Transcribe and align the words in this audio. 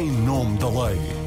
em 0.00 0.10
nome 0.10 0.56
da 0.58 0.68
lei. 0.68 1.21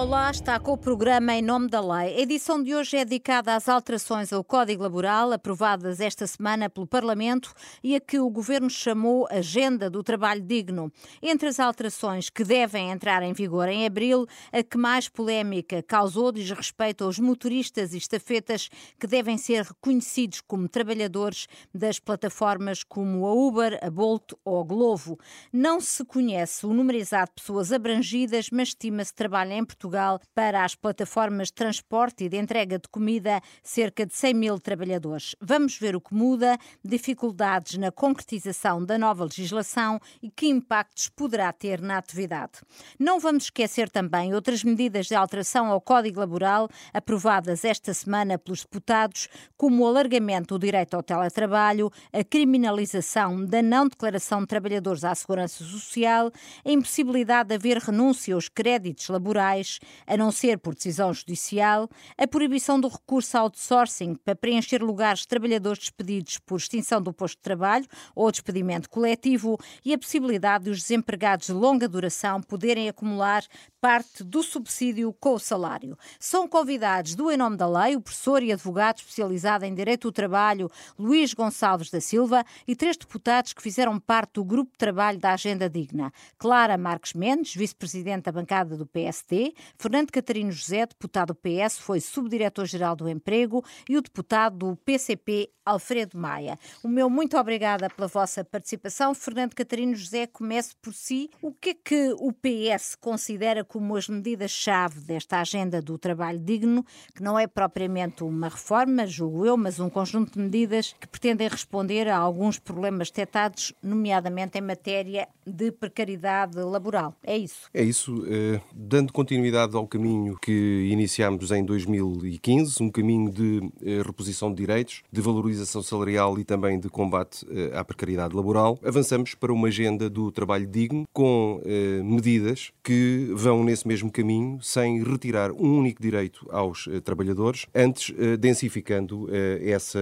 Olá, 0.00 0.30
está 0.30 0.58
com 0.58 0.72
o 0.72 0.78
programa 0.78 1.34
Em 1.34 1.42
Nome 1.42 1.68
da 1.68 1.78
Lei. 1.78 2.16
A 2.16 2.20
edição 2.20 2.62
de 2.62 2.74
hoje 2.74 2.96
é 2.96 3.04
dedicada 3.04 3.54
às 3.54 3.68
alterações 3.68 4.32
ao 4.32 4.42
Código 4.42 4.82
Laboral 4.82 5.30
aprovadas 5.30 6.00
esta 6.00 6.26
semana 6.26 6.70
pelo 6.70 6.86
Parlamento 6.86 7.52
e 7.84 7.94
a 7.94 8.00
que 8.00 8.18
o 8.18 8.30
Governo 8.30 8.70
chamou 8.70 9.28
Agenda 9.30 9.90
do 9.90 10.02
Trabalho 10.02 10.40
Digno. 10.40 10.90
Entre 11.20 11.48
as 11.48 11.60
alterações 11.60 12.30
que 12.30 12.42
devem 12.42 12.90
entrar 12.90 13.22
em 13.22 13.34
vigor 13.34 13.68
em 13.68 13.84
abril, 13.84 14.26
a 14.50 14.62
que 14.62 14.78
mais 14.78 15.06
polémica 15.06 15.82
causou 15.82 16.32
diz 16.32 16.50
respeito 16.50 17.04
aos 17.04 17.18
motoristas 17.18 17.92
e 17.92 17.98
estafetas 17.98 18.70
que 18.98 19.06
devem 19.06 19.36
ser 19.36 19.64
reconhecidos 19.64 20.40
como 20.40 20.66
trabalhadores 20.66 21.46
das 21.74 21.98
plataformas 21.98 22.82
como 22.82 23.26
a 23.26 23.34
Uber, 23.34 23.78
a 23.82 23.90
Bolt 23.90 24.32
ou 24.46 24.62
a 24.62 24.64
Glovo. 24.64 25.18
Não 25.52 25.78
se 25.78 26.02
conhece 26.06 26.64
o 26.64 26.72
número 26.72 26.96
exato 26.96 27.34
de 27.36 27.42
pessoas 27.42 27.70
abrangidas, 27.70 28.48
mas 28.50 28.68
estima-se 28.68 29.12
trabalho 29.12 29.52
em 29.52 29.62
Portugal 29.62 29.89
Portugal 29.90 30.20
para 30.34 30.64
as 30.64 30.74
plataformas 30.76 31.48
de 31.48 31.54
transporte 31.54 32.24
e 32.24 32.28
de 32.28 32.36
entrega 32.36 32.78
de 32.78 32.88
comida 32.88 33.40
cerca 33.62 34.06
de 34.06 34.14
100 34.14 34.34
mil 34.34 34.58
trabalhadores. 34.58 35.34
Vamos 35.40 35.76
ver 35.76 35.96
o 35.96 36.00
que 36.00 36.14
muda, 36.14 36.56
dificuldades 36.84 37.76
na 37.76 37.90
concretização 37.90 38.84
da 38.84 38.96
nova 38.96 39.24
legislação 39.24 39.98
e 40.22 40.30
que 40.30 40.46
impactos 40.46 41.08
poderá 41.08 41.52
ter 41.52 41.80
na 41.80 41.98
atividade. 41.98 42.60
Não 42.98 43.18
vamos 43.18 43.44
esquecer 43.44 43.90
também 43.90 44.32
outras 44.32 44.62
medidas 44.62 45.06
de 45.06 45.14
alteração 45.14 45.66
ao 45.66 45.80
Código 45.80 46.20
Laboral 46.20 46.68
aprovadas 46.94 47.64
esta 47.64 47.92
semana 47.92 48.38
pelos 48.38 48.62
deputados, 48.62 49.28
como 49.56 49.82
o 49.82 49.86
alargamento 49.86 50.56
do 50.56 50.64
direito 50.64 50.94
ao 50.94 51.02
teletrabalho, 51.02 51.90
a 52.12 52.22
criminalização 52.22 53.44
da 53.44 53.60
não 53.60 53.88
declaração 53.88 54.40
de 54.40 54.46
trabalhadores 54.46 55.02
à 55.02 55.14
segurança 55.14 55.64
social, 55.64 56.30
a 56.64 56.70
impossibilidade 56.70 57.48
de 57.48 57.54
haver 57.56 57.78
renúncia 57.78 58.34
aos 58.34 58.48
créditos 58.48 59.08
laborais, 59.08 59.79
a 60.06 60.16
não 60.16 60.30
ser 60.30 60.58
por 60.58 60.74
decisão 60.74 61.12
judicial, 61.12 61.88
a 62.16 62.26
proibição 62.26 62.80
do 62.80 62.88
recurso 62.88 63.36
ao 63.36 63.44
outsourcing 63.44 64.14
para 64.14 64.34
preencher 64.34 64.82
lugares 64.82 65.20
de 65.20 65.28
trabalhadores 65.28 65.80
despedidos 65.80 66.38
por 66.38 66.56
extinção 66.56 67.02
do 67.02 67.12
posto 67.12 67.36
de 67.36 67.42
trabalho 67.42 67.86
ou 68.14 68.30
despedimento 68.30 68.88
coletivo 68.88 69.58
e 69.84 69.92
a 69.92 69.98
possibilidade 69.98 70.64
de 70.64 70.70
os 70.70 70.80
desempregados 70.80 71.46
de 71.46 71.52
longa 71.52 71.88
duração 71.88 72.40
poderem 72.40 72.88
acumular 72.88 73.44
parte 73.80 74.22
do 74.22 74.42
subsídio 74.42 75.12
com 75.18 75.34
o 75.34 75.38
salário. 75.38 75.96
São 76.18 76.46
convidados 76.46 77.14
do 77.14 77.30
Em 77.30 77.36
Nome 77.36 77.56
da 77.56 77.66
Lei 77.66 77.96
o 77.96 78.00
professor 78.00 78.42
e 78.42 78.52
advogado 78.52 78.98
especializado 78.98 79.64
em 79.64 79.74
Direito 79.74 80.08
do 80.08 80.12
Trabalho 80.12 80.70
Luís 80.98 81.32
Gonçalves 81.32 81.90
da 81.90 82.00
Silva 82.00 82.44
e 82.68 82.76
três 82.76 82.96
deputados 82.96 83.52
que 83.52 83.62
fizeram 83.62 83.98
parte 83.98 84.34
do 84.34 84.44
grupo 84.44 84.72
de 84.72 84.78
trabalho 84.78 85.18
da 85.18 85.32
Agenda 85.32 85.68
Digna. 85.68 86.12
Clara 86.38 86.76
Marques 86.76 87.14
Mendes, 87.14 87.54
vice-presidente 87.54 88.24
da 88.24 88.32
bancada 88.32 88.76
do 88.76 88.86
PSD, 88.86 89.54
Fernando 89.78 90.10
Catarino 90.10 90.52
José, 90.52 90.84
deputado 90.86 91.28
do 91.28 91.34
PS, 91.34 91.78
foi 91.78 92.00
subdiretor-geral 92.00 92.94
do 92.96 93.08
Emprego 93.08 93.64
e 93.88 93.96
o 93.96 94.02
deputado 94.02 94.56
do 94.56 94.76
PCP, 94.76 95.50
Alfredo 95.64 96.18
Maia. 96.18 96.58
O 96.82 96.88
meu 96.88 97.08
muito 97.08 97.36
obrigada 97.38 97.88
pela 97.88 98.08
vossa 98.08 98.44
participação. 98.44 99.14
Fernando 99.14 99.54
Catarino 99.54 99.94
José, 99.94 100.26
comece 100.26 100.74
por 100.82 100.92
si. 100.92 101.30
O 101.40 101.52
que 101.52 101.70
é 101.70 101.74
que 101.74 102.14
o 102.18 102.32
PS 102.32 102.96
considera 102.96 103.64
como 103.70 103.94
as 103.94 104.08
medidas-chave 104.08 104.98
desta 104.98 105.40
agenda 105.40 105.80
do 105.80 105.96
trabalho 105.96 106.40
digno, 106.40 106.84
que 107.14 107.22
não 107.22 107.38
é 107.38 107.46
propriamente 107.46 108.24
uma 108.24 108.48
reforma, 108.48 109.06
julgo 109.06 109.46
eu, 109.46 109.56
mas 109.56 109.78
um 109.78 109.88
conjunto 109.88 110.32
de 110.32 110.40
medidas 110.40 110.92
que 110.98 111.06
pretendem 111.06 111.46
responder 111.46 112.08
a 112.08 112.18
alguns 112.18 112.58
problemas 112.58 113.10
detectados, 113.10 113.72
nomeadamente 113.80 114.58
em 114.58 114.60
matéria 114.60 115.28
de 115.46 115.70
precariedade 115.70 116.58
laboral. 116.58 117.14
É 117.22 117.38
isso? 117.38 117.68
É 117.72 117.82
isso. 117.82 118.12
Uh, 118.22 118.60
dando 118.74 119.12
continuidade 119.12 119.76
ao 119.76 119.86
caminho 119.86 120.36
que 120.36 120.88
iniciámos 120.90 121.52
em 121.52 121.64
2015, 121.64 122.82
um 122.82 122.90
caminho 122.90 123.30
de 123.30 123.58
uh, 123.58 124.02
reposição 124.04 124.50
de 124.50 124.56
direitos, 124.56 125.02
de 125.12 125.20
valorização 125.20 125.80
salarial 125.80 126.38
e 126.40 126.44
também 126.44 126.78
de 126.80 126.88
combate 126.88 127.44
uh, 127.44 127.78
à 127.78 127.84
precariedade 127.84 128.34
laboral, 128.34 128.80
avançamos 128.84 129.36
para 129.36 129.52
uma 129.52 129.68
agenda 129.68 130.10
do 130.10 130.32
trabalho 130.32 130.66
digno 130.66 131.04
com 131.12 131.60
medidas 132.02 132.72
que 132.82 133.30
vão 133.34 133.59
nesse 133.64 133.86
mesmo 133.86 134.10
caminho 134.10 134.58
sem 134.62 135.02
retirar 135.02 135.52
um 135.52 135.78
único 135.78 136.02
direito 136.02 136.46
aos 136.50 136.88
trabalhadores, 137.04 137.66
antes 137.74 138.14
densificando 138.38 139.28
essa 139.62 140.00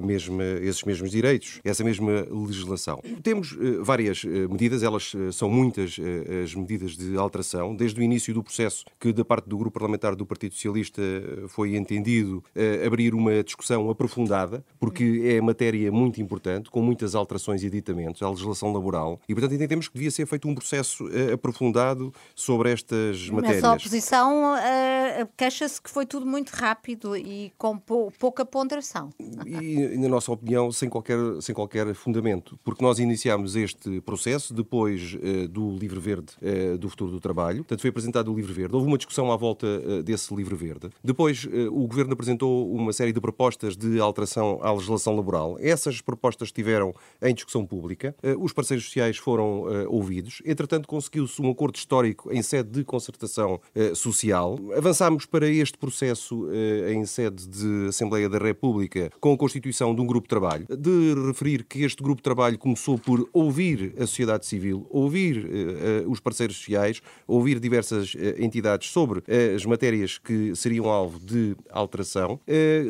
mesma, 0.00 0.44
esses 0.44 0.82
mesmos 0.82 1.10
direitos, 1.10 1.60
essa 1.64 1.84
mesma 1.84 2.26
legislação. 2.30 3.00
Temos 3.22 3.56
várias 3.82 4.24
medidas, 4.24 4.82
elas 4.82 5.12
eh, 5.14 5.32
são 5.32 5.48
muitas 5.48 5.96
eh, 5.98 6.42
as 6.44 6.54
medidas 6.54 6.96
de 6.96 7.16
alteração, 7.16 7.74
desde 7.74 8.00
o 8.00 8.02
início 8.02 8.32
do 8.34 8.42
processo 8.42 8.84
que 8.98 9.12
da 9.12 9.24
parte 9.24 9.48
do 9.48 9.56
grupo 9.56 9.74
parlamentar 9.74 10.14
do 10.14 10.26
Partido 10.26 10.54
Socialista 10.54 11.00
eh, 11.00 11.48
foi 11.48 11.76
entendido 11.76 12.42
abrir 12.86 13.14
uma 13.14 13.42
discussão 13.42 13.90
aprofundada, 13.90 14.64
porque 14.78 15.22
é 15.24 15.40
matéria 15.40 15.90
muito 15.90 16.20
importante, 16.20 16.70
com 16.70 16.82
muitas 16.82 17.14
alterações 17.14 17.62
e 17.62 17.66
editamentos 17.66 18.22
à 18.22 18.28
legislação 18.28 18.72
laboral, 18.72 19.20
e 19.28 19.34
portanto 19.34 19.54
entendemos 19.54 19.88
que 19.88 19.94
devia 19.94 20.10
ser 20.10 20.26
feito 20.26 20.48
um 20.48 20.54
processo 20.54 21.08
aprofundado 21.32 22.12
sobre 22.34 22.70
estas 23.00 23.30
matérias. 23.30 23.62
Mas 23.62 23.70
a 23.70 23.74
oposição 23.74 24.54
uh, 24.54 25.28
queixa-se 25.36 25.80
que 25.80 25.90
foi 25.90 26.06
tudo 26.06 26.26
muito 26.26 26.50
rápido 26.50 27.16
e 27.16 27.52
com 27.56 27.78
pouca 28.18 28.44
ponderação. 28.44 29.10
E, 29.46 29.96
na 29.96 30.08
nossa 30.08 30.30
opinião, 30.32 30.70
sem 30.70 30.88
qualquer, 30.88 31.18
sem 31.40 31.54
qualquer 31.54 31.92
fundamento, 31.94 32.58
porque 32.62 32.84
nós 32.84 32.98
iniciámos 32.98 33.56
este 33.56 34.00
processo 34.02 34.52
depois 34.52 35.14
uh, 35.14 35.48
do 35.48 35.76
Livro 35.76 36.00
Verde 36.00 36.34
uh, 36.42 36.78
do 36.78 36.88
Futuro 36.88 37.10
do 37.10 37.20
Trabalho. 37.20 37.58
Portanto, 37.58 37.80
foi 37.80 37.90
apresentado 37.90 38.32
o 38.32 38.34
Livro 38.34 38.52
Verde. 38.52 38.74
Houve 38.74 38.86
uma 38.86 38.98
discussão 38.98 39.32
à 39.32 39.36
volta 39.36 40.02
desse 40.02 40.34
Livro 40.34 40.56
Verde. 40.56 40.90
Depois, 41.02 41.46
o 41.70 41.86
Governo 41.86 42.12
apresentou 42.12 42.72
uma 42.72 42.92
série 42.92 43.12
de 43.12 43.20
propostas 43.20 43.76
de 43.76 44.00
alteração 44.00 44.58
à 44.62 44.72
legislação 44.72 45.14
laboral. 45.16 45.56
Essas 45.60 46.00
propostas 46.00 46.48
estiveram 46.48 46.94
em 47.22 47.34
discussão 47.34 47.64
pública. 47.64 48.14
os 48.38 48.52
parceiros 48.52 48.84
sociais 48.84 49.16
foram 49.16 49.64
ouvidos. 49.88 50.42
Entretanto, 50.44 50.88
conseguiu-se 50.88 51.40
um 51.40 51.50
acordo 51.50 51.76
histórico 51.76 52.32
em 52.32 52.42
sede 52.42 52.70
de 52.70 52.84
concertação 52.90 53.60
social. 53.94 54.58
Avançámos 54.76 55.24
para 55.24 55.48
este 55.48 55.78
processo 55.78 56.48
em 56.88 57.04
sede 57.06 57.46
de 57.46 57.86
Assembleia 57.88 58.28
da 58.28 58.38
República 58.38 59.10
com 59.20 59.32
a 59.32 59.38
constituição 59.38 59.94
de 59.94 60.00
um 60.00 60.06
grupo 60.06 60.26
de 60.26 60.30
trabalho. 60.30 60.66
De 60.68 61.14
referir 61.26 61.64
que 61.64 61.84
este 61.84 62.02
grupo 62.02 62.16
de 62.16 62.24
trabalho 62.24 62.58
começou 62.58 62.98
por 62.98 63.28
ouvir 63.32 63.94
a 63.96 64.00
sociedade 64.00 64.44
civil 64.44 64.86
ouvir 64.90 65.44
uh, 65.44 66.10
os 66.10 66.18
parceiros 66.20 66.56
sociais, 66.56 67.00
ouvir 67.26 67.60
diversas 67.60 68.14
entidades 68.38 68.90
sobre 68.90 69.22
as 69.54 69.64
matérias 69.64 70.18
que 70.18 70.54
seriam 70.56 70.86
alvo 70.86 71.18
de 71.18 71.54
alteração. 71.70 72.40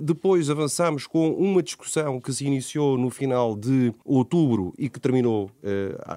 depois 0.02 0.48
avançamos 0.48 1.06
com 1.06 1.30
uma 1.32 1.62
discussão 1.62 2.20
que 2.20 2.32
se 2.32 2.46
iniciou 2.46 2.96
no 2.96 3.10
final 3.10 3.54
de 3.54 3.92
outubro 4.04 4.72
e 4.78 4.88
que 4.88 4.98
terminou 5.00 5.50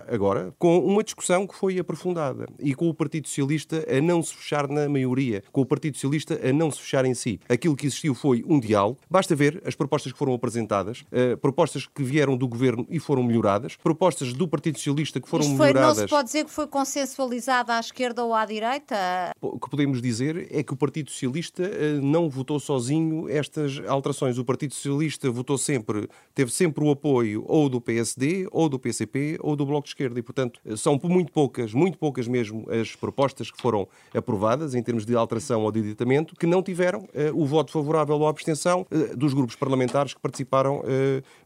agora, 0.07 0.53
com 0.57 0.79
uma 0.79 1.03
discussão 1.03 1.45
que 1.45 1.55
foi 1.55 1.77
aprofundada 1.79 2.47
e 2.59 2.73
com 2.73 2.88
o 2.88 2.93
Partido 2.93 3.27
Socialista 3.27 3.72
a 3.78 4.01
não 4.01 4.22
se 4.23 4.35
fechar 4.35 4.67
na 4.67 4.89
maioria, 4.89 5.44
com 5.51 5.61
o 5.61 5.66
Partido 5.66 5.95
Socialista 5.95 6.39
a 6.44 6.51
não 6.51 6.72
se 6.72 6.81
fechar 6.81 7.06
em 7.06 7.13
si. 7.13 7.39
Aquilo 7.47 7.75
que 7.75 7.85
existiu 7.85 8.16
foi 8.16 8.44
um 8.47 8.59
diálogo. 8.59 8.97
Basta 9.09 9.35
ver 9.35 9.61
as 9.66 9.75
propostas 9.75 10.11
que 10.11 10.17
foram 10.17 10.34
apresentadas, 10.34 11.03
propostas 11.41 11.88
que 11.88 12.03
vieram 12.03 12.35
do 12.35 12.47
governo 12.47 12.85
e 12.89 13.00
foram 13.00 13.23
melhoradas, 13.23 13.75
propostas 13.75 14.34
do 14.34 14.47
Partido 14.47 14.78
Socialista 14.78 15.19
que 15.19 15.29
foram 15.29 15.44
foram 15.44 15.57
foi, 15.57 15.67
melhoradas. 15.67 15.97
Não 15.97 16.07
se 16.07 16.09
pode 16.09 16.25
dizer 16.25 16.45
que 16.45 16.51
foi 16.51 16.67
consensualizada 16.67 17.75
à 17.75 17.79
esquerda 17.79 18.23
ou 18.23 18.34
à 18.34 18.45
direita? 18.45 18.96
O 19.41 19.59
que 19.59 19.70
podemos 19.70 20.02
dizer 20.02 20.47
é 20.52 20.64
que 20.64 20.73
o 20.73 20.75
Partido 20.75 21.11
Socialista 21.11 21.64
eh, 21.64 21.99
não 22.02 22.29
votou 22.29 22.59
sozinho 22.59 23.29
estas 23.29 23.81
alterações. 23.87 24.37
O 24.37 24.46
Partido 24.46 24.73
Socialista 24.73 25.29
votou 25.29 25.58
sempre, 25.58 26.09
teve 26.34 26.52
sempre 26.52 26.84
o 26.84 26.91
apoio 26.91 27.43
ou 27.47 27.70
do 27.70 27.81
PSD, 27.81 28.47
ou 28.52 28.70
do 28.70 28.79
PCP, 28.79 29.37
ou 29.41 29.55
do 29.55 29.66
Bloco 29.66 29.84
de 29.84 29.90
Esquerda. 29.90 30.20
E, 30.20 30.23
portanto, 30.23 30.59
eh, 30.66 30.75
são 30.75 30.99
muito 31.03 31.31
poucas, 31.31 31.73
muito 31.73 31.97
poucas 31.97 32.28
mesmo, 32.28 32.66
as 32.70 32.96
propostas 32.96 33.52
que 33.52 33.61
foram 33.63 33.87
aprovadas 34.13 34.75
em 34.75 34.83
termos 34.83 35.05
de 35.05 35.15
alteração 35.15 35.63
ou 35.63 35.71
de 35.71 35.79
editamento, 35.79 36.35
que 36.35 36.45
não 36.45 36.61
tiveram 36.61 36.99
uh, 36.99 37.07
o 37.33 37.45
voto 37.45 37.71
favorável 37.71 38.19
ou 38.19 38.27
a 38.27 38.29
abstenção 38.29 38.85
uh, 38.91 39.15
dos 39.15 39.33
grupos 39.33 39.55
parlamentares 39.55 40.13
que 40.13 40.19
participaram 40.19 40.79
uh, 40.79 40.83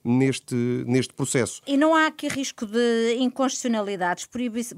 neste, 0.03 0.55
neste 0.87 1.13
processo. 1.13 1.61
E 1.67 1.77
não 1.77 1.93
há 1.93 2.07
aqui 2.07 2.27
risco 2.27 2.65
de 2.65 3.17
inconstitucionalidade 3.19 4.27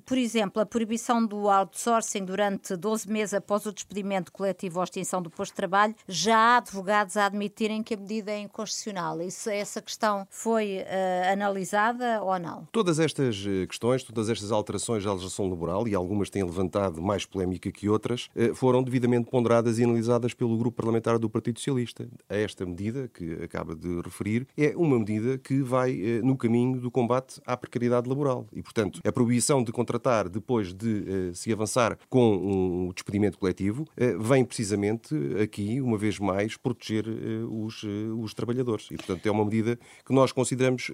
por 0.05 0.17
exemplo, 0.17 0.61
a 0.61 0.65
proibição 0.65 1.25
do 1.25 1.47
outsourcing 1.49 2.25
durante 2.25 2.75
12 2.75 3.09
meses 3.09 3.33
após 3.33 3.65
o 3.65 3.71
despedimento 3.71 4.31
coletivo 4.31 4.77
ou 4.77 4.81
a 4.81 4.83
extinção 4.83 5.21
do 5.21 5.29
posto 5.29 5.51
de 5.51 5.55
trabalho, 5.55 5.95
já 6.07 6.37
há 6.37 6.57
advogados 6.57 7.15
a 7.15 7.25
admitirem 7.25 7.81
que 7.83 7.93
a 7.93 7.97
medida 7.97 8.31
é 8.31 8.39
inconstitucional. 8.39 9.21
Isso, 9.21 9.49
essa 9.49 9.81
questão 9.81 10.27
foi 10.29 10.79
uh, 10.79 11.31
analisada 11.31 12.21
ou 12.21 12.37
não? 12.37 12.67
Todas 12.71 12.99
estas 12.99 13.45
eh, 13.47 13.65
questões, 13.65 14.03
todas 14.03 14.29
estas 14.29 14.51
alterações 14.51 15.05
à 15.05 15.11
legislação 15.11 15.49
laboral, 15.49 15.87
e 15.87 15.95
algumas 15.95 16.29
têm 16.29 16.43
levantado 16.43 17.01
mais 17.01 17.25
polémica 17.29 17.71
que 17.71 17.87
outras, 17.89 18.29
eh, 18.35 18.53
foram 18.53 18.83
devidamente 18.83 19.29
ponderadas 19.29 19.79
e 19.79 19.83
analisadas 19.83 20.33
pelo 20.33 20.57
grupo 20.57 20.77
parlamentar 20.77 21.17
do 21.19 21.29
Partido 21.29 21.59
Socialista. 21.59 22.07
Esta 22.27 22.65
medida, 22.65 23.07
que 23.07 23.33
acaba 23.43 23.75
de 23.75 24.01
referir, 24.01 24.47
é 24.57 24.73
uma 24.75 24.97
medida 24.99 25.37
que 25.37 25.61
vai 25.61 25.91
eh, 25.91 26.21
no 26.21 26.37
caminho 26.37 26.79
do 26.79 26.91
combate 26.91 27.41
à 27.45 27.55
precariedade 27.55 28.07
laboral. 28.07 28.47
E, 28.53 28.61
portanto, 28.61 29.01
a 29.05 29.11
proibição 29.11 29.63
de 29.63 29.71
contratar 29.71 30.29
depois 30.29 30.73
de 30.73 31.31
se 31.33 31.51
avançar 31.51 31.97
com 32.09 32.35
um 32.35 32.91
despedimento 32.93 33.37
coletivo 33.37 33.85
vem 34.19 34.43
precisamente 34.43 35.15
aqui, 35.41 35.81
uma 35.81 35.97
vez 35.97 36.19
mais, 36.19 36.57
proteger 36.57 37.05
os, 37.49 37.83
os 38.17 38.33
trabalhadores. 38.33 38.87
E, 38.91 38.95
portanto, 38.95 39.25
é 39.25 39.31
uma 39.31 39.43
medida 39.43 39.77
que 40.05 40.13
nós 40.13 40.31
consideramos 40.31 40.91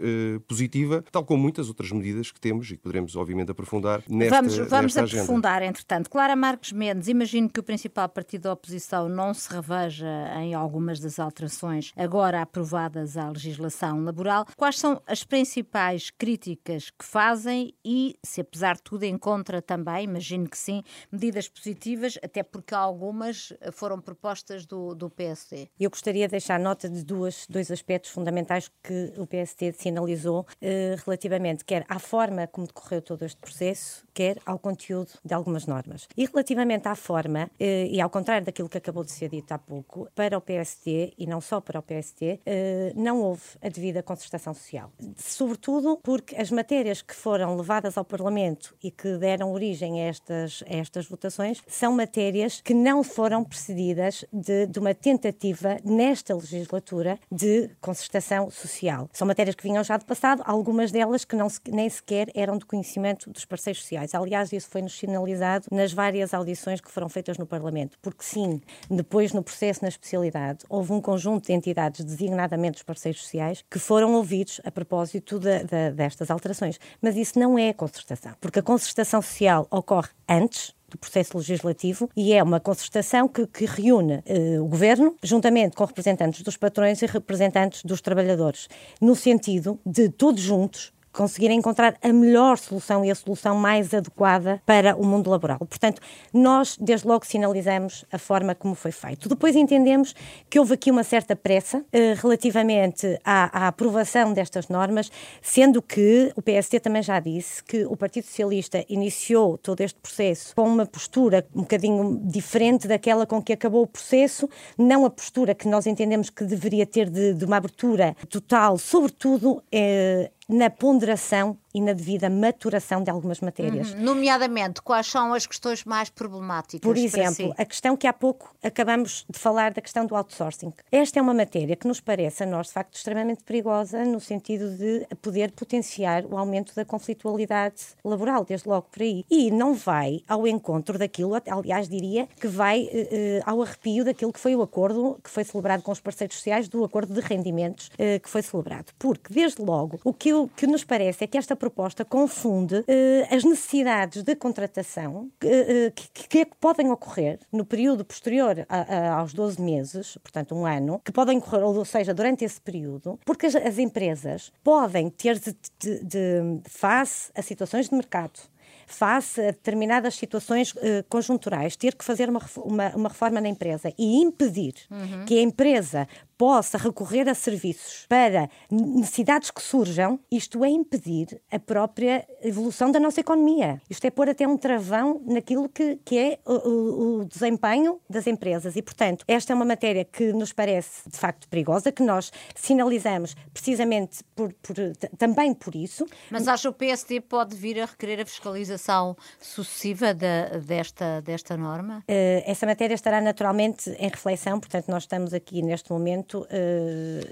positiva, 0.47 1.03
tal 1.11 1.23
como 1.23 1.41
muitas 1.41 1.67
outras 1.67 1.91
medidas 1.91 2.31
que 2.31 2.39
temos 2.39 2.69
e 2.71 2.77
que 2.77 2.83
poderemos, 2.83 3.15
obviamente, 3.15 3.51
aprofundar 3.51 4.03
nesta, 4.09 4.35
vamos, 4.35 4.57
vamos 4.57 4.95
nesta 4.95 5.17
aprofundar, 5.17 5.61
entretanto. 5.63 6.09
Clara 6.15 6.33
Marques 6.33 6.71
Mendes, 6.71 7.09
imagino 7.09 7.49
que 7.49 7.59
o 7.59 7.63
principal 7.63 8.07
partido 8.07 8.43
da 8.43 8.53
oposição 8.53 9.09
não 9.09 9.33
se 9.33 9.53
reveja 9.53 10.07
em 10.39 10.53
algumas 10.53 10.97
das 10.97 11.19
alterações 11.19 11.91
agora 11.93 12.41
aprovadas 12.41 13.17
à 13.17 13.27
legislação 13.27 14.01
laboral. 14.01 14.45
Quais 14.55 14.79
são 14.79 15.01
as 15.05 15.25
principais 15.25 16.09
críticas 16.09 16.89
que 16.89 17.03
fazem 17.03 17.73
e, 17.83 18.15
se 18.25 18.39
apesar 18.39 18.75
de 18.75 18.83
tudo 18.83 19.03
encontra 19.03 19.61
também, 19.61 20.05
imagino 20.05 20.47
que 20.47 20.57
sim, 20.57 20.83
medidas 21.11 21.49
positivas, 21.49 22.17
até 22.23 22.43
porque 22.43 22.73
algumas 22.73 23.51
foram 23.73 23.99
propostas 23.99 24.65
do, 24.65 24.95
do 24.95 25.09
PSD? 25.09 25.67
Eu 25.77 25.89
gostaria 25.89 26.27
de 26.27 26.31
deixar 26.31 26.57
nota 26.57 26.87
de 26.87 27.03
duas, 27.03 27.45
dois 27.49 27.69
aspectos 27.69 28.11
fundamentais 28.11 28.71
que 28.81 29.11
o 29.17 29.27
PSD 29.27 29.73
sinalizou 29.73 30.47
eh, 30.61 30.95
relativamente 31.05 31.65
quer 31.65 31.83
à 31.89 31.99
forma 31.99 32.47
como 32.47 32.67
decorreu 32.67 33.01
todo 33.01 33.25
este 33.25 33.41
processo, 33.41 34.07
quer 34.13 34.37
ao 34.45 34.57
conteúdo 34.57 35.11
de 35.21 35.33
algumas 35.33 35.65
normas. 35.65 36.04
E 36.15 36.25
relativamente 36.25 36.87
à 36.87 36.95
forma, 36.95 37.49
eh, 37.59 37.87
e 37.87 38.01
ao 38.01 38.09
contrário 38.09 38.45
daquilo 38.45 38.69
que 38.69 38.77
acabou 38.77 39.03
de 39.03 39.11
ser 39.11 39.29
dito 39.29 39.51
há 39.51 39.57
pouco, 39.57 40.07
para 40.15 40.37
o 40.37 40.41
PSD, 40.41 41.13
e 41.17 41.27
não 41.27 41.41
só 41.41 41.59
para 41.59 41.79
o 41.79 41.83
PSD, 41.83 42.39
eh, 42.45 42.93
não 42.95 43.21
houve 43.21 43.43
a 43.61 43.69
devida 43.69 44.01
concertação 44.03 44.53
social. 44.53 44.91
Sobretudo 45.17 45.99
porque 46.03 46.35
as 46.35 46.51
matérias 46.51 47.01
que 47.01 47.15
foram 47.15 47.55
levadas 47.55 47.97
ao 47.97 48.05
Parlamento 48.05 48.75
e 48.83 48.91
que 48.91 49.17
deram 49.17 49.51
origem 49.51 50.01
a 50.01 50.05
estas, 50.05 50.63
a 50.67 50.75
estas 50.75 51.07
votações 51.07 51.61
são 51.67 51.93
matérias 51.93 52.61
que 52.61 52.73
não 52.73 53.03
foram 53.03 53.43
precedidas 53.43 54.25
de, 54.31 54.67
de 54.67 54.79
uma 54.79 54.93
tentativa 54.93 55.77
nesta 55.83 56.33
legislatura 56.35 57.19
de 57.31 57.69
concertação 57.81 58.49
social. 58.49 59.09
São 59.11 59.27
matérias 59.27 59.55
que 59.55 59.63
vinham 59.63 59.83
já 59.83 59.97
de 59.97 60.05
passado, 60.05 60.41
algumas 60.45 60.91
delas 60.91 61.25
que 61.25 61.35
não, 61.35 61.47
nem 61.67 61.89
sequer 61.89 62.29
eram 62.33 62.57
de 62.57 62.65
conhecimento 62.65 63.29
dos 63.29 63.45
parceiros 63.45 63.81
sociais. 63.81 64.13
Aliás, 64.13 64.51
isso 64.51 64.69
foi-nos 64.69 64.97
sinalizado 64.97 65.67
nas 65.71 65.93
várias 65.95 66.33
audições 66.33 66.79
que 66.79 66.91
foram 66.91 67.09
feitas 67.09 67.37
no 67.37 67.45
Parlamento, 67.45 67.97
porque 68.01 68.23
sim, 68.23 68.61
depois 68.89 69.33
no 69.33 69.41
processo 69.41 69.81
na 69.81 69.87
especialidade, 69.87 70.59
houve 70.69 70.93
um 70.93 71.01
conjunto 71.01 71.47
de 71.47 71.53
entidades, 71.53 72.05
designadamente 72.05 72.77
os 72.77 72.83
parceiros 72.83 73.21
sociais, 73.21 73.63
que 73.69 73.79
foram 73.79 74.13
ouvidos 74.13 74.61
a 74.63 74.71
propósito 74.71 75.39
de, 75.39 75.63
de, 75.63 75.91
destas 75.91 76.29
alterações. 76.29 76.79
Mas 77.01 77.15
isso 77.15 77.39
não 77.39 77.57
é 77.57 77.73
concertação, 77.73 78.33
porque 78.39 78.59
a 78.59 78.63
concertação 78.63 79.21
social 79.21 79.67
ocorre 79.71 80.09
antes, 80.29 80.75
do 80.87 80.97
processo 80.97 81.37
legislativo 81.37 82.09
e 82.15 82.33
é 82.33 82.41
uma 82.41 82.59
concertação 82.59 83.27
que, 83.27 83.45
que 83.47 83.65
reúne 83.65 84.21
eh, 84.25 84.59
o 84.59 84.65
governo, 84.65 85.15
juntamente 85.21 85.75
com 85.75 85.83
representantes 85.83 86.41
dos 86.41 86.57
patrões 86.57 87.01
e 87.01 87.05
representantes 87.05 87.83
dos 87.83 88.01
trabalhadores, 88.01 88.67
no 89.01 89.15
sentido 89.15 89.79
de 89.85 90.09
todos 90.09 90.41
juntos 90.41 90.93
conseguir 91.15 91.49
encontrar 91.49 91.95
a 92.01 92.13
melhor 92.13 92.57
solução 92.57 93.03
e 93.03 93.09
a 93.09 93.15
solução 93.15 93.55
mais 93.55 93.93
adequada 93.93 94.61
para 94.65 94.95
o 94.95 95.05
mundo 95.05 95.29
laboral. 95.29 95.59
Portanto, 95.59 96.01
nós 96.33 96.77
desde 96.79 97.07
logo 97.07 97.25
sinalizamos 97.25 98.05
a 98.11 98.17
forma 98.17 98.53
como 98.53 98.75
foi 98.75 98.91
feito. 98.91 99.29
Depois 99.29 99.55
entendemos 99.55 100.13
que 100.49 100.59
houve 100.59 100.73
aqui 100.73 100.91
uma 100.91 101.03
certa 101.03 101.35
pressa 101.35 101.83
eh, 101.91 102.13
relativamente 102.15 103.19
à, 103.23 103.65
à, 103.65 103.67
aprovação 103.67 104.33
destas 104.33 104.67
normas, 104.67 105.11
sendo 105.41 105.81
que 105.81 106.31
o 106.35 106.41
PSD 106.41 106.79
também 106.79 107.01
já 107.01 107.19
disse 107.19 107.63
que 107.63 107.85
o 107.85 107.95
Partido 107.95 108.25
Socialista 108.25 108.83
iniciou 108.89 109.57
todo 109.57 109.81
este 109.81 109.99
processo 109.99 110.53
com 110.55 110.67
uma 110.67 110.85
postura 110.85 111.45
um 111.55 111.61
bocadinho 111.61 112.19
diferente 112.23 112.87
daquela 112.87 113.25
com 113.25 113.41
que 113.41 113.53
acabou 113.53 113.83
o 113.83 113.87
processo, 113.87 114.49
não 114.77 115.05
a 115.05 115.09
postura 115.09 115.55
que 115.55 115.67
nós 115.67 115.87
entendemos 115.87 116.29
que 116.29 116.43
deveria 116.43 116.85
ter 116.85 117.09
de, 117.09 117.33
de 117.33 117.45
uma 117.45 117.57
abertura 117.57 118.15
total, 118.29 118.77
sobretudo 118.77 119.63
eh, 119.71 120.29
na 120.47 120.69
ponderação 120.69 121.57
e 121.75 121.81
na 121.81 121.91
devida 121.91 122.29
maturação 122.29 123.03
de 123.03 123.11
algumas 123.11 123.41
matérias. 123.41 123.93
Uhum. 123.93 124.01
Nomeadamente, 124.01 124.81
quais 124.81 125.07
são 125.07 125.33
as 125.33 125.45
questões 125.45 125.83
mais 125.83 126.09
problemáticas? 126.09 126.79
Por 126.79 126.95
exemplo, 126.95 127.53
si? 127.53 127.53
a 127.57 127.65
questão 127.65 127.97
que 127.97 128.07
há 128.07 128.13
pouco 128.13 128.55
acabamos 128.63 129.25
de 129.29 129.37
falar 129.37 129.73
da 129.73 129.81
questão 129.81 130.05
do 130.05 130.15
outsourcing. 130.15 130.71
Esta 130.89 131.19
é 131.19 131.21
uma 131.21 131.33
matéria 131.33 131.75
que 131.75 131.85
nos 131.85 131.99
parece, 131.99 132.43
a 132.43 132.45
nós, 132.45 132.67
de 132.67 132.73
facto, 132.73 132.95
extremamente 132.95 133.43
perigosa 133.43 134.05
no 134.05 134.21
sentido 134.21 134.69
de 134.77 135.05
poder 135.21 135.51
potenciar 135.51 136.25
o 136.25 136.37
aumento 136.37 136.73
da 136.73 136.85
conflitualidade 136.85 137.81
laboral, 138.05 138.45
desde 138.45 138.69
logo 138.69 138.87
por 138.89 139.01
aí. 139.01 139.25
E 139.29 139.51
não 139.51 139.73
vai 139.73 140.21
ao 140.29 140.47
encontro 140.47 140.97
daquilo, 140.97 141.33
aliás, 141.35 141.89
diria 141.89 142.25
que 142.39 142.47
vai 142.47 142.87
eh, 142.89 143.41
ao 143.45 143.61
arrepio 143.61 144.05
daquilo 144.05 144.31
que 144.31 144.39
foi 144.39 144.55
o 144.55 144.61
acordo 144.61 145.19
que 145.21 145.29
foi 145.29 145.43
celebrado 145.43 145.83
com 145.83 145.91
os 145.91 145.99
parceiros 145.99 146.37
sociais, 146.37 146.69
do 146.69 146.85
acordo 146.85 147.13
de 147.13 147.19
rendimentos 147.19 147.89
eh, 147.97 148.19
que 148.19 148.29
foi 148.29 148.41
celebrado. 148.41 148.93
Porque, 148.97 149.33
desde 149.33 149.61
logo, 149.61 149.99
o 150.05 150.13
que, 150.13 150.31
que 150.55 150.67
nos 150.67 150.85
parece 150.85 151.25
é 151.25 151.27
que 151.27 151.37
esta 151.37 151.53
proposta 151.65 152.05
confunde 152.05 152.83
eh, 152.87 153.27
as 153.31 153.43
necessidades 153.43 154.21
de 154.21 154.35
contratação 154.35 155.31
eh, 155.43 155.91
que, 155.95 156.27
que, 156.27 156.45
que, 156.45 156.55
podem 156.59 156.91
ocorrer 156.91 157.39
no 157.51 157.65
período 157.65 158.05
posterior 158.05 158.67
a, 158.69 158.81
a, 158.81 159.13
aos 159.15 159.33
12 159.33 159.59
meses, 159.59 160.15
portanto 160.21 160.53
um 160.53 160.63
ano, 160.63 161.01
que 161.03 161.11
podem 161.11 161.39
ocorrer, 161.39 161.63
ou 161.65 161.83
seja, 161.83 162.13
durante 162.13 162.45
esse 162.45 162.61
período, 162.61 163.19
porque 163.25 163.47
as, 163.47 163.55
as 163.55 163.79
empresas 163.79 164.51
podem 164.63 165.09
ter 165.09 165.39
de, 165.39 165.55
de, 165.79 166.03
de, 166.03 166.61
face 166.69 167.31
a 167.33 167.41
situações 167.41 167.89
de 167.89 167.95
mercado 167.95 168.39
face 168.87 169.41
a 169.41 169.45
determinadas 169.45 170.15
situações 170.15 170.71
uh, 170.73 171.03
conjunturais, 171.09 171.75
ter 171.75 171.95
que 171.95 172.05
fazer 172.05 172.29
uma, 172.29 172.41
uma, 172.57 172.95
uma, 172.95 173.09
reforma 173.09 173.41
na 173.41 173.49
empresa 173.49 173.91
e 173.97 174.21
impedir 174.21 174.75
uhum. 174.91 175.25
que 175.25 175.39
a 175.39 175.41
empresa 175.41 176.07
possa 176.37 176.77
recorrer 176.77 177.29
a 177.29 177.33
serviços 177.33 178.05
para 178.07 178.49
necessidades 178.69 179.51
que 179.51 179.61
surjam, 179.61 180.19
isto 180.31 180.63
é 180.65 180.69
impedir 180.69 181.41
a 181.51 181.59
própria 181.59 182.27
evolução 182.41 182.91
da 182.91 182.99
nossa 182.99 183.21
economia. 183.21 183.81
Isto 183.89 184.05
é 184.05 184.11
pôr 184.11 184.29
até 184.29 184.47
um 184.47 184.57
travão 184.57 185.21
naquilo 185.25 185.69
que, 185.69 185.97
que 186.03 186.17
é 186.17 186.39
o, 186.45 187.21
o, 187.21 187.25
desempenho 187.25 187.99
das 188.09 188.27
empresas. 188.27 188.75
E, 188.75 188.81
portanto, 188.81 189.23
esta 189.27 189.53
é 189.53 189.55
uma 189.55 189.65
matéria 189.65 190.03
que 190.03 190.33
nos 190.33 190.51
parece 190.51 191.09
de 191.09 191.17
facto 191.17 191.47
perigosa, 191.47 191.91
que 191.91 192.03
nós 192.03 192.31
sinalizamos 192.53 193.35
precisamente 193.53 194.23
por, 194.35 194.53
por, 194.53 194.75
também 195.17 195.53
por 195.53 195.75
isso. 195.75 196.05
Mas 196.29 196.47
acha 196.47 196.63
que 196.63 196.67
o 196.69 196.73
PSD 196.73 197.21
pode 197.21 197.55
vir 197.55 197.79
a 197.79 197.85
requerer 197.85 198.21
a 198.21 198.25
fiscalização 198.25 199.15
sucessiva 199.39 200.13
de, 200.13 200.59
desta, 200.65 201.21
desta 201.21 201.55
norma? 201.55 201.99
Uh, 201.99 202.43
essa 202.45 202.65
matéria 202.65 202.95
estará 202.95 203.21
naturalmente 203.21 203.89
em 203.91 204.09
reflexão, 204.09 204.59
portanto, 204.59 204.87
nós 204.89 205.03
estamos 205.03 205.33
aqui 205.33 205.61
neste 205.61 205.91
momento 205.91 206.24
uh, 206.33 206.47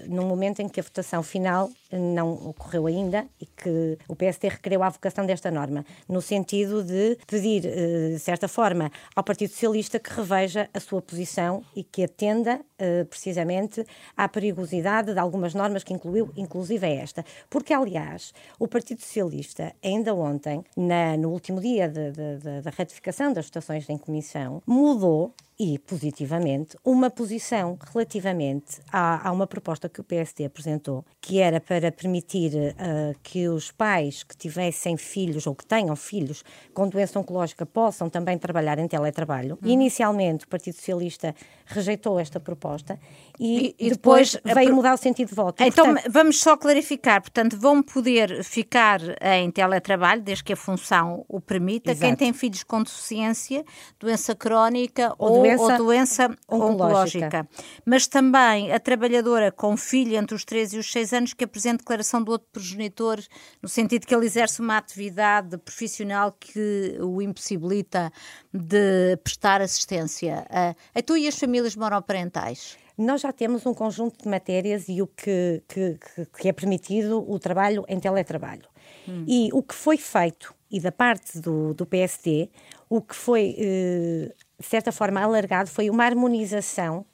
num 0.07 0.27
momento 0.27 0.61
em 0.61 0.69
que 0.69 0.79
a 0.79 0.83
votação 0.83 1.23
final 1.23 1.69
não 1.91 2.33
ocorreu 2.49 2.87
ainda 2.87 3.25
e 3.39 3.45
que 3.45 3.97
o 4.07 4.15
PST 4.15 4.47
requereu 4.47 4.83
a 4.83 4.87
avocação 4.87 5.25
desta 5.25 5.51
norma, 5.51 5.85
no 6.07 6.21
sentido 6.21 6.83
de 6.83 7.17
pedir, 7.27 7.65
uh, 7.65 8.13
de 8.13 8.19
certa 8.19 8.47
forma, 8.47 8.91
ao 9.15 9.23
Partido 9.23 9.49
Socialista 9.49 9.99
que 9.99 10.11
reveja 10.11 10.69
a 10.73 10.79
sua 10.79 11.01
posição 11.01 11.63
e 11.75 11.83
que 11.83 12.03
atenda 12.03 12.59
uh, 12.59 13.05
precisamente 13.05 13.85
à 14.15 14.27
perigosidade 14.27 15.13
de 15.13 15.19
algumas 15.19 15.53
normas 15.53 15.83
que 15.83 15.93
incluiu, 15.93 16.31
inclusive 16.35 16.85
é 16.85 16.95
esta. 16.95 17.25
Porque, 17.49 17.73
aliás, 17.73 18.33
o 18.59 18.67
Partido 18.67 19.01
Socialista, 19.01 19.73
ainda 19.83 20.13
ontem, 20.13 20.63
na, 20.75 21.17
no 21.17 21.29
último 21.29 21.59
dia 21.59 21.89
da 21.89 22.69
ratificação 22.69 23.33
das 23.33 23.45
votações 23.45 23.89
em 23.89 23.97
comissão, 23.97 24.61
mudou 24.65 25.33
e 25.59 25.77
positivamente 25.77 26.75
uma 26.83 27.09
posição 27.09 27.77
relativamente 27.93 28.79
a, 28.91 29.27
a, 29.27 29.31
uma 29.31 29.45
proposta 29.45 29.87
que 29.87 30.01
o 30.01 30.03
PSD 30.03 30.45
apresentou, 30.45 31.05
que 31.21 31.39
era 31.39 31.61
para 31.61 31.91
permitir 31.91 32.51
uh, 32.53 33.15
que 33.21 33.47
os 33.47 33.71
pais 33.71 34.23
que 34.23 34.35
tivessem 34.35 34.97
filhos 34.97 35.45
ou 35.45 35.53
que 35.53 35.65
tenham 35.65 35.95
filhos 35.95 36.43
com 36.73 36.87
doença 36.87 37.19
oncológica 37.19 37.65
possam 37.65 38.09
também 38.09 38.37
trabalhar 38.37 38.79
em 38.79 38.87
teletrabalho. 38.87 39.57
Uhum. 39.61 39.69
Inicialmente 39.69 40.45
o 40.45 40.47
Partido 40.47 40.75
Socialista 40.75 41.35
rejeitou 41.65 42.19
esta 42.19 42.39
proposta 42.39 42.99
e, 43.39 43.75
e, 43.79 43.87
e 43.87 43.89
depois, 43.91 44.33
depois, 44.33 44.55
veio 44.55 44.75
mudar 44.75 44.93
o 44.93 44.97
sentido 44.97 45.29
de 45.29 45.35
voto. 45.35 45.61
Então 45.63 45.93
portanto... 45.93 46.11
vamos 46.11 46.39
só 46.39 46.57
clarificar, 46.57 47.21
portanto 47.21 47.57
vão 47.59 47.81
poder 47.83 48.43
ficar 48.43 48.99
em 49.21 49.51
teletrabalho 49.51 50.21
desde 50.21 50.43
que 50.43 50.53
a 50.53 50.57
função 50.57 51.23
o 51.27 51.39
permita 51.39 51.91
Exato. 51.91 52.05
quem 52.05 52.15
tem 52.15 52.33
filhos 52.33 52.63
com 52.63 52.81
deficiência, 52.81 53.63
doença 53.99 54.35
crónica 54.35 55.13
ou, 55.17 55.37
ou 55.37 55.42
doença, 55.43 55.63
ou 55.63 55.77
doença 55.77 56.37
oncológica. 56.49 57.27
oncológica. 57.27 57.49
Mas 57.85 58.07
também 58.07 58.71
a 58.71 58.79
trabalhadora 58.79 59.51
com 59.51 59.75
filho 59.77 60.15
entre 60.15 60.35
os 60.35 60.43
3 60.45 60.73
e 60.73 60.77
os 60.77 60.91
6 60.91 61.13
anos 61.13 61.33
que 61.33 61.43
apresente 61.43 61.77
declaração 61.77 62.23
do 62.23 62.31
outro 62.31 62.47
progenitor, 62.51 63.19
no 63.61 63.69
sentido 63.69 64.05
que 64.05 64.13
ele 64.13 64.25
exerce 64.25 64.61
uma 64.61 64.77
atividade 64.77 65.57
profissional 65.57 66.31
que 66.31 66.97
o 66.99 67.21
impossibilita 67.21 68.11
de 68.53 69.17
prestar 69.23 69.61
assistência. 69.61 70.45
Uh, 70.49 70.75
então, 70.95 71.17
e 71.17 71.27
as 71.27 71.37
famílias 71.37 71.75
monoparentais? 71.75 72.77
Nós 72.97 73.21
já 73.21 73.31
temos 73.31 73.65
um 73.65 73.73
conjunto 73.73 74.21
de 74.21 74.29
matérias 74.29 74.87
e 74.87 75.01
o 75.01 75.07
que, 75.07 75.63
que, 75.67 75.97
que 76.37 76.47
é 76.47 76.53
permitido 76.53 77.25
o 77.27 77.39
trabalho 77.39 77.83
em 77.87 77.99
teletrabalho. 77.99 78.67
Hum. 79.07 79.25
E 79.27 79.49
o 79.51 79.63
que 79.63 79.73
foi 79.73 79.97
feito, 79.97 80.53
e 80.69 80.79
da 80.79 80.91
parte 80.91 81.39
do, 81.39 81.73
do 81.73 81.85
PSD, 81.85 82.49
o 82.89 83.01
que 83.01 83.15
foi, 83.15 83.55
eh, 83.57 84.31
de 84.63 84.69
certa 84.69 84.91
forma, 84.91 85.21
alargado 85.21 85.69
foi 85.69 85.89
uma 85.89 86.05
harmonização, 86.05 87.05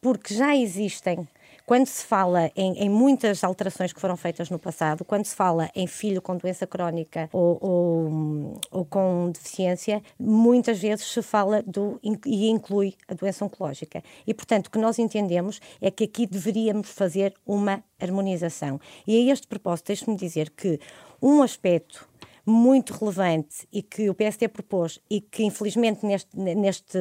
porque 0.00 0.34
já 0.34 0.54
existem 0.54 1.26
quando 1.64 1.86
se 1.86 2.02
fala 2.02 2.50
em, 2.56 2.84
em, 2.84 2.88
muitas 2.88 3.44
alterações 3.44 3.92
que 3.92 4.00
foram 4.00 4.16
feitas 4.16 4.48
no 4.48 4.58
passado, 4.58 5.04
quando 5.04 5.26
se 5.26 5.36
fala 5.36 5.68
em 5.74 5.86
filho 5.86 6.22
com 6.22 6.34
doença 6.34 6.66
crónica 6.66 7.28
ou, 7.30 7.58
ou, 7.60 8.60
ou 8.70 8.84
com 8.86 9.30
deficiência, 9.30 10.02
muitas 10.18 10.78
vezes 10.78 11.04
se 11.04 11.20
fala 11.20 11.62
do 11.62 12.00
e 12.24 12.48
inclui 12.48 12.94
a 13.06 13.12
doença 13.12 13.44
oncológica. 13.44 14.02
E, 14.26 14.32
portanto, 14.32 14.68
o 14.68 14.70
que 14.70 14.78
nós 14.78 14.98
entendemos 14.98 15.60
é 15.78 15.90
que 15.90 16.04
aqui 16.04 16.26
deveríamos 16.26 16.88
fazer 16.88 17.34
uma 17.46 17.84
harmonização. 18.00 18.80
E 19.06 19.28
a 19.28 19.32
este 19.32 19.46
propósito, 19.46 19.88
deixe-me 19.88 20.16
dizer 20.16 20.48
que 20.48 20.80
um 21.20 21.42
aspecto 21.42 22.07
muito 22.48 22.94
relevante 22.94 23.68
e 23.70 23.82
que 23.82 24.08
o 24.08 24.14
PSD 24.14 24.48
propôs 24.48 24.98
e 25.10 25.20
que 25.20 25.44
infelizmente 25.44 26.04
neste, 26.06 26.34
neste, 26.34 26.98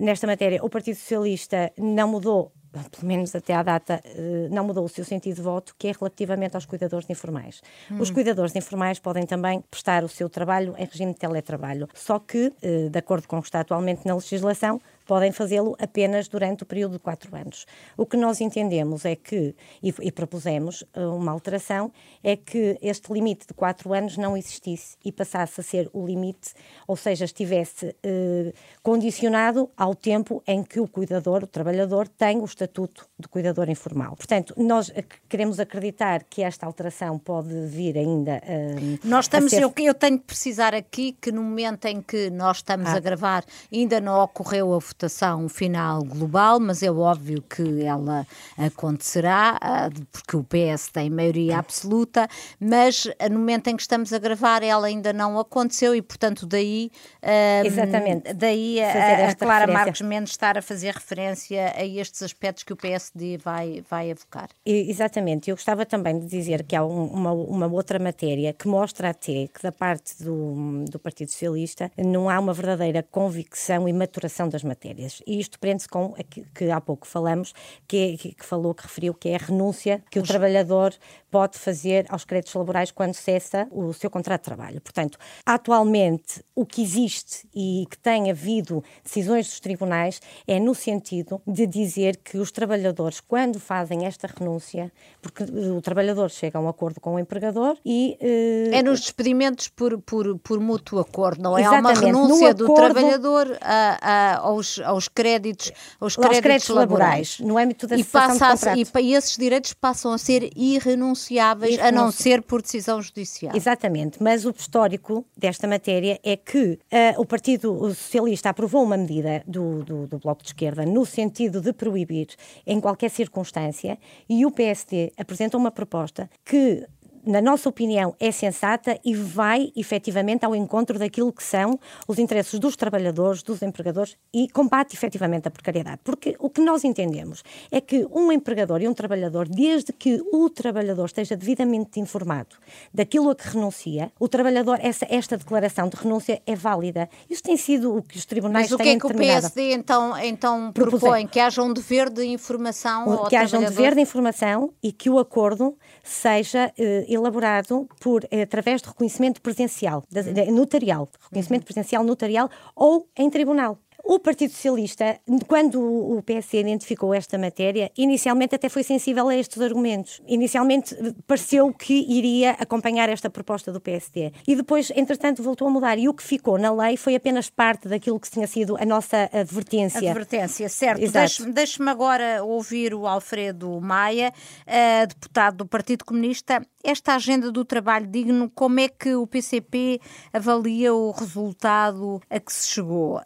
nesta 0.00 0.26
matéria 0.26 0.64
o 0.64 0.70
Partido 0.70 0.96
Socialista 0.96 1.70
não 1.76 2.08
mudou 2.08 2.52
pelo 2.90 3.06
menos 3.06 3.34
até 3.34 3.52
à 3.54 3.62
data, 3.62 4.00
eh, 4.04 4.48
não 4.50 4.64
mudou 4.64 4.84
o 4.84 4.88
seu 4.88 5.04
sentido 5.04 5.36
de 5.36 5.42
voto, 5.42 5.74
que 5.78 5.88
é 5.88 5.92
relativamente 5.92 6.54
aos 6.54 6.64
cuidadores 6.64 7.08
informais. 7.10 7.60
Hum. 7.90 8.00
Os 8.00 8.10
cuidadores 8.10 8.56
informais 8.56 8.98
podem 8.98 9.26
também 9.26 9.60
prestar 9.70 10.02
o 10.04 10.08
seu 10.08 10.28
trabalho 10.30 10.74
em 10.78 10.86
regime 10.86 11.12
de 11.12 11.18
teletrabalho, 11.18 11.86
só 11.92 12.18
que, 12.18 12.52
eh, 12.62 12.88
de 12.88 12.98
acordo 12.98 13.28
com 13.28 13.36
o 13.38 13.42
que 13.42 13.48
está 13.48 13.60
atualmente 13.60 14.06
na 14.06 14.14
legislação, 14.14 14.80
podem 15.06 15.32
fazê-lo 15.32 15.76
apenas 15.78 16.28
durante 16.28 16.62
o 16.62 16.66
período 16.66 16.92
de 16.92 16.98
quatro 16.98 17.34
anos. 17.36 17.66
O 17.96 18.06
que 18.06 18.16
nós 18.16 18.40
entendemos 18.40 19.04
é 19.04 19.16
que, 19.16 19.54
e, 19.82 19.94
e, 20.00 20.12
propusemos 20.12 20.84
eh, 20.94 21.00
uma 21.06 21.32
alteração, 21.32 21.92
é 22.22 22.36
que 22.36 22.78
este 22.80 23.12
limite 23.12 23.46
de 23.46 23.54
quatro 23.54 23.92
anos 23.92 24.16
não 24.16 24.36
existisse 24.36 24.96
e 25.04 25.10
passasse 25.10 25.60
a 25.60 25.64
ser 25.64 25.90
o 25.92 26.06
limite, 26.06 26.52
ou 26.86 26.96
seja, 26.96 27.24
estivesse 27.24 27.94
eh, 28.02 28.52
condicionado 28.82 29.70
ao 29.76 29.94
tempo 29.94 30.42
em 30.46 30.62
que 30.62 30.80
o 30.80 30.88
cuidador, 30.88 31.44
o 31.44 31.46
trabalhador, 31.46 32.08
tem 32.08 32.40
o 32.40 32.44
estatuto 32.44 33.08
de 33.18 33.28
cuidador 33.28 33.68
informal. 33.68 34.16
Portanto, 34.16 34.54
nós 34.56 34.92
queremos 35.28 35.58
acreditar 35.60 36.24
que 36.24 36.42
esta 36.42 36.66
alteração 36.66 37.18
pode 37.18 37.66
vir 37.66 37.96
ainda 37.96 38.40
eh, 38.44 38.98
Nós 39.04 39.26
estamos, 39.26 39.50
ser... 39.50 39.62
eu, 39.62 39.72
eu, 39.78 39.94
tenho 39.94 40.18
que 40.18 40.26
precisar 40.26 40.74
aqui 40.74 41.12
que 41.12 41.32
no 41.32 41.42
momento 41.42 41.86
em 41.86 42.00
que 42.00 42.30
nós 42.30 42.58
estamos 42.58 42.88
ah. 42.88 42.96
a 42.96 43.00
gravar 43.00 43.44
ainda 43.72 44.00
não 44.00 44.22
ocorreu 44.22 44.74
a 44.74 44.80
votação 44.92 45.48
final 45.48 46.04
global, 46.04 46.60
mas 46.60 46.82
é 46.82 46.90
óbvio 46.90 47.42
que 47.42 47.82
ela 47.82 48.26
acontecerá, 48.56 49.58
ah, 49.60 49.88
porque 50.12 50.36
o 50.36 50.44
PS 50.44 50.88
tem 50.92 51.10
maioria 51.10 51.58
absoluta, 51.58 52.28
mas 52.60 53.08
no 53.30 53.38
momento 53.38 53.68
em 53.68 53.76
que 53.76 53.82
estamos 53.82 54.12
a 54.12 54.18
gravar 54.18 54.62
ela 54.62 54.86
ainda 54.86 55.12
não 55.12 55.38
aconteceu 55.38 55.94
e, 55.94 56.02
portanto, 56.02 56.46
daí, 56.46 56.90
um, 57.22 57.66
Exatamente. 57.66 58.34
daí 58.34 58.80
a, 58.80 59.30
a 59.30 59.34
Clara 59.34 59.60
referência. 59.60 59.66
Marques 59.66 60.00
Mendes 60.02 60.32
estar 60.32 60.58
a 60.58 60.62
fazer 60.62 60.94
referência 60.94 61.72
a 61.74 61.84
estes 61.84 62.22
aspectos 62.22 62.62
que 62.62 62.72
o 62.72 62.76
PSD 62.76 63.38
vai, 63.38 63.82
vai 63.88 64.10
evocar. 64.10 64.48
Exatamente. 64.64 65.50
Eu 65.50 65.56
gostava 65.56 65.86
também 65.86 66.18
de 66.18 66.26
dizer 66.26 66.62
que 66.64 66.76
há 66.76 66.84
um, 66.84 67.06
uma, 67.06 67.32
uma 67.32 67.66
outra 67.66 67.98
matéria 67.98 68.52
que 68.52 68.68
mostra 68.68 69.10
até 69.10 69.48
que 69.48 69.62
da 69.62 69.72
parte 69.72 70.22
do, 70.22 70.84
do 70.90 70.98
Partido 70.98 71.30
Socialista 71.30 71.90
não 71.96 72.28
há 72.28 72.38
uma 72.38 72.52
verdadeira 72.52 73.02
convicção 73.02 73.88
e 73.88 73.92
maturação 73.92 74.48
das 74.48 74.62
matérias 74.62 74.81
matérias. 74.82 75.22
E 75.26 75.38
isto 75.38 75.58
prende-se 75.58 75.88
com 75.88 76.14
aquilo 76.18 76.46
que 76.54 76.70
há 76.70 76.80
pouco 76.80 77.06
falamos, 77.06 77.54
que, 77.86 77.96
é, 77.96 78.16
que 78.34 78.44
falou, 78.44 78.74
que 78.74 78.82
referiu, 78.82 79.14
que 79.14 79.28
é 79.28 79.36
a 79.36 79.38
renúncia 79.38 80.02
que 80.10 80.18
o 80.18 80.22
trabalhador 80.22 80.92
pode 81.30 81.58
fazer 81.58 82.04
aos 82.10 82.24
créditos 82.24 82.54
laborais 82.54 82.90
quando 82.90 83.14
cessa 83.14 83.66
o 83.70 83.92
seu 83.92 84.10
contrato 84.10 84.42
de 84.42 84.44
trabalho. 84.44 84.80
Portanto, 84.80 85.18
atualmente, 85.46 86.44
o 86.54 86.66
que 86.66 86.82
existe 86.82 87.48
e 87.54 87.86
que 87.90 87.96
tem 87.96 88.30
havido 88.30 88.84
decisões 89.02 89.46
dos 89.46 89.60
tribunais 89.60 90.20
é 90.46 90.60
no 90.60 90.74
sentido 90.74 91.40
de 91.46 91.66
dizer 91.66 92.18
que 92.18 92.36
os 92.36 92.50
trabalhadores, 92.50 93.20
quando 93.20 93.58
fazem 93.58 94.04
esta 94.04 94.26
renúncia, 94.26 94.92
porque 95.22 95.44
o 95.44 95.80
trabalhador 95.80 96.30
chega 96.30 96.58
a 96.58 96.60
um 96.60 96.68
acordo 96.68 97.00
com 97.00 97.14
o 97.14 97.18
empregador 97.18 97.78
e. 97.84 98.18
Uh, 98.20 98.74
é 98.74 98.82
nos 98.82 99.00
despedimentos 99.00 99.68
por, 99.68 99.98
por, 100.02 100.38
por 100.38 100.60
mútuo 100.60 100.98
acordo, 100.98 101.42
não 101.42 101.56
é? 101.56 101.64
Há 101.64 101.72
uma 101.72 101.94
renúncia 101.94 102.52
do 102.52 102.74
trabalhador 102.74 103.56
a, 103.60 103.98
a, 104.02 104.36
aos, 104.38 104.71
aos 104.78 105.08
créditos, 105.08 105.72
aos 106.00 106.16
créditos, 106.16 106.40
créditos 106.40 106.68
laborais, 106.70 107.38
laborais, 107.38 107.40
no 107.40 107.58
âmbito 107.58 107.86
da 107.86 107.96
e, 107.96 108.04
passa 108.04 108.48
a, 108.70 109.00
e, 109.00 109.14
esses 109.14 109.36
direitos 109.36 109.72
passam 109.74 110.12
a 110.12 110.18
ser 110.18 110.50
irrenunciáveis, 110.56 111.78
a 111.78 111.90
não 111.90 112.10
ser 112.10 112.42
por 112.42 112.62
decisão 112.62 113.00
judicial. 113.00 113.54
Exatamente, 113.54 114.22
mas 114.22 114.44
o 114.44 114.50
histórico 114.50 115.24
desta 115.36 115.66
matéria 115.66 116.18
é 116.22 116.36
que 116.36 116.78
uh, 116.92 117.20
o 117.20 117.24
Partido 117.24 117.94
Socialista 117.94 118.50
aprovou 118.50 118.82
uma 118.82 118.96
medida 118.96 119.42
do, 119.46 119.82
do, 119.84 120.06
do 120.06 120.18
Bloco 120.18 120.42
de 120.42 120.48
Esquerda 120.48 120.84
no 120.84 121.04
sentido 121.04 121.60
de 121.60 121.72
proibir 121.72 122.28
em 122.66 122.80
qualquer 122.80 123.10
circunstância 123.10 123.98
e 124.28 124.44
o 124.46 124.50
PSD 124.50 125.12
apresentou 125.16 125.60
uma 125.60 125.70
proposta 125.70 126.28
que 126.44 126.86
na 127.24 127.40
nossa 127.40 127.68
opinião, 127.68 128.14
é 128.18 128.30
sensata 128.32 128.98
e 129.04 129.14
vai 129.14 129.72
efetivamente 129.76 130.44
ao 130.44 130.54
encontro 130.54 130.98
daquilo 130.98 131.32
que 131.32 131.42
são 131.42 131.78
os 132.08 132.18
interesses 132.18 132.58
dos 132.58 132.76
trabalhadores, 132.76 133.42
dos 133.42 133.62
empregadores 133.62 134.16
e 134.34 134.48
combate 134.48 134.94
efetivamente 134.94 135.46
a 135.46 135.50
precariedade. 135.50 136.00
Porque 136.02 136.34
o 136.38 136.50
que 136.50 136.60
nós 136.60 136.84
entendemos 136.84 137.42
é 137.70 137.80
que 137.80 138.06
um 138.12 138.32
empregador 138.32 138.82
e 138.82 138.88
um 138.88 138.94
trabalhador, 138.94 139.48
desde 139.48 139.92
que 139.92 140.20
o 140.32 140.50
trabalhador 140.50 141.06
esteja 141.06 141.36
devidamente 141.36 142.00
informado 142.00 142.56
daquilo 142.92 143.30
a 143.30 143.34
que 143.34 143.48
renuncia, 143.48 144.10
o 144.18 144.28
trabalhador, 144.28 144.78
essa, 144.82 145.06
esta 145.08 145.36
declaração 145.36 145.88
de 145.88 145.96
renúncia 145.96 146.42
é 146.46 146.56
válida. 146.56 147.08
Isso 147.30 147.42
tem 147.42 147.56
sido 147.56 147.96
o 147.96 148.02
que 148.02 148.16
os 148.16 148.24
tribunais 148.24 148.70
Mas 148.70 148.78
têm 148.78 148.98
determinado. 148.98 149.42
Mas 149.42 149.50
o 149.50 149.54
que 149.54 149.60
é 149.60 149.64
que 149.64 149.66
o 149.66 149.74
PSD 149.74 149.74
então, 149.74 150.18
então 150.18 150.72
propõe? 150.72 151.26
Que 151.26 151.38
haja 151.38 151.62
um 151.62 151.72
dever 151.72 152.10
de 152.10 152.24
informação 152.24 153.06
o, 153.06 153.12
ao 153.12 153.28
Que 153.28 153.36
haja 153.36 153.58
um 153.58 153.64
dever 153.64 153.94
de 153.94 154.00
informação 154.00 154.72
e 154.82 154.90
que 154.90 155.08
o 155.08 155.18
acordo 155.18 155.76
seja 156.02 156.72
eh, 156.76 157.11
elaborado 157.14 157.88
por, 158.00 158.26
eh, 158.30 158.42
através 158.42 158.82
de 158.82 158.88
reconhecimento 158.88 159.40
presencial, 159.40 160.04
de, 160.10 160.50
notarial, 160.50 161.08
reconhecimento 161.24 161.64
presencial 161.64 162.04
notarial 162.04 162.50
ou 162.74 163.08
em 163.16 163.30
tribunal. 163.30 163.78
O 164.04 164.18
Partido 164.18 164.50
Socialista, 164.50 165.20
quando 165.46 165.80
o 165.80 166.20
PS 166.22 166.54
identificou 166.54 167.14
esta 167.14 167.38
matéria, 167.38 167.90
inicialmente 167.96 168.54
até 168.54 168.68
foi 168.68 168.82
sensível 168.82 169.28
a 169.28 169.36
estes 169.36 169.62
argumentos. 169.62 170.20
Inicialmente 170.26 170.94
pareceu 171.26 171.72
que 171.72 172.04
iria 172.08 172.50
acompanhar 172.52 173.08
esta 173.08 173.30
proposta 173.30 173.72
do 173.72 173.80
PSD. 173.80 174.32
E 174.46 174.56
depois, 174.56 174.90
entretanto, 174.96 175.42
voltou 175.42 175.68
a 175.68 175.70
mudar. 175.70 175.98
E 175.98 176.08
o 176.08 176.14
que 176.14 176.22
ficou 176.22 176.58
na 176.58 176.72
lei 176.72 176.96
foi 176.96 177.14
apenas 177.14 177.48
parte 177.48 177.88
daquilo 177.88 178.18
que 178.18 178.30
tinha 178.30 178.46
sido 178.46 178.76
a 178.76 178.84
nossa 178.84 179.30
advertência. 179.32 180.10
Advertência, 180.10 180.68
certo. 180.68 181.12
Deixe-me 181.12 181.52
deixe 181.52 181.82
agora 181.82 182.42
ouvir 182.42 182.94
o 182.94 183.06
Alfredo 183.06 183.80
Maia, 183.80 184.32
uh, 184.66 185.06
deputado 185.06 185.58
do 185.58 185.66
Partido 185.66 186.04
Comunista 186.04 186.60
esta 186.84 187.14
agenda 187.14 187.52
do 187.52 187.64
trabalho 187.64 188.06
digno, 188.06 188.50
como 188.50 188.80
é 188.80 188.88
que 188.88 189.14
o 189.14 189.26
PCP 189.26 190.00
avalia 190.32 190.92
o 190.92 191.10
resultado 191.12 192.20
a 192.28 192.40
que 192.40 192.52
se 192.52 192.68
chegou? 192.68 193.20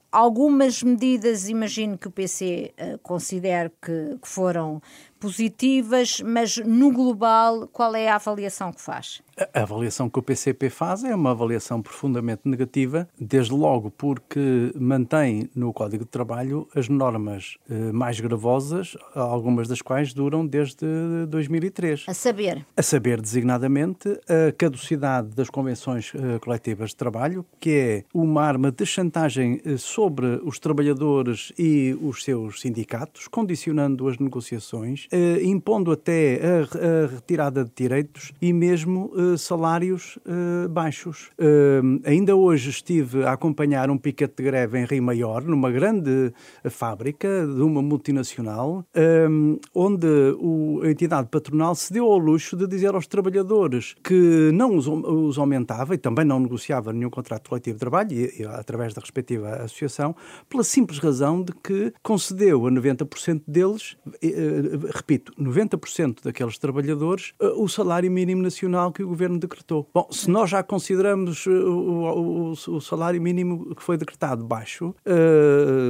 Algumas 0.66 0.82
medidas, 0.82 1.48
imagino 1.48 1.96
que 1.96 2.08
o 2.08 2.10
PC 2.10 2.74
uh, 2.76 2.82
eh, 2.82 2.98
considere 3.00 3.70
que, 3.80 4.18
que 4.20 4.28
foram 4.28 4.82
positivas, 5.18 6.20
mas 6.20 6.56
no 6.58 6.92
global, 6.92 7.68
qual 7.68 7.94
é 7.94 8.08
a 8.08 8.16
avaliação 8.16 8.72
que 8.72 8.80
faz? 8.80 9.22
A 9.52 9.62
avaliação 9.62 10.08
que 10.08 10.18
o 10.18 10.22
PCP 10.22 10.70
faz 10.70 11.04
é 11.04 11.14
uma 11.14 11.32
avaliação 11.32 11.82
profundamente 11.82 12.42
negativa, 12.46 13.06
desde 13.20 13.52
logo 13.52 13.90
porque 13.90 14.72
mantém 14.74 15.50
no 15.54 15.74
Código 15.74 16.04
de 16.04 16.10
Trabalho 16.10 16.66
as 16.74 16.88
normas 16.88 17.58
eh, 17.68 17.92
mais 17.92 18.18
gravosas, 18.18 18.96
algumas 19.14 19.68
das 19.68 19.82
quais 19.82 20.14
duram 20.14 20.46
desde 20.46 20.86
2003. 21.28 22.06
A 22.08 22.14
saber? 22.14 22.64
A 22.74 22.82
saber, 22.82 23.20
designadamente, 23.20 24.08
a 24.26 24.52
caducidade 24.56 25.28
das 25.34 25.50
convenções 25.50 26.12
eh, 26.14 26.38
coletivas 26.38 26.90
de 26.90 26.96
trabalho, 26.96 27.44
que 27.60 27.70
é 27.70 28.04
uma 28.14 28.42
arma 28.42 28.72
de 28.72 28.86
chantagem 28.86 29.60
eh, 29.66 29.76
sobre 29.76 30.40
os 30.44 30.58
trabalhadores 30.58 31.52
e 31.58 31.94
os 32.00 32.24
seus 32.24 32.62
sindicatos, 32.62 33.28
condicionando 33.28 34.08
as 34.08 34.18
negociações 34.18 35.05
eh, 35.10 35.42
impondo 35.44 35.92
até 35.92 36.40
a, 36.42 37.06
retirada 37.06 37.64
de 37.64 37.70
direitos 37.74 38.32
e 38.40 38.52
mesmo 38.52 39.12
eh, 39.16 39.36
salários 39.36 40.18
eh, 40.26 40.68
baixos. 40.68 41.30
Ainda 42.04 42.34
hoje 42.34 42.70
estive 42.70 43.24
a 43.24 43.32
acompanhar 43.32 43.90
um 43.90 43.98
piquete 43.98 44.34
de 44.36 44.42
greve 44.42 44.78
em 44.78 44.84
Rio 44.84 45.02
Maior, 45.02 45.42
numa 45.42 45.70
grande 45.70 46.32
fábrica 46.70 47.46
de 47.46 47.62
uma 47.62 47.82
multinacional, 47.82 48.84
onde 49.74 50.06
a 50.82 50.90
entidade 50.90 51.28
patronal 51.28 51.74
se 51.74 51.92
deu 51.92 52.06
ao 52.06 52.18
luxo 52.18 52.56
de 52.56 52.66
dizer 52.66 52.94
aos 52.94 53.06
trabalhadores 53.06 53.94
que 54.02 54.50
não 54.52 54.76
os, 54.76 55.38
aumentava 55.38 55.94
e 55.94 55.98
também 55.98 56.24
não 56.24 56.40
negociava 56.40 56.92
nenhum 56.92 57.10
contrato 57.10 57.48
coletivo 57.48 57.76
de 57.76 57.80
trabalho, 57.80 58.12
e, 58.12 58.44
através 58.44 58.94
da 58.94 59.00
respectiva 59.00 59.48
associação, 59.56 60.14
pela 60.48 60.64
simples 60.64 60.98
razão 60.98 61.42
de 61.42 61.52
que 61.52 61.92
concedeu 62.02 62.66
a 62.66 62.70
90% 62.70 63.42
deles, 63.46 63.96
repito, 64.96 65.32
90% 65.38 66.22
daqueles 66.24 66.58
trabalhadores, 66.58 67.32
eh, 67.40 67.46
o 67.56 67.68
salário 67.68 68.10
mínimo 68.10 68.42
nacional 68.42 68.92
que 68.92 69.02
o 69.02 69.08
governo 69.08 69.38
decretou. 69.38 69.88
Bom, 69.94 70.08
se 70.10 70.30
nós 70.30 70.50
já 70.50 70.62
consideramos 70.62 71.46
o, 71.46 71.50
o, 71.50 72.50
o 72.50 72.80
salário 72.80 73.20
mínimo 73.20 73.74
que 73.74 73.82
foi 73.82 73.96
decretado 73.96 74.44
baixo, 74.44 74.94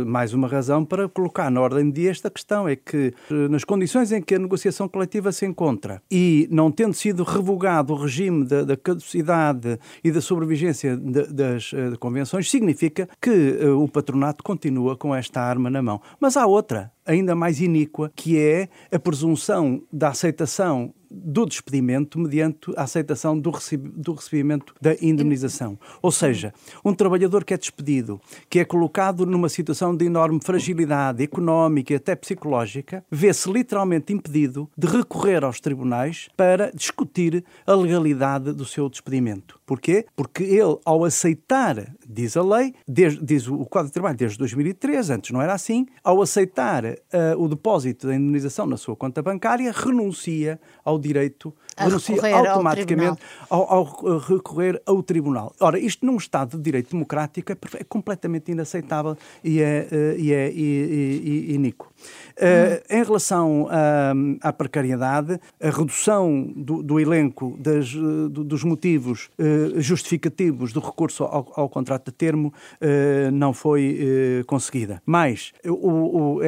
mais 0.06 0.32
uma 0.32 0.48
razão 0.48 0.84
para 0.84 1.08
colocar 1.08 1.50
na 1.50 1.60
ordem 1.60 1.86
de 1.90 2.00
dia 2.00 2.10
esta 2.10 2.30
questão 2.30 2.68
é 2.68 2.76
que, 2.76 3.12
nas 3.50 3.64
condições 3.64 4.12
em 4.12 4.20
que 4.20 4.34
a 4.34 4.38
negociação 4.38 4.88
coletiva 4.88 5.32
se 5.32 5.46
encontra 5.46 6.02
e 6.10 6.48
não 6.50 6.70
tendo 6.70 6.94
sido 6.94 7.22
revogado 7.22 7.92
o 7.92 7.96
regime 7.96 8.44
da, 8.44 8.64
da 8.64 8.76
caducidade 8.76 9.78
e 10.02 10.10
da 10.10 10.20
sobrevigência 10.20 10.96
de, 10.96 11.26
das 11.32 11.64
de 11.64 11.96
convenções, 11.98 12.50
significa 12.50 13.08
que 13.20 13.58
o 13.66 13.88
patronato 13.88 14.42
continua 14.42 14.96
com 14.96 15.14
esta 15.14 15.40
arma 15.40 15.70
na 15.70 15.82
mão. 15.82 16.00
Mas 16.20 16.36
há 16.36 16.46
outra, 16.46 16.92
ainda 17.06 17.34
mais 17.34 17.60
iníqua, 17.60 18.10
que 18.14 18.38
é 18.38 18.68
a 18.90 18.98
presunção 18.98 19.82
da 19.92 20.08
aceitação 20.08 20.92
do 21.10 21.46
despedimento 21.46 22.18
mediante 22.18 22.72
a 22.76 22.82
aceitação 22.82 23.38
do, 23.38 23.50
recebimento 23.50 24.74
da 24.80 24.94
indemnização. 25.00 25.78
Ou 26.02 26.10
seja, 26.10 26.52
um 26.84 26.94
trabalhador 26.94 27.44
que 27.44 27.54
é 27.54 27.58
despedido, 27.58 28.20
que 28.48 28.58
é 28.58 28.64
colocado 28.64 29.26
numa 29.26 29.48
situação 29.48 29.96
de 29.96 30.06
enorme 30.06 30.40
fragilidade 30.42 31.22
económica 31.22 31.92
e 31.92 31.96
até 31.96 32.14
psicológica, 32.14 33.04
vê-se 33.10 33.50
literalmente 33.50 34.12
impedido 34.12 34.68
de 34.76 34.86
recorrer 34.86 35.44
aos 35.44 35.60
tribunais 35.60 36.28
para 36.36 36.70
discutir 36.72 37.44
a 37.66 37.74
legalidade 37.74 38.52
do 38.52 38.64
seu 38.64 38.88
despedimento. 38.88 39.58
Porquê? 39.66 40.06
Porque 40.14 40.44
ele, 40.44 40.78
ao 40.84 41.04
aceitar, 41.04 41.92
diz 42.08 42.36
a 42.36 42.42
lei, 42.42 42.74
desde, 42.86 43.24
diz 43.24 43.48
o 43.48 43.64
Código 43.66 43.88
de 43.88 43.92
Trabalho 43.92 44.16
desde 44.16 44.38
2003, 44.38 45.10
antes 45.10 45.30
não 45.30 45.42
era 45.42 45.54
assim, 45.54 45.86
ao 46.04 46.22
aceitar 46.22 46.84
uh, 46.84 46.94
o 47.38 47.48
depósito 47.48 48.06
da 48.06 48.14
indemnização 48.14 48.66
na 48.66 48.76
sua 48.76 48.94
conta 48.94 49.22
bancária, 49.22 49.72
renuncia 49.72 50.60
ao 50.84 50.95
direito, 50.98 51.52
a 51.76 51.84
renuncia 51.84 52.36
automaticamente 52.36 53.20
ao, 53.48 53.62
ao, 53.72 54.08
ao, 54.08 54.18
recorrer 54.18 54.80
ao 54.86 55.02
tribunal. 55.02 55.52
Ora, 55.60 55.78
isto 55.78 56.04
num 56.04 56.16
Estado 56.16 56.56
de 56.56 56.62
direito 56.62 56.90
democrático 56.90 57.52
é, 57.52 57.56
é 57.78 57.84
completamente 57.84 58.50
inaceitável 58.50 59.16
e 59.44 59.60
é, 59.60 59.88
uh, 59.90 60.20
e 60.20 60.32
é 60.32 60.50
e, 60.50 61.46
e, 61.50 61.54
iníquo. 61.54 61.92
Uh, 62.36 62.82
em 62.90 63.02
relação 63.02 63.66
à, 63.70 64.48
à, 64.48 64.52
precariedade, 64.52 65.40
a 65.58 65.70
redução 65.70 66.52
do, 66.54 66.82
do 66.82 67.00
elenco 67.00 67.56
das, 67.58 67.94
do, 67.94 68.44
dos 68.44 68.62
motivos 68.62 69.30
uh, 69.38 69.80
justificativos 69.80 70.72
do 70.72 70.80
recurso 70.80 71.24
ao, 71.24 71.50
ao 71.56 71.68
contrato 71.68 72.06
de 72.06 72.12
termo 72.12 72.48
uh, 72.48 73.30
não 73.32 73.54
foi 73.54 74.44
conseguida. 74.46 75.02
Mas 75.06 75.52
o, 75.64 76.38
o, 76.38 76.40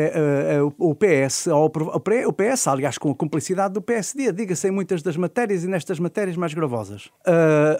o, 0.78 0.94
PS, 0.94 1.46
o 1.46 2.32
PS, 2.32 2.68
aliás, 2.68 2.98
com 2.98 3.10
a 3.10 3.14
cumplicidade 3.14 3.74
do 3.74 3.80
PSD, 3.80 4.32
diga-se 4.32 4.68
em 4.68 4.70
muitas 4.70 5.02
das 5.02 5.16
matérias 5.16 5.64
e 5.64 5.68
nestas 5.68 5.98
matérias 5.98 6.36
mais 6.36 6.52
gravosas, 6.52 7.10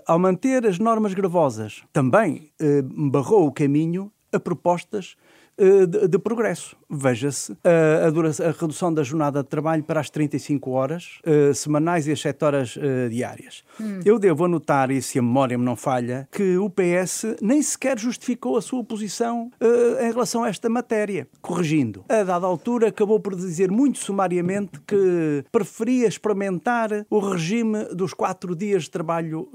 ao 0.07 0.19
manter 0.19 0.67
as 0.67 0.79
normas 0.79 1.13
gravosas, 1.15 1.83
também 1.93 2.51
barrou 3.11 3.47
o 3.47 3.53
caminho 3.53 4.11
a 4.33 4.41
propostas 4.41 5.17
eh, 5.59 5.87
de, 5.87 6.07
de 6.07 6.19
progresso. 6.21 6.77
Veja-se 6.91 7.53
a, 7.63 8.09
a, 8.09 8.51
redução 8.51 8.93
da 8.93 9.03
jornada 9.03 9.43
de 9.43 9.49
trabalho 9.49 9.83
para 9.83 10.01
as 10.01 10.09
35 10.09 10.71
horas 10.71 11.21
uh, 11.27 11.55
semanais 11.55 12.07
e 12.07 12.13
as 12.13 12.21
7 12.21 12.45
horas 12.45 12.77
uh, 12.77 13.11
diárias. 13.11 13.63
Hum. 13.79 14.01
Eu 14.05 14.19
devo 14.19 14.47
anotar, 14.47 14.91
e 14.91 15.03
se 15.03 15.19
a 15.19 15.23
memória 15.23 15.59
me 15.59 15.65
não 15.65 15.77
falha, 15.77 16.27
que 16.33 16.57
o 16.57 16.71
PS 16.71 17.37
nem 17.43 17.61
sequer 17.61 17.99
justificou 17.99 18.57
a 18.57 18.63
sua 18.63 18.83
posição 18.83 19.51
uh, 19.61 20.03
em 20.03 20.11
relação 20.11 20.45
a 20.45 20.49
esta 20.49 20.69
matéria. 20.71 21.29
Corrigindo, 21.43 22.05
a 22.09 22.23
dada 22.23 22.47
altura 22.47 22.89
acabou 22.89 23.21
por 23.21 23.37
dizer 23.37 23.71
muito 23.71 23.99
sumariamente 23.99 24.81
que 24.87 25.45
preferia 25.53 26.09
experimentar 26.09 27.05
o 27.11 27.19
regime 27.19 27.85
dos 27.95 28.15
4 28.15 28.57
dias 28.57 28.85
de 28.85 28.91
trabalho 28.91 29.49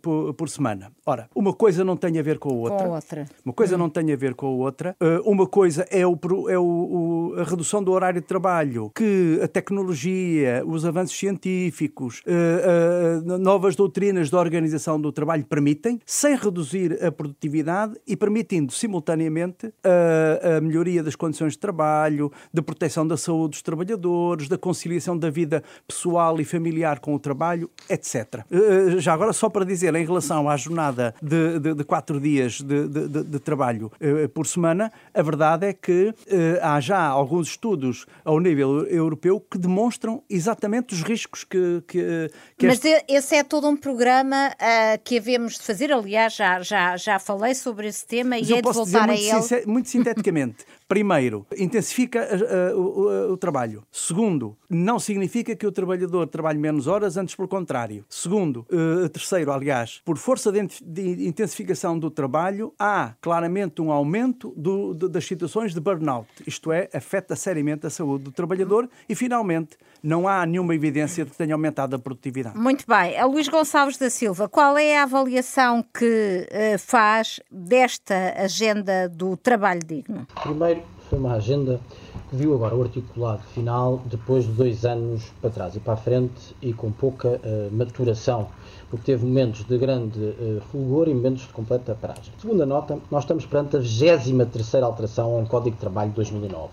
por, 0.00 0.32
por, 0.34 0.48
semana. 0.48 0.90
Ora, 1.04 1.28
uma 1.34 1.52
coisa 1.52 1.84
não 1.84 1.96
tem 1.96 2.18
a 2.18 2.22
ver 2.22 2.38
com 2.38 2.48
a 2.48 2.52
outra. 2.52 2.78
Com 2.78 2.92
a 2.92 2.94
outra. 2.96 3.28
Uma 3.44 3.52
coisa 3.52 3.74
hum. 3.74 3.78
não 3.78 3.90
tem 3.90 4.12
a 4.12 4.16
ver 4.16 4.34
com 4.34 4.46
a 4.46 4.50
outra. 4.50 4.96
uma 5.24 5.46
coisa 5.46 5.86
é, 5.90 6.06
o, 6.06 6.18
é 6.48 6.58
o, 6.58 6.77
o, 6.78 7.34
a 7.40 7.44
redução 7.44 7.82
do 7.82 7.92
horário 7.92 8.20
de 8.20 8.26
trabalho, 8.26 8.90
que 8.94 9.40
a 9.42 9.48
tecnologia, 9.48 10.62
os 10.66 10.84
avanços 10.84 11.16
científicos, 11.16 12.22
uh, 12.26 13.34
uh, 13.34 13.38
novas 13.38 13.76
doutrinas 13.76 14.30
da 14.30 14.38
organização 14.38 15.00
do 15.00 15.12
trabalho 15.12 15.44
permitem, 15.44 16.00
sem 16.04 16.36
reduzir 16.36 17.02
a 17.04 17.10
produtividade 17.10 17.96
e 18.06 18.16
permitindo 18.16 18.72
simultaneamente 18.72 19.72
a, 19.82 20.56
a 20.56 20.60
melhoria 20.60 21.02
das 21.02 21.16
condições 21.16 21.52
de 21.52 21.58
trabalho, 21.58 22.30
da 22.52 22.62
proteção 22.62 23.06
da 23.06 23.16
saúde 23.16 23.52
dos 23.52 23.62
trabalhadores, 23.62 24.48
da 24.48 24.58
conciliação 24.58 25.16
da 25.16 25.30
vida 25.30 25.62
pessoal 25.86 26.40
e 26.40 26.44
familiar 26.44 27.00
com 27.00 27.14
o 27.14 27.18
trabalho, 27.18 27.70
etc. 27.88 28.44
Uh, 28.50 29.00
já 29.00 29.12
agora, 29.12 29.32
só 29.32 29.48
para 29.48 29.64
dizer, 29.64 29.94
em 29.94 30.04
relação 30.04 30.48
à 30.48 30.56
jornada 30.56 31.14
de, 31.22 31.58
de, 31.58 31.74
de 31.74 31.84
quatro 31.84 32.20
dias 32.20 32.60
de, 32.60 32.88
de 32.88 33.38
trabalho 33.38 33.90
por 34.32 34.46
semana, 34.46 34.92
a 35.14 35.22
verdade 35.22 35.66
é 35.66 35.72
que 35.72 36.14
eh, 36.26 36.60
há 36.74 36.80
já 36.80 37.06
alguns 37.06 37.48
estudos 37.48 38.06
ao 38.24 38.38
nível 38.40 38.86
europeu 38.86 39.40
que 39.40 39.58
demonstram 39.58 40.22
exatamente 40.28 40.94
os 40.94 41.02
riscos 41.02 41.44
que. 41.44 41.82
que, 41.86 42.30
que 42.56 42.66
Mas 42.66 42.84
este... 42.84 43.04
esse 43.08 43.36
é 43.36 43.44
todo 43.44 43.68
um 43.68 43.76
programa 43.76 44.48
uh, 44.48 45.02
que 45.02 45.18
havemos 45.18 45.54
de 45.54 45.62
fazer. 45.62 45.92
Aliás, 45.92 46.34
já, 46.34 46.60
já, 46.60 46.96
já 46.96 47.18
falei 47.18 47.54
sobre 47.54 47.88
esse 47.88 48.06
tema 48.06 48.36
Mas 48.38 48.48
e 48.48 48.54
é 48.54 48.62
de 48.62 48.72
voltar 48.72 49.08
a 49.08 49.14
ele. 49.14 49.66
Muito 49.66 49.88
sinteticamente. 49.88 50.64
Primeiro, 50.88 51.46
intensifica 51.58 52.26
uh, 52.74 52.74
uh, 52.74 53.28
o, 53.28 53.32
o, 53.32 53.36
trabalho. 53.36 53.84
Segundo, 53.92 54.56
não 54.70 54.98
significa 54.98 55.54
que 55.54 55.66
o 55.66 55.70
trabalhador 55.70 56.26
trabalhe 56.26 56.58
menos 56.58 56.86
horas, 56.86 57.18
antes 57.18 57.34
pelo 57.34 57.46
contrário. 57.46 58.06
Segundo, 58.08 58.66
uh, 58.72 59.06
terceiro, 59.10 59.52
aliás, 59.52 60.00
por 60.02 60.16
força 60.16 60.50
de, 60.50 60.66
de, 60.82 61.28
intensificação 61.28 61.98
do 61.98 62.10
trabalho, 62.10 62.72
há 62.78 63.12
claramente 63.20 63.82
um 63.82 63.92
aumento 63.92 64.54
do, 64.56 64.94
do, 64.94 65.10
das 65.10 65.26
situações 65.26 65.74
de 65.74 65.80
burnout, 65.80 66.26
isto 66.46 66.72
é, 66.72 66.88
afeta 66.94 67.36
seriamente 67.36 67.86
a 67.86 67.90
saúde 67.90 68.24
do 68.24 68.32
trabalhador 68.32 68.88
e, 69.06 69.14
finalmente, 69.14 69.76
não 70.02 70.28
há 70.28 70.44
nenhuma 70.46 70.74
evidência 70.74 71.24
de 71.24 71.30
que 71.30 71.36
tenha 71.36 71.54
aumentado 71.54 71.96
a 71.96 71.98
produtividade. 71.98 72.56
Muito 72.56 72.84
bem. 72.86 73.18
A 73.18 73.26
Luís 73.26 73.48
Gonçalves 73.48 73.98
da 73.98 74.10
Silva, 74.10 74.48
qual 74.48 74.76
é 74.78 74.98
a 74.98 75.02
avaliação 75.02 75.84
que 75.94 76.48
faz 76.78 77.40
desta 77.50 78.34
agenda 78.36 79.08
do 79.08 79.36
trabalho 79.36 79.80
digno? 79.84 80.26
Primeiro, 80.42 80.82
foi 81.08 81.18
uma 81.18 81.34
agenda 81.34 81.80
que 82.28 82.36
viu 82.36 82.54
agora 82.54 82.74
o 82.76 82.82
articulado 82.82 83.42
final 83.54 84.02
depois 84.04 84.44
de 84.44 84.52
dois 84.52 84.84
anos 84.84 85.32
para 85.40 85.50
trás 85.50 85.74
e 85.74 85.80
para 85.80 85.94
a 85.94 85.96
frente 85.96 86.54
e 86.60 86.72
com 86.74 86.92
pouca 86.92 87.28
uh, 87.28 87.74
maturação, 87.74 88.48
porque 88.90 89.06
teve 89.06 89.24
momentos 89.24 89.64
de 89.64 89.78
grande 89.78 90.18
uh, 90.18 90.60
fulgor 90.70 91.08
e 91.08 91.14
momentos 91.14 91.46
de 91.46 91.52
completa 91.52 91.94
paragem. 91.94 92.32
Segunda 92.38 92.66
nota, 92.66 92.98
nós 93.10 93.24
estamos 93.24 93.46
perante 93.46 93.76
a 93.76 93.80
23 93.80 94.74
alteração 94.82 95.36
a 95.36 95.38
um 95.38 95.46
Código 95.46 95.76
de 95.76 95.80
Trabalho 95.80 96.10
de 96.10 96.16
2009 96.16 96.68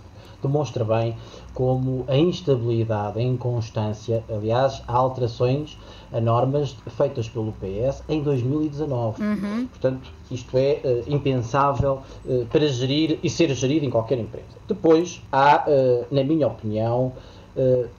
demonstra 0.45 0.83
bem 0.83 1.15
como 1.53 2.05
a 2.07 2.17
instabilidade, 2.17 3.19
a 3.19 3.21
inconstância, 3.21 4.23
aliás, 4.29 4.81
há 4.87 4.93
alterações 4.93 5.77
a 6.11 6.21
normas 6.21 6.75
feitas 6.97 7.27
pelo 7.27 7.53
PS 7.53 8.03
em 8.07 8.21
2019. 8.21 9.21
Uhum. 9.21 9.67
Portanto, 9.67 10.11
isto 10.29 10.57
é 10.57 10.81
uh, 10.83 11.13
impensável 11.13 12.01
uh, 12.25 12.45
para 12.47 12.67
gerir 12.67 13.19
e 13.23 13.29
ser 13.29 13.53
gerido 13.53 13.85
em 13.85 13.89
qualquer 13.89 14.19
empresa. 14.19 14.45
Depois, 14.67 15.21
há, 15.31 15.65
uh, 15.67 16.05
na 16.13 16.23
minha 16.23 16.47
opinião, 16.47 17.13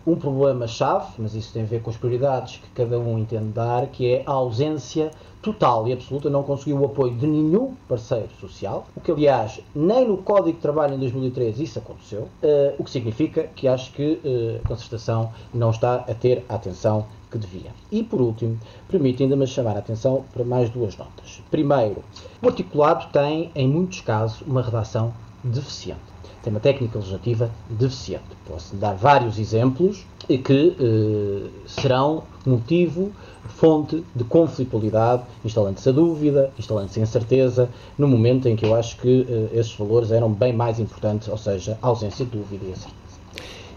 um 0.06 0.14
problema-chave, 0.16 1.12
mas 1.16 1.34
isso 1.34 1.50
tem 1.54 1.62
a 1.62 1.64
ver 1.64 1.80
com 1.80 1.88
as 1.88 1.96
prioridades 1.96 2.58
que 2.58 2.68
cada 2.74 2.98
um 2.98 3.18
entende 3.18 3.52
dar, 3.54 3.86
que 3.86 4.12
é 4.12 4.22
a 4.26 4.32
ausência 4.32 5.10
total 5.46 5.86
e 5.86 5.92
absoluta, 5.92 6.28
não 6.28 6.42
conseguiu 6.42 6.80
o 6.80 6.86
apoio 6.86 7.14
de 7.14 7.24
nenhum 7.24 7.76
parceiro 7.88 8.28
social, 8.40 8.84
o 8.96 9.00
que, 9.00 9.12
aliás, 9.12 9.60
nem 9.72 10.08
no 10.08 10.16
Código 10.16 10.56
de 10.56 10.62
Trabalho 10.62 10.94
em 10.94 10.98
2013 10.98 11.62
isso 11.62 11.78
aconteceu, 11.78 12.22
uh, 12.22 12.74
o 12.76 12.82
que 12.82 12.90
significa 12.90 13.44
que 13.54 13.68
acho 13.68 13.92
que 13.92 14.20
uh, 14.24 14.60
a 14.64 14.68
concertação 14.68 15.30
não 15.54 15.70
está 15.70 15.96
a 15.96 16.14
ter 16.14 16.44
a 16.48 16.56
atenção 16.56 17.06
que 17.30 17.38
devia. 17.38 17.70
E, 17.92 18.02
por 18.02 18.20
último, 18.20 18.58
permite 18.88 19.22
ainda-me 19.22 19.46
chamar 19.46 19.76
a 19.76 19.78
atenção 19.78 20.24
para 20.32 20.44
mais 20.44 20.68
duas 20.68 20.96
notas. 20.96 21.40
Primeiro, 21.48 22.02
o 22.42 22.48
articulado 22.48 23.06
tem, 23.12 23.52
em 23.54 23.68
muitos 23.68 24.00
casos, 24.00 24.40
uma 24.40 24.62
redação 24.62 25.14
deficiente. 25.44 26.15
Tem 26.46 26.52
uma 26.52 26.60
técnica 26.60 26.96
legislativa 26.96 27.50
deficiente. 27.68 28.22
Posso 28.46 28.76
dar 28.76 28.94
vários 28.94 29.36
exemplos 29.36 30.06
que 30.28 30.76
eh, 30.78 31.50
serão 31.66 32.22
motivo, 32.46 33.10
fonte 33.48 34.04
de 34.14 34.22
conflitualidade, 34.22 35.24
instalando-se 35.44 35.88
a 35.88 35.90
dúvida, 35.90 36.52
instalando-se 36.56 37.00
a 37.00 37.02
incerteza, 37.02 37.68
no 37.98 38.06
momento 38.06 38.48
em 38.48 38.54
que 38.54 38.64
eu 38.64 38.76
acho 38.76 38.96
que 38.98 39.26
eh, 39.28 39.58
esses 39.58 39.74
valores 39.74 40.12
eram 40.12 40.32
bem 40.32 40.52
mais 40.52 40.78
importantes, 40.78 41.26
ou 41.26 41.36
seja, 41.36 41.76
ausência 41.82 42.24
de 42.24 42.30
dúvida 42.30 42.64
e 42.64 42.70
a 42.70 42.76
certeza. 42.76 43.05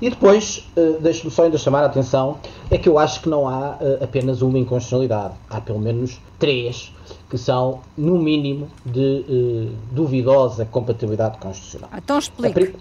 E 0.02 0.10
depois, 0.10 0.66
uh, 0.78 1.00
deixo-me 1.00 1.32
só 1.32 1.44
ainda 1.44 1.58
chamar 1.58 1.84
a 1.84 1.88
atenção, 1.88 2.38
é 2.72 2.78
que 2.78 2.88
eu 2.88 2.98
acho 2.98 3.22
que 3.22 3.30
não 3.30 3.48
há 3.48 3.72
uh, 3.72 4.04
apenas 4.04 4.42
uma 4.42 4.58
inconstitucionalidade. 4.58 5.34
Há 5.50 5.60
pelo 5.60 5.80
menos 5.80 6.20
três 6.38 6.94
que 7.30 7.38
são, 7.38 7.82
no 7.98 8.18
mínimo, 8.18 8.70
de 8.86 9.26
uh, 9.28 9.76
duvidosa 9.92 10.66
compatibilidade 10.66 11.38
constitucional. 11.38 11.90
Então 11.96 12.18
explique. 12.18 12.76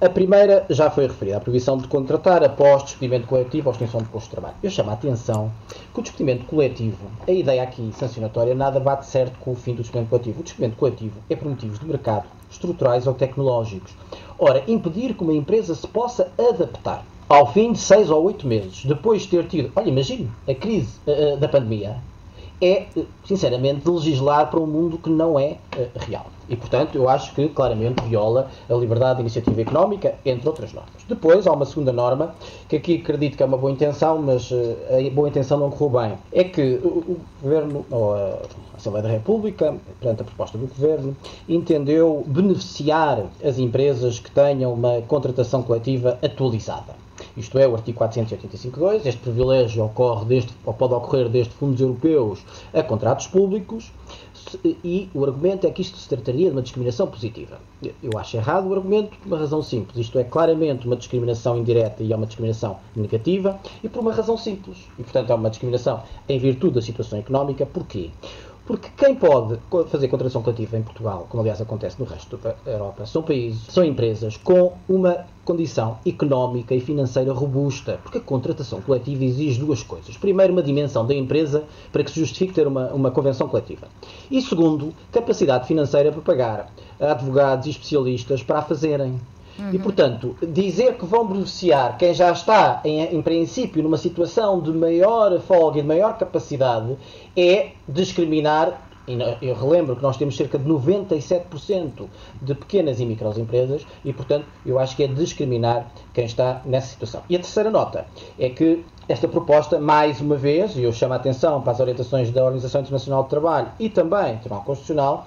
A, 0.00 0.08
primeira 0.08 0.66
já 0.68 0.90
foi 0.90 1.06
referida, 1.06 1.36
a 1.36 1.40
proibição 1.40 1.78
de 1.78 1.86
contratar 1.86 2.42
após 2.42 2.82
despedimento 2.82 3.28
coletivo 3.28 3.68
ou 3.68 3.72
extinção 3.72 4.02
de 4.02 4.08
posto 4.08 4.26
de 4.26 4.30
trabalho. 4.32 4.56
Eu 4.60 4.68
chamo 4.68 4.90
a 4.90 4.94
atenção 4.94 5.52
que 5.92 6.00
o 6.00 6.02
despedimento 6.02 6.46
coletivo, 6.46 7.06
a 7.26 7.30
ideia 7.30 7.62
aqui 7.62 7.92
sancionatória, 7.96 8.56
nada 8.56 8.80
bate 8.80 9.06
certo 9.06 9.38
com 9.38 9.52
o 9.52 9.54
fim 9.54 9.72
do 9.72 9.82
despedimento 9.82 10.10
coletivo. 10.10 10.40
O 10.40 10.42
despedimento 10.42 10.76
coletivo 10.76 11.20
é 11.30 11.36
por 11.36 11.48
motivos 11.48 11.78
de 11.78 11.86
mercado, 11.86 12.26
estruturais 12.50 13.06
ou 13.06 13.14
tecnológicos. 13.14 13.94
Ora, 14.36 14.64
impedir 14.66 15.14
que 15.14 15.22
uma 15.22 15.32
empresa 15.32 15.74
se 15.76 15.86
possa 15.86 16.30
adaptar 16.36 17.04
ao 17.28 17.52
fim 17.52 17.72
de 17.72 17.78
seis 17.78 18.10
ou 18.10 18.24
oito 18.24 18.48
meses, 18.48 18.84
depois 18.84 19.22
de 19.22 19.28
ter 19.28 19.46
tido, 19.46 19.72
olha, 19.76 19.88
imagine, 19.88 20.28
a 20.48 20.54
crise 20.54 20.98
uh, 21.06 21.36
da 21.36 21.48
pandemia, 21.48 21.96
é, 22.60 22.86
sinceramente, 23.24 23.82
de 23.82 23.90
legislar 23.90 24.50
para 24.50 24.60
um 24.60 24.66
mundo 24.66 24.98
que 24.98 25.08
não 25.08 25.38
é 25.38 25.56
uh, 25.76 25.88
real. 25.94 26.26
E, 26.48 26.56
portanto, 26.56 26.96
eu 26.96 27.08
acho 27.08 27.34
que 27.34 27.48
claramente 27.48 28.02
viola 28.04 28.48
a 28.68 28.74
liberdade 28.74 29.16
de 29.16 29.20
iniciativa 29.22 29.60
económica, 29.60 30.14
entre 30.24 30.48
outras 30.48 30.72
normas. 30.72 31.02
Depois, 31.08 31.46
há 31.46 31.52
uma 31.52 31.64
segunda 31.64 31.92
norma, 31.92 32.34
que 32.68 32.76
aqui 32.76 32.96
acredito 32.96 33.36
que 33.36 33.42
é 33.42 33.46
uma 33.46 33.56
boa 33.56 33.72
intenção, 33.72 34.20
mas 34.20 34.50
uh, 34.50 34.76
a 34.90 35.10
boa 35.14 35.28
intenção 35.28 35.58
não 35.58 35.70
correu 35.70 36.00
bem. 36.00 36.18
É 36.32 36.44
que 36.44 36.80
o, 36.82 37.18
Governo, 37.42 37.84
ou 37.90 38.14
a 38.14 38.38
Assembleia 38.76 39.02
da 39.02 39.12
República, 39.12 39.74
perante 40.00 40.22
a 40.22 40.24
proposta 40.24 40.58
do 40.58 40.66
Governo, 40.66 41.16
entendeu 41.48 42.24
beneficiar 42.26 43.24
as 43.42 43.58
empresas 43.58 44.18
que 44.18 44.30
tenham 44.30 44.72
uma 44.72 45.00
contratação 45.02 45.62
coletiva 45.62 46.18
atualizada 46.22 47.04
isto 47.36 47.58
é, 47.58 47.66
o 47.66 47.74
artigo 47.74 47.98
485.2. 48.00 49.06
Este 49.06 49.20
privilégio 49.20 49.84
ocorre 49.84 50.24
desde, 50.24 50.52
ou 50.64 50.72
pode 50.72 50.94
ocorrer 50.94 51.28
desde 51.28 51.52
fundos 51.52 51.80
europeus 51.80 52.40
a 52.72 52.82
contratos 52.82 53.26
públicos 53.26 53.92
e 54.62 55.08
o 55.14 55.24
argumento 55.24 55.66
é 55.66 55.70
que 55.70 55.82
isto 55.82 55.96
se 55.98 56.08
trataria 56.08 56.48
de 56.48 56.52
uma 56.52 56.62
discriminação 56.62 57.06
positiva. 57.06 57.58
Eu 58.02 58.18
acho 58.18 58.36
errado 58.36 58.68
o 58.68 58.74
argumento 58.74 59.16
por 59.18 59.26
uma 59.26 59.38
razão 59.38 59.62
simples. 59.62 59.98
Isto 59.98 60.18
é 60.18 60.24
claramente 60.24 60.86
uma 60.86 60.96
discriminação 60.96 61.58
indireta 61.58 62.02
e 62.02 62.12
é 62.12 62.16
uma 62.16 62.26
discriminação 62.26 62.78
negativa 62.94 63.58
e 63.82 63.88
por 63.88 64.00
uma 64.00 64.12
razão 64.12 64.36
simples. 64.36 64.78
E, 64.98 65.02
portanto, 65.02 65.30
é 65.30 65.34
uma 65.34 65.50
discriminação 65.50 66.02
em 66.28 66.38
virtude 66.38 66.74
da 66.74 66.82
situação 66.82 67.18
económica. 67.18 67.66
Porquê? 67.66 68.10
Porque 68.66 68.88
quem 68.96 69.14
pode 69.14 69.58
fazer 69.88 70.08
contratação 70.08 70.42
coletiva 70.42 70.78
em 70.78 70.82
Portugal, 70.82 71.26
como 71.28 71.42
aliás 71.42 71.60
acontece 71.60 72.00
no 72.00 72.06
resto 72.06 72.38
da 72.38 72.54
Europa, 72.64 73.04
são 73.04 73.22
países, 73.22 73.62
são 73.68 73.84
empresas 73.84 74.38
com 74.38 74.72
uma 74.88 75.26
condição 75.44 75.98
económica 76.06 76.74
e 76.74 76.80
financeira 76.80 77.30
robusta, 77.34 78.00
porque 78.02 78.16
a 78.16 78.20
contratação 78.22 78.80
coletiva 78.80 79.22
exige 79.22 79.60
duas 79.60 79.82
coisas. 79.82 80.16
Primeiro, 80.16 80.54
uma 80.54 80.62
dimensão 80.62 81.06
da 81.06 81.14
empresa 81.14 81.64
para 81.92 82.02
que 82.02 82.10
se 82.10 82.18
justifique 82.18 82.54
ter 82.54 82.66
uma, 82.66 82.90
uma 82.92 83.10
convenção 83.10 83.46
coletiva. 83.48 83.86
E 84.30 84.40
segundo, 84.40 84.94
capacidade 85.12 85.66
financeira 85.66 86.10
para 86.10 86.22
pagar 86.22 86.72
advogados 86.98 87.66
e 87.66 87.70
especialistas 87.70 88.42
para 88.42 88.60
a 88.60 88.62
fazerem. 88.62 89.20
Uhum. 89.58 89.70
E, 89.72 89.78
portanto, 89.78 90.36
dizer 90.42 90.94
que 90.94 91.06
vão 91.06 91.26
beneficiar 91.26 91.96
quem 91.96 92.12
já 92.12 92.32
está, 92.32 92.80
em, 92.84 93.14
em 93.14 93.22
princípio, 93.22 93.82
numa 93.82 93.96
situação 93.96 94.60
de 94.60 94.72
maior 94.72 95.38
folga 95.40 95.78
e 95.78 95.82
de 95.82 95.88
maior 95.88 96.18
capacidade 96.18 96.96
é 97.36 97.70
discriminar 97.88 98.80
eu 99.42 99.54
relembro 99.54 99.96
que 99.96 100.02
nós 100.02 100.16
temos 100.16 100.36
cerca 100.36 100.58
de 100.58 100.66
97% 100.66 102.08
de 102.40 102.54
pequenas 102.54 103.00
e 103.00 103.04
microempresas 103.04 103.86
e, 104.04 104.12
portanto, 104.12 104.46
eu 104.64 104.78
acho 104.78 104.96
que 104.96 105.04
é 105.04 105.06
discriminar 105.06 105.90
quem 106.12 106.24
está 106.24 106.62
nessa 106.64 106.88
situação. 106.88 107.22
E 107.28 107.36
a 107.36 107.38
terceira 107.38 107.70
nota 107.70 108.06
é 108.38 108.48
que 108.48 108.82
esta 109.06 109.28
proposta, 109.28 109.78
mais 109.78 110.20
uma 110.22 110.36
vez, 110.36 110.76
e 110.76 110.82
eu 110.82 110.92
chamo 110.92 111.12
a 111.12 111.16
atenção 111.16 111.60
para 111.60 111.72
as 111.72 111.80
orientações 111.80 112.30
da 112.30 112.42
Organização 112.42 112.80
Internacional 112.80 113.24
do 113.24 113.28
Trabalho 113.28 113.68
e 113.78 113.90
também 113.90 114.36
do 114.36 114.40
Tribunal 114.40 114.64
Constitucional, 114.64 115.26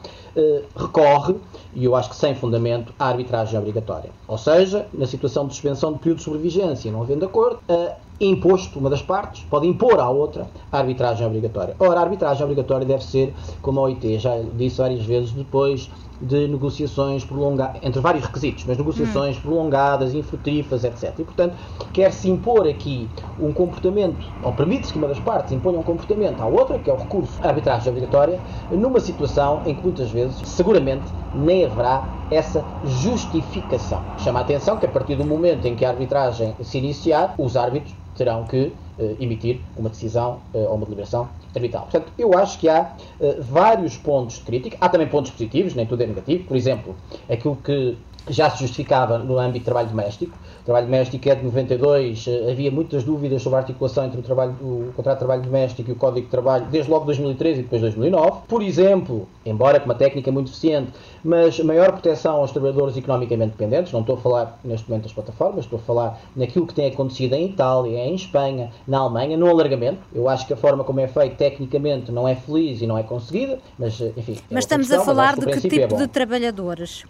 recorre, 0.76 1.36
e 1.74 1.86
eu 1.86 1.96
acho 1.96 2.10
que 2.10 2.16
sem 2.16 2.36
fundamento, 2.36 2.94
à 3.00 3.08
arbitragem 3.08 3.58
obrigatória. 3.58 4.10
Ou 4.28 4.38
seja, 4.38 4.88
na 4.94 5.06
situação 5.06 5.48
de 5.48 5.54
suspensão 5.54 5.94
de 5.94 6.00
período 6.00 6.18
de 6.20 6.24
sobrevigência, 6.24 6.92
não 6.92 7.02
havendo 7.02 7.26
acordo, 7.26 7.60
a 7.70 7.96
imposto, 8.20 8.80
uma 8.80 8.90
das 8.90 9.02
partes, 9.02 9.44
pode 9.50 9.68
impor 9.68 10.00
à 10.00 10.10
outra 10.10 10.48
a 10.72 10.80
arbitragem 10.80 11.26
obrigatória. 11.26 11.76
Ora, 11.80 12.00
a 12.00 12.04
arbitragem 12.04 12.44
obrigatória 12.44 12.86
deve 12.86 13.04
ser, 13.04 13.34
como 13.62 13.80
a 13.80 13.84
OIT 13.84 14.20
já 14.20 14.40
disse 14.56 14.78
várias 14.78 15.06
vezes, 15.06 15.32
depois 15.32 15.90
de 16.22 16.48
negociações 16.48 17.24
prolongadas, 17.24 17.80
entre 17.84 18.00
vários 18.00 18.26
requisitos, 18.26 18.66
mas 18.66 18.78
negociações 18.78 19.38
hum. 19.38 19.42
prolongadas, 19.42 20.14
infrutíferas, 20.14 20.84
etc. 20.84 21.14
E, 21.20 21.24
portanto, 21.24 21.56
quer-se 21.94 22.30
impor 22.30 22.68
aqui 22.68 23.08
um 23.40 23.54
comportamento, 23.54 24.26
ou 24.44 24.52
permite-se 24.54 24.92
que 24.92 24.98
uma 24.98 25.08
das 25.08 25.20
partes 25.20 25.52
imponha 25.52 25.80
um 25.80 25.84
comportamento 25.84 26.42
à 26.42 26.48
outra, 26.48 26.80
que 26.80 26.90
é 26.90 26.94
o 26.94 26.98
recurso 26.98 27.32
à 27.44 27.50
arbitragem 27.50 27.90
obrigatória, 27.90 28.40
numa 28.72 29.00
situação 29.00 29.62
em 29.66 29.76
que 29.76 29.84
muitas 29.84 30.10
vezes, 30.10 30.27
seguramente, 30.32 31.06
nem 31.34 31.66
haverá 31.66 32.08
essa 32.32 32.64
justificação. 32.86 34.02
Chama 34.20 34.40
a 34.40 34.42
atenção 34.42 34.78
que 34.78 34.86
a 34.86 34.90
partir 34.90 35.16
do 35.16 35.26
momento 35.26 35.66
em 35.66 35.76
que 35.76 35.86
a 35.86 35.90
arbitragem 35.90 36.56
se 36.62 36.78
iniciar, 36.78 37.36
os 37.38 37.56
árbitros 37.56 37.94
terão 38.16 38.44
que 38.46 38.74
uh, 38.98 39.16
emitir 39.20 39.62
uma 39.78 39.90
decisão 39.90 40.40
uh, 40.54 40.60
ou 40.60 40.76
uma 40.76 40.86
deliberação 40.86 41.30
arbitral. 41.56 41.84
Portanto, 41.84 42.12
eu 42.18 42.38
acho 42.38 42.60
que 42.60 42.68
há 42.68 42.92
uh, 43.20 43.42
vários 43.42 43.98
pontos 43.98 44.38
de 44.38 44.42
crítica. 44.42 44.78
Há 44.82 44.90
também 44.90 45.08
pontos 45.08 45.32
positivos, 45.32 45.76
nem 45.76 45.86
tudo 45.86 46.02
é 46.04 46.08
negativo. 46.08 46.44
Por 46.46 46.58
exemplo, 46.58 46.96
aquilo 47.30 47.56
que 47.56 47.98
já 48.30 48.50
se 48.50 48.60
justificava 48.60 49.18
no 49.18 49.38
âmbito 49.38 49.60
de 49.60 49.66
trabalho 49.66 49.90
doméstico. 49.90 50.38
Trabalho 50.68 50.88
doméstico 50.88 51.30
é 51.30 51.34
de 51.34 51.46
92, 51.46 52.28
eh, 52.28 52.52
havia 52.52 52.70
muitas 52.70 53.02
dúvidas 53.06 53.42
sobre 53.42 53.56
a 53.56 53.60
articulação 53.62 54.04
entre 54.04 54.20
o, 54.20 54.22
trabalho, 54.22 54.52
o 54.60 54.92
contrato 54.94 55.16
de 55.16 55.20
trabalho 55.20 55.42
doméstico 55.42 55.90
e 55.90 55.94
o 55.94 55.96
Código 55.96 56.26
de 56.26 56.30
Trabalho, 56.30 56.66
desde 56.70 56.92
logo 56.92 57.06
2013 57.06 57.62
e 57.62 57.64
depois 57.64 57.82
2009. 57.82 58.42
Por 58.50 58.62
exemplo, 58.62 59.30
embora 59.46 59.80
com 59.80 59.86
uma 59.86 59.96
técnica 59.96 60.30
muito 60.30 60.50
eficiente, 60.50 60.92
mas 61.24 61.58
maior 61.62 61.94
proteção 61.94 62.36
aos 62.36 62.52
trabalhadores 62.52 62.98
economicamente 62.98 63.52
dependentes, 63.52 63.94
não 63.94 64.02
estou 64.02 64.18
a 64.18 64.20
falar 64.20 64.60
neste 64.62 64.90
momento 64.90 65.04
das 65.04 65.14
plataformas, 65.14 65.64
estou 65.64 65.80
a 65.80 65.82
falar 65.82 66.20
naquilo 66.36 66.68
que 66.68 66.74
tem 66.74 66.88
acontecido 66.88 67.36
em 67.36 67.46
Itália, 67.46 68.00
em 68.00 68.16
Espanha, 68.16 68.70
na 68.86 68.98
Alemanha, 68.98 69.38
no 69.38 69.48
alargamento. 69.48 70.00
Eu 70.14 70.28
acho 70.28 70.46
que 70.46 70.52
a 70.52 70.58
forma 70.58 70.84
como 70.84 71.00
é 71.00 71.08
feito 71.08 71.38
tecnicamente 71.38 72.12
não 72.12 72.28
é 72.28 72.36
feliz 72.36 72.82
e 72.82 72.88
não 72.88 72.98
é 72.98 73.04
conseguida, 73.04 73.58
mas 73.80 74.02
enfim. 74.02 74.34
É 74.34 74.54
mas 74.54 74.66
estamos 74.66 74.88
questão, 74.88 75.02
a 75.02 75.06
falar 75.06 75.38
de 75.38 75.46
que 75.46 75.62
tipo 75.70 75.96
é 75.96 75.98
de 75.98 76.08
trabalhadores? 76.10 77.06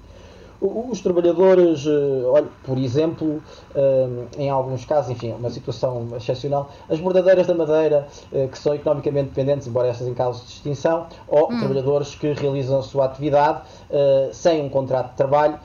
Os 0.59 1.01
trabalhadores, 1.01 1.85
eh, 1.85 2.25
olha, 2.25 2.47
por 2.63 2.79
exemplo, 2.79 3.43
eh, 3.75 4.07
em 4.39 4.49
alguns 4.49 4.85
casos, 4.85 5.11
enfim, 5.11 5.31
uma 5.33 5.51
situação 5.51 6.07
excepcional, 6.15 6.71
as 6.89 6.99
bordadeiras 6.99 7.45
da 7.45 7.53
madeira 7.53 8.07
eh, 8.33 8.47
que 8.47 8.57
são 8.57 8.73
economicamente 8.73 9.29
dependentes, 9.29 9.67
embora 9.67 9.89
estas 9.89 10.07
em 10.07 10.15
caso 10.15 10.43
de 10.45 10.51
extinção, 10.53 11.05
ou 11.27 11.51
hum. 11.51 11.59
trabalhadores 11.59 12.15
que 12.15 12.33
realizam 12.33 12.79
a 12.79 12.83
sua 12.83 13.05
atividade 13.05 13.61
sem 14.31 14.63
um 14.63 14.69
contrato 14.69 15.11
de 15.11 15.15
trabalho, 15.15 15.59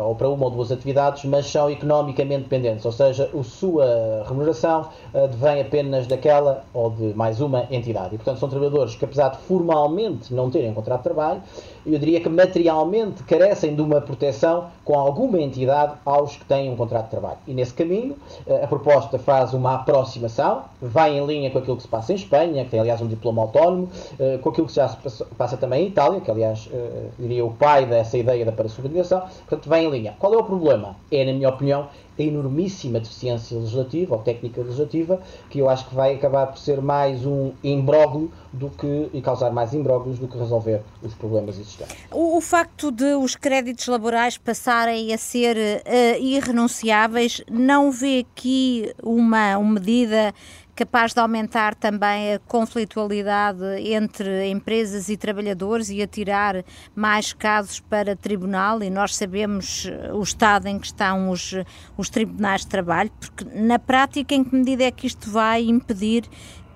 ou 0.00 0.14
para 0.14 0.28
uma 0.28 0.44
ou 0.46 0.50
duas 0.50 0.72
atividades, 0.72 1.24
mas 1.24 1.46
são 1.46 1.70
economicamente 1.70 2.42
dependentes, 2.42 2.84
ou 2.84 2.92
seja, 2.92 3.30
a 3.32 3.42
sua 3.42 4.24
remuneração 4.26 4.88
advém 5.14 5.60
apenas 5.60 6.06
daquela 6.06 6.64
ou 6.74 6.90
de 6.90 7.14
mais 7.14 7.40
uma 7.40 7.66
entidade. 7.70 8.14
E, 8.14 8.18
portanto, 8.18 8.38
são 8.38 8.48
trabalhadores 8.48 8.94
que, 8.94 9.04
apesar 9.04 9.30
de 9.30 9.38
formalmente 9.38 10.34
não 10.34 10.50
terem 10.50 10.70
um 10.70 10.74
contrato 10.74 11.00
de 11.00 11.04
trabalho, 11.04 11.42
eu 11.84 11.98
diria 11.98 12.20
que 12.20 12.28
materialmente 12.28 13.22
carecem 13.24 13.74
de 13.74 13.82
uma 13.82 14.00
proteção 14.00 14.70
com 14.84 14.98
alguma 14.98 15.40
entidade 15.40 15.94
aos 16.04 16.36
que 16.36 16.44
têm 16.44 16.70
um 16.70 16.76
contrato 16.76 17.04
de 17.04 17.10
trabalho. 17.10 17.38
E 17.46 17.54
nesse 17.54 17.74
caminho, 17.74 18.16
eh, 18.46 18.64
a 18.64 18.66
proposta 18.66 19.18
faz 19.18 19.52
uma 19.52 19.74
aproximação, 19.74 20.62
vai 20.80 21.16
em 21.16 21.26
linha 21.26 21.50
com 21.50 21.58
aquilo 21.58 21.76
que 21.76 21.82
se 21.82 21.88
passa 21.88 22.12
em 22.12 22.16
Espanha, 22.16 22.64
que 22.64 22.70
tem 22.70 22.80
aliás 22.80 23.00
um 23.00 23.06
diploma 23.06 23.42
autónomo, 23.42 23.88
eh, 24.18 24.38
com 24.40 24.50
aquilo 24.50 24.66
que 24.66 24.74
já 24.74 24.88
se 24.88 25.24
passa 25.36 25.56
também 25.56 25.84
em 25.84 25.88
Itália, 25.88 26.20
que 26.20 26.30
aliás 26.30 26.68
eh, 26.72 27.08
diria 27.18 27.44
o 27.44 27.52
pai 27.52 27.86
dessa 27.86 28.16
ideia 28.16 28.44
da 28.44 28.52
parasubordinação, 28.52 29.20
portanto 29.20 29.68
vai 29.68 29.84
em 29.84 29.90
linha. 29.90 30.14
Qual 30.18 30.32
é 30.34 30.36
o 30.36 30.44
problema? 30.44 30.96
É, 31.10 31.24
na 31.24 31.32
minha 31.32 31.48
opinião, 31.48 31.88
a 32.18 32.22
enormíssima 32.22 33.00
deficiência 33.00 33.58
legislativa 33.58 34.14
ou 34.14 34.22
técnica 34.22 34.60
legislativa, 34.60 35.20
que 35.48 35.58
eu 35.58 35.68
acho 35.68 35.88
que 35.88 35.94
vai 35.94 36.14
acabar 36.14 36.46
por 36.46 36.58
ser 36.58 36.80
mais 36.80 37.24
um 37.24 37.52
imbróglio 37.62 38.30
do 38.52 38.68
que 38.68 39.08
e 39.12 39.22
causar 39.22 39.50
mais 39.50 39.72
imbróglios 39.72 40.18
do 40.18 40.28
que 40.28 40.36
resolver 40.36 40.82
os 41.02 41.14
problemas 41.14 41.58
existentes. 41.58 41.96
O, 42.10 42.36
o 42.36 42.40
facto 42.40 42.90
de 42.90 43.14
os 43.14 43.34
créditos 43.34 43.86
laborais 43.86 44.36
passarem 44.36 45.12
a 45.12 45.18
ser 45.18 45.56
uh, 45.56 46.22
irrenunciáveis 46.22 47.42
não 47.50 47.90
vê 47.90 48.26
aqui 48.30 48.92
uma, 49.02 49.56
uma 49.56 49.72
medida 49.74 50.34
capaz 50.74 51.12
de 51.12 51.20
aumentar 51.20 51.74
também 51.74 52.34
a 52.34 52.38
conflitualidade 52.38 53.62
entre 53.92 54.48
empresas 54.48 55.08
e 55.08 55.16
trabalhadores 55.16 55.90
e 55.90 56.02
atirar 56.02 56.64
mais 56.94 57.32
casos 57.32 57.80
para 57.80 58.16
tribunal. 58.16 58.82
E 58.82 58.90
nós 58.90 59.16
sabemos 59.16 59.86
o 60.12 60.22
estado 60.22 60.66
em 60.66 60.78
que 60.78 60.86
estão 60.86 61.30
os, 61.30 61.54
os 61.96 62.08
tribunais 62.08 62.62
de 62.62 62.68
trabalho, 62.68 63.10
porque 63.20 63.44
na 63.44 63.78
prática, 63.78 64.34
em 64.34 64.42
que 64.42 64.54
medida 64.54 64.84
é 64.84 64.90
que 64.90 65.06
isto 65.06 65.30
vai 65.30 65.62
impedir 65.62 66.24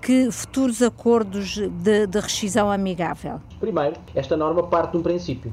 que 0.01 0.31
futuros 0.31 0.83
acordos 0.83 1.57
de, 1.57 2.07
de 2.07 2.21
rescisão 2.21 2.71
amigável? 2.71 3.41
Primeiro, 3.59 3.97
esta 4.15 4.37
norma 4.37 4.63
parte 4.63 4.93
de 4.93 4.99
um 4.99 5.03
princípio 5.03 5.53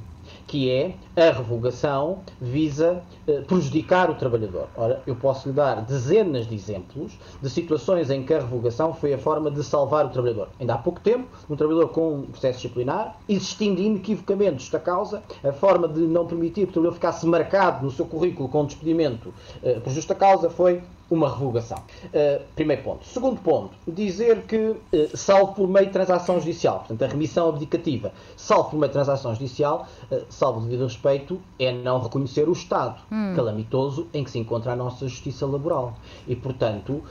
que 0.54 0.70
é 0.70 0.94
a 1.16 1.32
revogação 1.32 2.20
visa 2.40 3.02
eh, 3.28 3.42
prejudicar 3.42 4.12
o 4.12 4.14
trabalhador. 4.14 4.68
Ora, 4.78 5.02
eu 5.08 5.16
posso 5.16 5.50
lhe 5.50 5.56
dar 5.56 5.82
dezenas 5.82 6.46
de 6.46 6.54
exemplos 6.54 7.18
de 7.42 7.50
situações 7.50 8.12
em 8.12 8.24
que 8.24 8.36
a 8.36 8.40
revogação 8.40 8.94
foi 8.94 9.16
a 9.16 9.18
forma 9.18 9.50
de 9.50 9.64
salvar 9.64 10.06
o 10.06 10.10
trabalhador. 10.10 10.50
Ainda 10.60 10.76
há 10.76 10.78
pouco 10.78 11.00
tempo, 11.00 11.28
um 11.50 11.56
trabalhador 11.56 11.90
com 11.90 12.20
um 12.20 12.22
processo 12.28 12.60
disciplinar, 12.60 13.18
existindo 13.28 13.82
inequivocamente 13.82 14.64
esta 14.64 14.78
causa, 14.78 15.24
a 15.44 15.52
forma 15.52 15.88
de 15.88 16.02
não 16.02 16.28
permitir 16.28 16.68
que 16.68 16.70
o 16.70 16.74
trabalhador 16.74 16.96
ficasse 16.98 17.26
marcado 17.26 17.84
no 17.84 17.90
seu 17.90 18.06
currículo 18.06 18.48
com 18.48 18.64
despedimento 18.64 19.34
eh, 19.64 19.80
por 19.80 19.92
justa 19.92 20.14
causa 20.14 20.52
foi 20.52 20.84
uma 21.14 21.30
revogação. 21.30 21.78
Uh, 22.06 22.44
primeiro 22.56 22.82
ponto. 22.84 23.06
Segundo 23.06 23.40
ponto, 23.40 23.76
dizer 23.88 24.42
que, 24.44 24.58
uh, 24.58 24.80
salvo 25.14 25.54
por 25.54 25.68
meio 25.68 25.86
de 25.86 25.92
transação 25.92 26.40
judicial, 26.40 26.80
portanto, 26.80 27.04
a 27.04 27.08
remissão 27.08 27.50
abdicativa, 27.50 28.12
salvo 28.36 28.72
por 28.72 28.78
meio 28.78 28.90
de 28.90 28.94
transação 28.94 29.34
judicial, 29.34 29.88
uh, 30.12 30.22
salvo 30.30 30.62
devido 30.62 30.84
respeito, 30.84 31.40
é 31.60 31.72
não 31.72 32.02
reconhecer 32.02 32.50
o 32.50 32.54
Estado 32.54 33.00
hum. 33.12 33.34
calamitoso 33.36 34.08
em 34.14 34.24
que 34.24 34.32
se 34.32 34.40
encontra 34.40 34.74
a 34.74 34.76
nossa 34.76 35.08
justiça 35.08 35.46
laboral. 35.46 35.96
E, 36.28 36.36
portanto, 36.36 37.04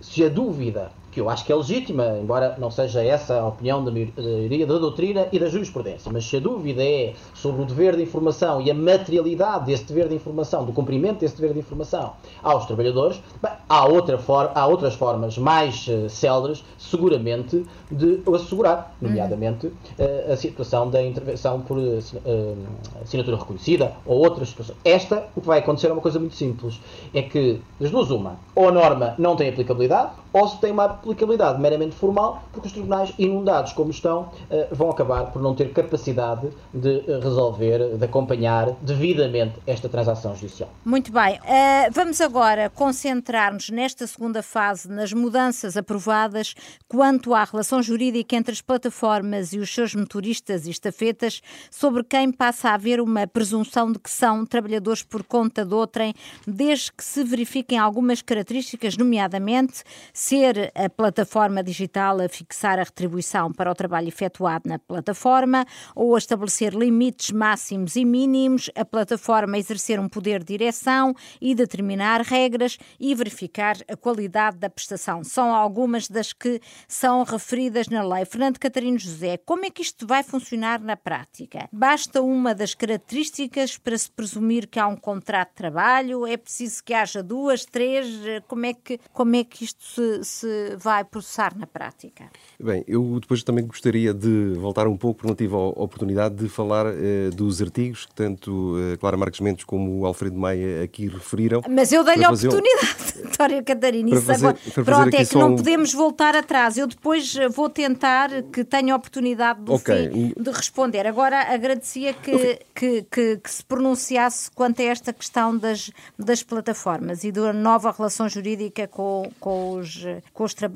se 0.00 0.24
a 0.24 0.28
dúvida 0.28 0.92
que 1.10 1.20
eu 1.20 1.28
acho 1.28 1.44
que 1.44 1.52
é 1.52 1.56
legítima, 1.56 2.18
embora 2.20 2.56
não 2.58 2.70
seja 2.70 3.02
essa 3.02 3.40
a 3.40 3.48
opinião 3.48 3.84
da 3.84 3.90
maioria 3.90 4.66
da 4.66 4.78
doutrina 4.78 5.26
e 5.32 5.38
da 5.38 5.48
jurisprudência. 5.48 6.10
Mas 6.12 6.24
se 6.24 6.36
a 6.36 6.40
dúvida 6.40 6.82
é 6.82 7.14
sobre 7.34 7.62
o 7.62 7.64
dever 7.64 7.96
de 7.96 8.02
informação 8.02 8.60
e 8.60 8.70
a 8.70 8.74
materialidade 8.74 9.66
desse 9.66 9.84
dever 9.84 10.08
de 10.08 10.14
informação, 10.14 10.64
do 10.64 10.72
cumprimento 10.72 11.20
desse 11.20 11.36
dever 11.36 11.52
de 11.52 11.60
informação 11.60 12.12
aos 12.42 12.66
trabalhadores, 12.66 13.20
bem, 13.42 13.52
há, 13.68 13.86
outra 13.86 14.18
for 14.18 14.50
há 14.54 14.66
outras 14.66 14.94
formas 14.94 15.36
mais 15.36 15.86
uh, 15.88 16.08
céleres, 16.08 16.64
seguramente, 16.78 17.64
de 17.90 18.22
o 18.24 18.34
assegurar, 18.34 18.94
nomeadamente 19.00 19.66
uh, 19.66 20.32
a 20.32 20.36
situação 20.36 20.88
da 20.88 21.02
intervenção 21.02 21.60
por 21.60 21.76
uh, 21.76 22.56
assinatura 23.02 23.36
reconhecida 23.36 23.92
ou 24.06 24.18
outras 24.18 24.50
situações. 24.50 24.78
Esta, 24.84 25.26
o 25.34 25.40
que 25.40 25.46
vai 25.46 25.58
acontecer 25.58 25.88
é 25.88 25.92
uma 25.92 26.02
coisa 26.02 26.18
muito 26.18 26.36
simples, 26.36 26.80
é 27.12 27.22
que, 27.22 27.60
das 27.80 27.90
duas 27.90 28.10
uma, 28.10 28.36
ou 28.54 28.68
a 28.68 28.72
norma 28.72 29.14
não 29.18 29.34
tem 29.36 29.48
aplicabilidade, 29.48 30.12
ou 30.32 30.46
se 30.48 30.60
tem 30.60 30.70
uma 30.70 30.99
aplicabilidade 31.00 31.60
meramente 31.60 31.96
formal, 31.96 32.42
porque 32.52 32.68
os 32.68 32.72
tribunais, 32.72 33.12
inundados 33.18 33.72
como 33.72 33.90
estão, 33.90 34.30
eh, 34.50 34.68
vão 34.70 34.90
acabar 34.90 35.32
por 35.32 35.42
não 35.42 35.54
ter 35.54 35.72
capacidade 35.72 36.48
de 36.72 36.98
eh, 37.08 37.20
resolver, 37.22 37.96
de 37.96 38.04
acompanhar 38.04 38.72
devidamente 38.82 39.54
esta 39.66 39.88
transação 39.88 40.34
judicial. 40.36 40.68
Muito 40.84 41.10
bem. 41.10 41.38
Uh, 41.38 41.90
vamos 41.92 42.20
agora 42.20 42.70
concentrar-nos 42.70 43.70
nesta 43.70 44.06
segunda 44.06 44.42
fase 44.42 44.88
nas 44.88 45.12
mudanças 45.12 45.76
aprovadas 45.76 46.54
quanto 46.86 47.34
à 47.34 47.44
relação 47.44 47.82
jurídica 47.82 48.36
entre 48.36 48.52
as 48.52 48.60
plataformas 48.60 49.52
e 49.52 49.58
os 49.58 49.72
seus 49.72 49.94
motoristas 49.94 50.66
e 50.66 50.70
estafetas, 50.70 51.40
sobre 51.70 52.04
quem 52.04 52.30
passa 52.30 52.70
a 52.70 52.74
haver 52.74 53.00
uma 53.00 53.26
presunção 53.26 53.90
de 53.90 53.98
que 53.98 54.10
são 54.10 54.44
trabalhadores 54.44 55.02
por 55.02 55.22
conta 55.22 55.64
de 55.64 55.74
outrem, 55.74 56.14
desde 56.46 56.92
que 56.92 57.02
se 57.02 57.24
verifiquem 57.24 57.78
algumas 57.78 58.20
características, 58.20 58.96
nomeadamente 58.96 59.82
ser 60.12 60.70
a 60.74 60.88
plataforma 60.90 61.62
digital 61.62 62.20
a 62.20 62.28
fixar 62.28 62.78
a 62.78 62.82
retribuição 62.82 63.52
para 63.52 63.70
o 63.70 63.74
trabalho 63.74 64.08
efetuado 64.08 64.68
na 64.68 64.78
plataforma 64.78 65.64
ou 65.94 66.14
a 66.14 66.18
estabelecer 66.18 66.74
limites 66.74 67.30
máximos 67.30 67.96
e 67.96 68.04
mínimos, 68.04 68.70
a 68.74 68.84
plataforma 68.84 69.56
a 69.56 69.58
exercer 69.58 69.98
um 69.98 70.08
poder 70.08 70.40
de 70.40 70.58
direção 70.58 71.14
e 71.40 71.54
determinar 71.54 72.20
regras 72.22 72.76
e 72.98 73.14
verificar 73.14 73.76
a 73.88 73.96
qualidade 73.96 74.58
da 74.58 74.68
prestação. 74.68 75.24
São 75.24 75.54
algumas 75.54 76.08
das 76.08 76.32
que 76.32 76.60
são 76.86 77.22
referidas 77.22 77.88
na 77.88 78.02
lei. 78.02 78.24
Fernando 78.24 78.58
Catarino 78.58 78.98
José, 78.98 79.36
como 79.38 79.64
é 79.64 79.70
que 79.70 79.82
isto 79.82 80.06
vai 80.06 80.22
funcionar 80.22 80.80
na 80.80 80.96
prática? 80.96 81.68
Basta 81.72 82.20
uma 82.20 82.54
das 82.54 82.74
características 82.74 83.78
para 83.78 83.96
se 83.96 84.10
presumir 84.10 84.68
que 84.68 84.78
há 84.78 84.86
um 84.86 84.96
contrato 84.96 85.50
de 85.50 85.54
trabalho? 85.54 86.26
É 86.26 86.36
preciso 86.36 86.82
que 86.82 86.92
haja 86.92 87.22
duas, 87.22 87.64
três? 87.64 88.06
Como 88.46 88.66
é 88.66 88.74
que, 88.74 88.98
como 89.12 89.36
é 89.36 89.44
que 89.44 89.64
isto 89.64 89.82
se, 89.82 90.24
se, 90.24 90.76
vai 90.82 91.04
processar 91.04 91.56
na 91.56 91.66
prática? 91.66 92.24
Bem, 92.58 92.84
eu 92.86 93.18
depois 93.20 93.42
também 93.42 93.66
gostaria 93.66 94.14
de 94.14 94.54
voltar 94.54 94.86
um 94.86 94.96
pouco, 94.96 95.18
porque 95.18 95.28
não 95.28 95.34
tive 95.34 95.54
a 95.54 95.58
oportunidade 95.58 96.34
de 96.36 96.48
falar 96.48 96.86
eh, 96.86 97.30
dos 97.34 97.60
artigos 97.60 98.06
que 98.06 98.14
tanto 98.14 98.76
eh, 98.78 98.96
Clara 98.96 99.16
Marques 99.16 99.40
Mendes 99.40 99.64
como 99.64 100.00
o 100.00 100.06
Alfredo 100.06 100.36
Maia 100.36 100.82
aqui 100.82 101.06
referiram. 101.06 101.62
Mas 101.68 101.92
eu 101.92 102.02
dei-lhe 102.02 102.24
a 102.24 102.30
oportunidade, 102.30 102.96
Vitória 103.24 103.62
Catarina. 103.62 104.10
Isso 104.10 104.22
fazer, 104.22 104.46
agora, 104.46 104.58
pronto, 104.84 105.14
é 105.14 105.24
que 105.24 105.36
não 105.36 105.52
um... 105.52 105.56
podemos 105.56 105.92
voltar 105.92 106.34
atrás. 106.34 106.76
Eu 106.78 106.86
depois 106.86 107.36
eh, 107.36 107.48
vou 107.48 107.68
tentar 107.68 108.30
que 108.44 108.64
tenha 108.64 108.94
a 108.94 108.96
oportunidade 108.96 109.62
do 109.62 109.74
okay. 109.74 110.10
fim 110.10 110.34
de 110.36 110.50
responder. 110.50 111.06
Agora 111.06 111.52
agradecia 111.52 112.12
que, 112.14 112.60
que, 112.74 113.02
que, 113.10 113.36
que, 113.36 113.50
se 113.50 113.64
pronunciasse 113.64 114.50
quanto 114.50 114.80
a 114.80 114.84
esta 114.84 115.12
questão 115.12 115.56
das, 115.56 115.90
das 116.18 116.42
plataformas 116.42 117.24
e 117.24 117.32
da 117.32 117.52
nova 117.52 117.90
relação 117.90 118.28
jurídica 118.28 118.86
com, 118.86 119.30
com 119.38 119.74
os 119.74 120.00
com 120.32 120.44
os 120.44 120.54
trabalhadores? 120.54 120.69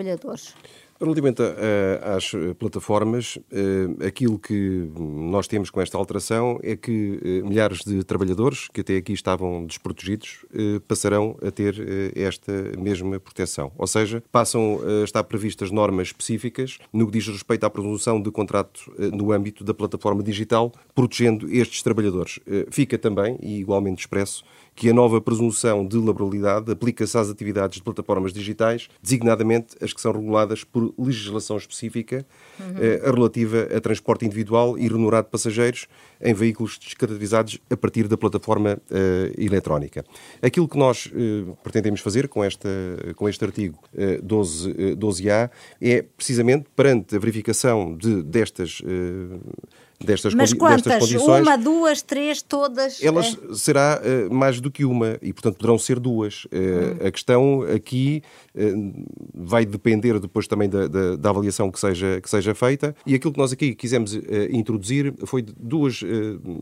Relativamente 1.00 1.42
às 2.02 2.30
plataformas, 2.56 3.36
eh, 3.50 4.06
aquilo 4.06 4.38
que 4.38 4.88
nós 4.96 5.48
temos 5.48 5.68
com 5.68 5.80
esta 5.80 5.98
alteração 5.98 6.60
é 6.62 6.76
que 6.76 7.20
eh, 7.22 7.46
milhares 7.46 7.80
de 7.84 8.04
trabalhadores 8.04 8.68
que 8.72 8.80
até 8.80 8.96
aqui 8.96 9.12
estavam 9.12 9.66
desprotegidos 9.66 10.46
eh, 10.54 10.80
passarão 10.86 11.36
a 11.44 11.50
ter 11.50 11.74
esta 12.14 12.52
mesma 12.78 13.18
proteção. 13.18 13.72
Ou 13.76 13.86
seja, 13.86 14.22
passam 14.30 14.80
a 15.00 15.04
estar 15.04 15.24
previstas 15.24 15.70
normas 15.70 16.08
específicas 16.08 16.78
no 16.92 17.06
que 17.06 17.18
diz 17.18 17.26
respeito 17.26 17.64
à 17.64 17.70
produção 17.70 18.20
de 18.20 18.30
contrato 18.30 18.92
no 19.12 19.32
âmbito 19.32 19.64
da 19.64 19.74
plataforma 19.74 20.22
digital, 20.22 20.72
protegendo 20.94 21.50
estes 21.50 21.82
trabalhadores. 21.82 22.38
Fica 22.70 22.96
também, 22.96 23.36
e 23.42 23.58
igualmente 23.58 24.00
expresso, 24.00 24.44
que 24.74 24.90
a 24.90 24.92
nova 24.92 25.20
presunção 25.20 25.86
de 25.86 25.96
laboralidade 25.96 26.70
aplica-se 26.70 27.16
às 27.16 27.30
atividades 27.30 27.78
de 27.78 27.82
plataformas 27.82 28.32
digitais, 28.32 28.88
designadamente 29.02 29.76
as 29.80 29.92
que 29.92 30.00
são 30.00 30.12
reguladas 30.12 30.64
por 30.64 30.92
legislação 30.98 31.56
específica 31.56 32.26
uhum. 32.58 32.74
eh, 32.78 33.00
relativa 33.04 33.68
a 33.76 33.80
transporte 33.80 34.24
individual 34.24 34.78
e 34.78 34.88
remunerado 34.88 35.26
de 35.26 35.30
passageiros 35.30 35.86
em 36.20 36.34
veículos 36.34 36.78
descaracterizados 36.78 37.58
a 37.70 37.76
partir 37.76 38.08
da 38.08 38.16
plataforma 38.16 38.78
eh, 38.90 39.32
eletrónica. 39.38 40.04
Aquilo 40.42 40.68
que 40.68 40.78
nós 40.78 41.10
eh, 41.14 41.44
pretendemos 41.62 42.00
fazer 42.00 42.28
com, 42.28 42.42
esta, 42.42 42.68
com 43.16 43.28
este 43.28 43.44
artigo 43.44 43.78
12, 44.22 44.70
eh, 44.70 44.94
12A 44.94 45.50
eh, 45.80 45.90
é 45.90 46.02
precisamente 46.02 46.66
perante 46.74 47.16
a 47.16 47.18
verificação 47.18 47.96
de, 47.96 48.22
destas 48.22 48.82
destas, 50.04 50.34
Mas 50.34 50.52
quantas? 50.52 50.82
destas 50.82 51.10
condições. 51.10 51.42
Uma, 51.42 51.56
duas, 51.56 52.02
três, 52.02 52.42
todas? 52.42 53.02
Elas 53.02 53.36
é? 53.50 53.54
será 53.54 54.00
uh, 54.00 54.32
mais 54.32 54.60
do 54.60 54.70
que 54.70 54.84
uma 54.84 55.18
e, 55.20 55.32
portanto, 55.32 55.56
poderão 55.56 55.78
ser 55.78 55.98
duas. 55.98 56.44
Uh, 56.44 56.48
hum. 57.02 57.06
A 57.06 57.10
questão 57.10 57.62
aqui 57.62 58.22
uh, 58.54 59.06
vai 59.34 59.64
depender 59.64 60.18
depois 60.20 60.46
também 60.46 60.68
da, 60.68 60.86
da, 60.86 61.16
da, 61.16 61.30
avaliação 61.30 61.70
que 61.70 61.80
seja, 61.80 62.20
que 62.20 62.28
seja 62.28 62.54
feita 62.54 62.94
e 63.06 63.14
aquilo 63.14 63.32
que 63.32 63.38
nós 63.38 63.52
aqui 63.52 63.74
quisemos 63.74 64.14
introduzir 64.50 65.12
foi 65.24 65.42
duas 65.42 66.00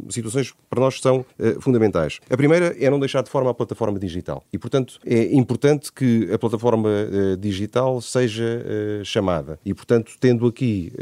situações 0.09 0.51
que 0.51 0.57
para 0.71 0.81
nós 0.81 1.01
são 1.01 1.25
fundamentais. 1.61 2.21
A 2.31 2.37
primeira 2.37 2.75
é 2.79 2.89
não 2.89 2.99
deixar 2.99 3.23
de 3.23 3.31
forma 3.31 3.51
a 3.51 3.55
plataforma 3.55 3.99
digital 3.99 4.45
e, 4.53 4.59
portanto, 4.59 4.99
é 5.05 5.35
importante 5.35 5.93
que 5.93 6.31
a 6.33 6.39
plataforma 6.39 6.89
digital 7.39 8.01
seja 8.01 8.63
chamada 9.05 9.59
e, 9.65 9.75
portanto, 9.75 10.13
tendo 10.19 10.47
aqui 10.47 10.93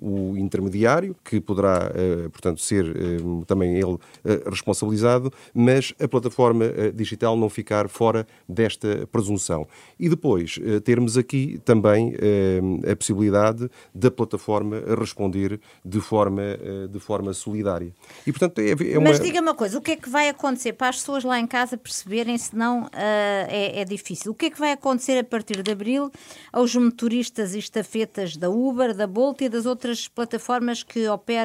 o 0.00 0.36
intermediário 0.36 1.16
que 1.24 1.40
poderá, 1.40 1.61
eh, 1.68 2.28
portanto, 2.28 2.60
ser 2.60 2.84
eh, 2.86 3.44
também 3.46 3.76
ele 3.76 3.98
eh, 4.24 4.42
responsabilizado, 4.48 5.32
mas 5.54 5.94
a 6.00 6.08
plataforma 6.08 6.64
digital 6.94 7.36
não 7.36 7.48
ficar 7.48 7.88
fora 7.88 8.26
desta 8.48 9.06
presunção. 9.10 9.66
E 9.98 10.08
depois 10.08 10.58
termos 10.84 11.16
aqui 11.16 11.60
também 11.64 12.14
a 12.90 12.96
possibilidade 12.96 13.70
da 13.94 14.10
plataforma 14.10 14.82
responder 14.98 15.60
de 15.84 16.00
forma, 16.00 16.42
de 16.90 16.98
forma 16.98 17.32
solidária. 17.32 17.92
E, 18.26 18.32
portanto, 18.32 18.58
é, 18.58 18.70
é 18.70 18.98
uma... 18.98 19.10
Mas 19.10 19.20
diga-me 19.20 19.48
uma 19.48 19.54
coisa, 19.54 19.78
o 19.78 19.80
que 19.80 19.92
é 19.92 19.96
que 19.96 20.08
vai 20.08 20.28
acontecer 20.28 20.72
para 20.72 20.88
as 20.88 20.96
pessoas 20.96 21.24
lá 21.24 21.38
em 21.38 21.46
casa 21.46 21.76
perceberem, 21.76 22.36
se 22.38 22.56
não 22.56 22.88
é, 22.92 23.80
é, 23.80 23.84
difícil? 23.84 24.32
O 24.32 24.34
que 24.34 24.46
é 24.46 24.50
que 24.50 24.58
vai 24.58 24.72
acontecer 24.72 25.18
a 25.18 25.24
partir 25.24 25.62
de 25.62 25.70
abril 25.70 26.10
aos 26.52 26.74
motoristas 26.74 27.54
e 27.54 27.58
estafetas 27.58 28.36
da 28.36 28.48
Uber, 28.50 28.94
da 28.94 29.06
Bolt 29.06 29.40
e 29.42 29.48
das 29.48 29.66
outras 29.66 30.08
plataformas 30.08 30.82
que 30.82 31.08
operam 31.08 31.41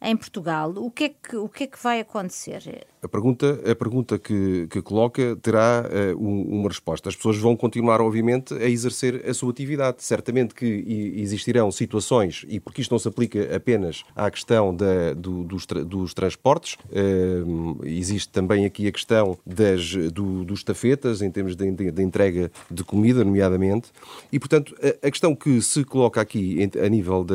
em 0.00 0.16
Portugal. 0.16 0.72
O 0.76 0.90
que 0.90 1.04
é 1.04 1.08
que, 1.08 1.36
o 1.36 1.48
que, 1.48 1.64
é 1.64 1.66
que 1.66 1.82
vai 1.82 2.00
acontecer? 2.00 2.86
A 3.02 3.08
pergunta, 3.08 3.60
a 3.68 3.74
pergunta 3.74 4.18
que, 4.18 4.68
que 4.70 4.80
coloca 4.80 5.36
terá 5.42 5.84
uh, 6.14 6.18
uma 6.18 6.68
resposta. 6.68 7.08
As 7.08 7.16
pessoas 7.16 7.36
vão 7.36 7.56
continuar, 7.56 8.00
obviamente, 8.00 8.54
a 8.54 8.68
exercer 8.68 9.28
a 9.28 9.34
sua 9.34 9.50
atividade. 9.50 10.04
Certamente 10.04 10.54
que 10.54 11.12
existirão 11.16 11.70
situações, 11.72 12.44
e 12.48 12.60
porque 12.60 12.80
isto 12.80 12.92
não 12.92 12.98
se 12.98 13.08
aplica 13.08 13.54
apenas 13.54 14.04
à 14.14 14.30
questão 14.30 14.74
da, 14.74 15.14
do, 15.14 15.42
dos, 15.42 15.66
dos, 15.66 16.14
transportes, 16.14 16.74
uh, 16.74 17.84
existe 17.84 18.28
também 18.30 18.64
aqui 18.64 18.86
a 18.86 18.92
questão 18.92 19.36
das, 19.44 19.94
do, 20.12 20.44
dos 20.44 20.62
tafetas, 20.62 21.22
em 21.22 21.30
termos 21.30 21.56
de, 21.56 21.90
de, 21.90 22.02
entrega 22.02 22.52
de 22.70 22.84
comida, 22.84 23.24
nomeadamente. 23.24 23.90
E, 24.32 24.38
portanto, 24.38 24.76
a, 24.80 25.08
a, 25.08 25.10
questão 25.10 25.34
que 25.34 25.60
se 25.60 25.84
coloca 25.84 26.20
aqui 26.20 26.70
a 26.80 26.88
nível 26.88 27.24
de, 27.24 27.34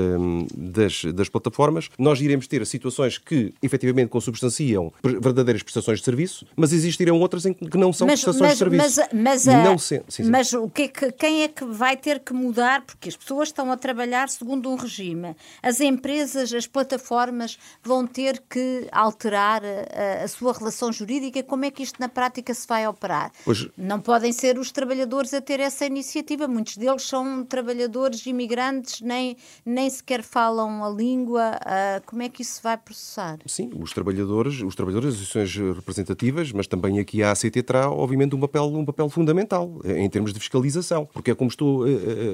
das, 0.56 1.04
das 1.14 1.28
plataformas, 1.28 1.90
nós 1.98 2.22
iremos 2.22 2.48
ter 2.48 2.66
situações 2.66 3.18
que, 3.18 3.54
efetivamente, 3.62 4.10
consubstanciam 4.10 4.92
verdadeiras 5.04 5.60
as 5.60 5.64
prestações 5.64 6.00
de 6.00 6.06
serviço, 6.06 6.46
mas 6.56 6.74
existirão 6.74 7.20
outras 7.20 7.46
em 7.46 7.54
que 7.54 7.78
não 7.78 7.92
são 7.92 8.08
mas, 8.08 8.22
prestações 8.22 8.42
mas, 8.42 8.52
de 8.52 8.58
serviço. 8.58 9.10
Mas, 9.14 9.46
mas, 9.46 9.64
não 9.64 9.78
se, 9.78 10.04
sim, 10.08 10.24
sim. 10.24 10.30
mas 10.30 10.54
o 10.54 10.70
que, 10.70 10.84
é 10.84 10.88
que 10.88 11.12
quem 11.12 11.44
é 11.44 11.48
que 11.48 11.66
vai 11.66 11.98
ter 11.98 12.20
que 12.20 12.34
mudar? 12.34 12.82
Porque 12.82 13.10
as 13.10 13.16
pessoas 13.16 13.50
estão 13.50 13.72
a 13.72 13.78
trabalhar 13.78 14.30
segundo 14.30 14.70
um 14.70 14.76
regime. 14.76 15.36
As 15.62 15.80
empresas, 15.80 16.54
as 16.54 16.68
plataformas 16.68 17.58
vão 17.84 18.06
ter 18.06 18.44
que 18.50 18.88
alterar 18.92 19.62
a, 19.64 20.24
a 20.24 20.28
sua 20.28 20.54
relação 20.54 20.92
jurídica. 20.92 21.42
Como 21.44 21.66
é 21.66 21.72
que 21.72 21.84
isto 21.84 22.00
na 22.00 22.10
prática 22.10 22.54
se 22.54 22.68
vai 22.68 22.88
operar? 22.88 23.32
Pois... 23.44 23.68
Não 23.78 24.00
podem 24.00 24.32
ser 24.32 24.58
os 24.58 24.72
trabalhadores 24.72 25.34
a 25.34 25.42
ter 25.42 25.60
essa 25.60 25.86
iniciativa. 25.86 26.48
Muitos 26.48 26.78
deles 26.78 27.04
são 27.04 27.44
trabalhadores 27.44 28.26
imigrantes, 28.26 29.02
nem, 29.02 29.38
nem 29.66 29.90
sequer 29.90 30.24
falam 30.24 30.84
a 30.84 30.90
língua. 30.90 31.60
Uh, 31.88 32.02
como 32.06 32.22
é 32.22 32.30
que 32.30 32.42
isso 32.42 32.60
vai 32.62 32.78
processar? 32.78 33.40
Sim, 33.46 33.72
os 33.80 33.94
trabalhadores, 33.94 34.62
os 34.62 34.76
trabalhadores, 34.76 35.36
as 35.36 35.56
representativas, 35.56 36.52
mas 36.52 36.68
também 36.68 37.00
aqui 37.00 37.24
a 37.24 37.32
ACT 37.32 37.62
terá, 37.64 37.90
obviamente, 37.90 38.36
um 38.36 38.40
papel, 38.40 38.66
um 38.66 38.86
papel 38.86 39.10
fundamental 39.10 39.80
em 39.86 40.10
termos 40.10 40.34
de 40.34 40.40
fiscalização, 40.40 41.08
porque 41.14 41.32
é 41.32 41.36
como 41.36 41.50
estou 41.50 41.84
a, 41.84 41.90
eh, 41.90 41.94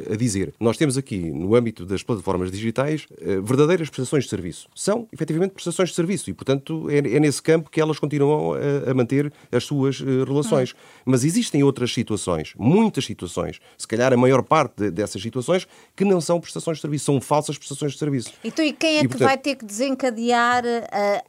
eh, 0.09 0.13
a 0.13 0.15
dizer, 0.15 0.53
nós 0.59 0.77
temos 0.77 0.97
aqui, 0.97 1.31
no 1.31 1.55
âmbito 1.55 1.85
das 1.85 2.03
plataformas 2.03 2.51
digitais, 2.51 3.07
verdadeiras 3.43 3.89
prestações 3.89 4.23
de 4.23 4.29
serviço. 4.29 4.67
São, 4.75 5.07
efetivamente, 5.11 5.51
prestações 5.51 5.89
de 5.89 5.95
serviço 5.95 6.29
e, 6.29 6.33
portanto, 6.33 6.89
é, 6.89 6.97
é 6.97 7.19
nesse 7.19 7.41
campo 7.41 7.69
que 7.69 7.79
elas 7.79 7.99
continuam 7.99 8.53
a, 8.53 8.91
a 8.91 8.93
manter 8.93 9.31
as 9.51 9.63
suas 9.63 9.99
relações. 9.99 10.71
Hum. 10.71 11.03
Mas 11.05 11.23
existem 11.23 11.63
outras 11.63 11.93
situações, 11.93 12.53
muitas 12.57 13.05
situações, 13.05 13.59
se 13.77 13.87
calhar 13.87 14.13
a 14.13 14.17
maior 14.17 14.43
parte 14.43 14.75
de, 14.77 14.91
dessas 14.91 15.21
situações, 15.21 15.67
que 15.95 16.05
não 16.05 16.21
são 16.21 16.39
prestações 16.39 16.77
de 16.77 16.81
serviço, 16.81 17.05
são 17.05 17.21
falsas 17.21 17.57
prestações 17.57 17.93
de 17.93 17.99
serviço. 17.99 18.31
Então, 18.43 18.63
e 18.63 18.73
quem 18.73 18.97
é 18.97 18.99
e, 18.99 19.01
que 19.03 19.09
portanto... 19.09 19.27
vai 19.27 19.37
ter 19.43 19.55
que 19.55 19.65
desencadear 19.65 20.63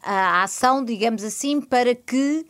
a, 0.03 0.13
a 0.13 0.43
ação, 0.45 0.85
digamos 0.85 1.25
assim, 1.25 1.61
para 1.61 1.95
que 1.95 2.47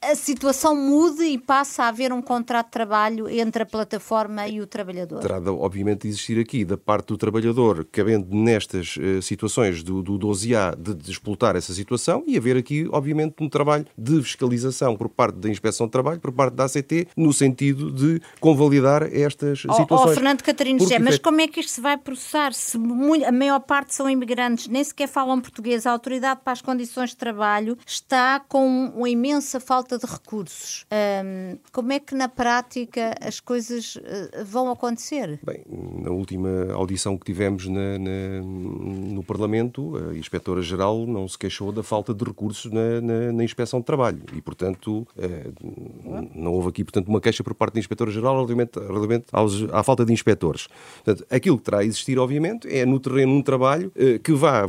a 0.00 0.14
situação 0.14 0.74
mude 0.74 1.24
e 1.24 1.36
passe 1.36 1.80
a 1.80 1.88
haver 1.88 2.12
um 2.12 2.22
contrato 2.22 2.66
de 2.66 2.72
trabalho 2.72 3.28
entre 3.28 3.62
a 3.62 3.66
plataforma 3.66 4.46
e 4.48 4.60
o 4.60 4.66
trabalhador? 4.66 5.20
Terá, 5.20 5.38
obviamente, 5.52 6.02
de 6.02 6.08
existir 6.08 6.38
aqui, 6.38 6.64
da 6.64 6.76
parte 6.76 7.08
do 7.08 7.16
trabalhador, 7.16 7.86
cabendo 7.90 8.34
nestas 8.34 8.96
uh, 8.96 9.20
situações 9.20 9.82
do, 9.82 10.02
do 10.02 10.18
12A, 10.18 10.76
de, 10.76 11.10
explotar 11.10 11.56
essa 11.56 11.74
situação 11.74 12.22
e 12.26 12.36
haver 12.36 12.56
aqui, 12.56 12.88
obviamente, 12.90 13.34
um 13.40 13.48
trabalho 13.48 13.86
de 13.96 14.22
fiscalização 14.22 14.96
por 14.96 15.08
parte 15.08 15.36
da 15.36 15.48
Inspeção 15.48 15.86
de 15.86 15.92
Trabalho, 15.92 16.20
por 16.20 16.32
parte 16.32 16.54
da 16.54 16.64
ACT, 16.64 17.08
no 17.16 17.32
sentido 17.32 17.90
de 17.90 18.20
convalidar 18.40 19.02
estas 19.02 19.64
oh, 19.68 19.72
situações. 19.72 20.10
Oh, 20.10 20.14
Fernando 20.14 20.42
Catarino 20.42 20.78
José, 20.80 20.98
mas 20.98 21.18
como 21.18 21.40
é 21.40 21.48
que 21.48 21.60
isto 21.60 21.72
se 21.72 21.80
vai 21.80 21.96
processar? 21.96 22.52
Se 22.52 22.78
a 23.26 23.32
maior 23.32 23.60
parte 23.60 23.94
são 23.94 24.08
imigrantes, 24.08 24.68
nem 24.68 24.82
sequer 24.88 25.08
falam 25.08 25.40
português, 25.40 25.86
a 25.86 25.92
Autoridade 25.92 26.40
para 26.42 26.52
as 26.52 26.62
Condições 26.62 27.10
de 27.10 27.16
Trabalho 27.16 27.78
está 27.86 28.40
com 28.40 28.92
uma 28.94 29.08
imensa 29.08 29.60
falta 29.60 29.98
de 29.98 30.06
recursos, 30.06 30.86
um, 30.92 31.58
como 31.72 31.92
é 31.92 32.00
que 32.00 32.14
na 32.14 32.28
prática 32.28 33.14
as 33.20 33.40
coisas 33.40 33.96
uh, 33.96 34.44
vão 34.44 34.70
acontecer? 34.70 35.38
Bem, 35.42 35.64
na 35.68 36.10
última 36.10 36.72
audição 36.72 37.16
que 37.16 37.26
tivemos 37.26 37.66
na, 37.66 37.98
na, 37.98 38.42
no 38.42 39.22
Parlamento, 39.22 39.96
a 39.96 40.16
Inspetora-Geral 40.16 41.06
não 41.06 41.28
se 41.28 41.38
queixou 41.38 41.72
da 41.72 41.82
falta 41.82 42.14
de 42.14 42.24
recursos 42.24 42.70
na, 42.72 43.00
na, 43.00 43.32
na 43.32 43.44
Inspeção 43.44 43.80
de 43.80 43.86
Trabalho 43.86 44.22
e, 44.34 44.40
portanto, 44.40 45.06
uh, 45.16 46.28
não 46.34 46.52
houve 46.52 46.68
aqui 46.68 46.84
portanto, 46.84 47.08
uma 47.08 47.20
queixa 47.20 47.44
por 47.44 47.54
parte 47.54 47.74
da 47.74 47.80
Inspetora-Geral 47.80 48.34
relativamente, 48.34 48.78
relativamente 48.78 49.26
aos, 49.32 49.62
à 49.72 49.82
falta 49.82 50.04
de 50.04 50.12
inspectores. 50.12 50.68
Portanto, 51.04 51.26
aquilo 51.30 51.58
que 51.58 51.64
terá 51.64 51.78
a 51.78 51.84
existir, 51.84 52.18
obviamente, 52.18 52.68
é 52.68 52.84
no 52.84 52.98
terreno 52.98 53.32
um 53.32 53.42
trabalho 53.42 53.92
uh, 53.96 54.18
que 54.20 54.32
vá 54.32 54.66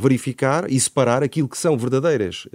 e 0.68 0.80
separar 0.80 1.22
aquilo 1.22 1.48
que 1.48 1.58
são 1.58 1.76
verdadeiras 1.76 2.46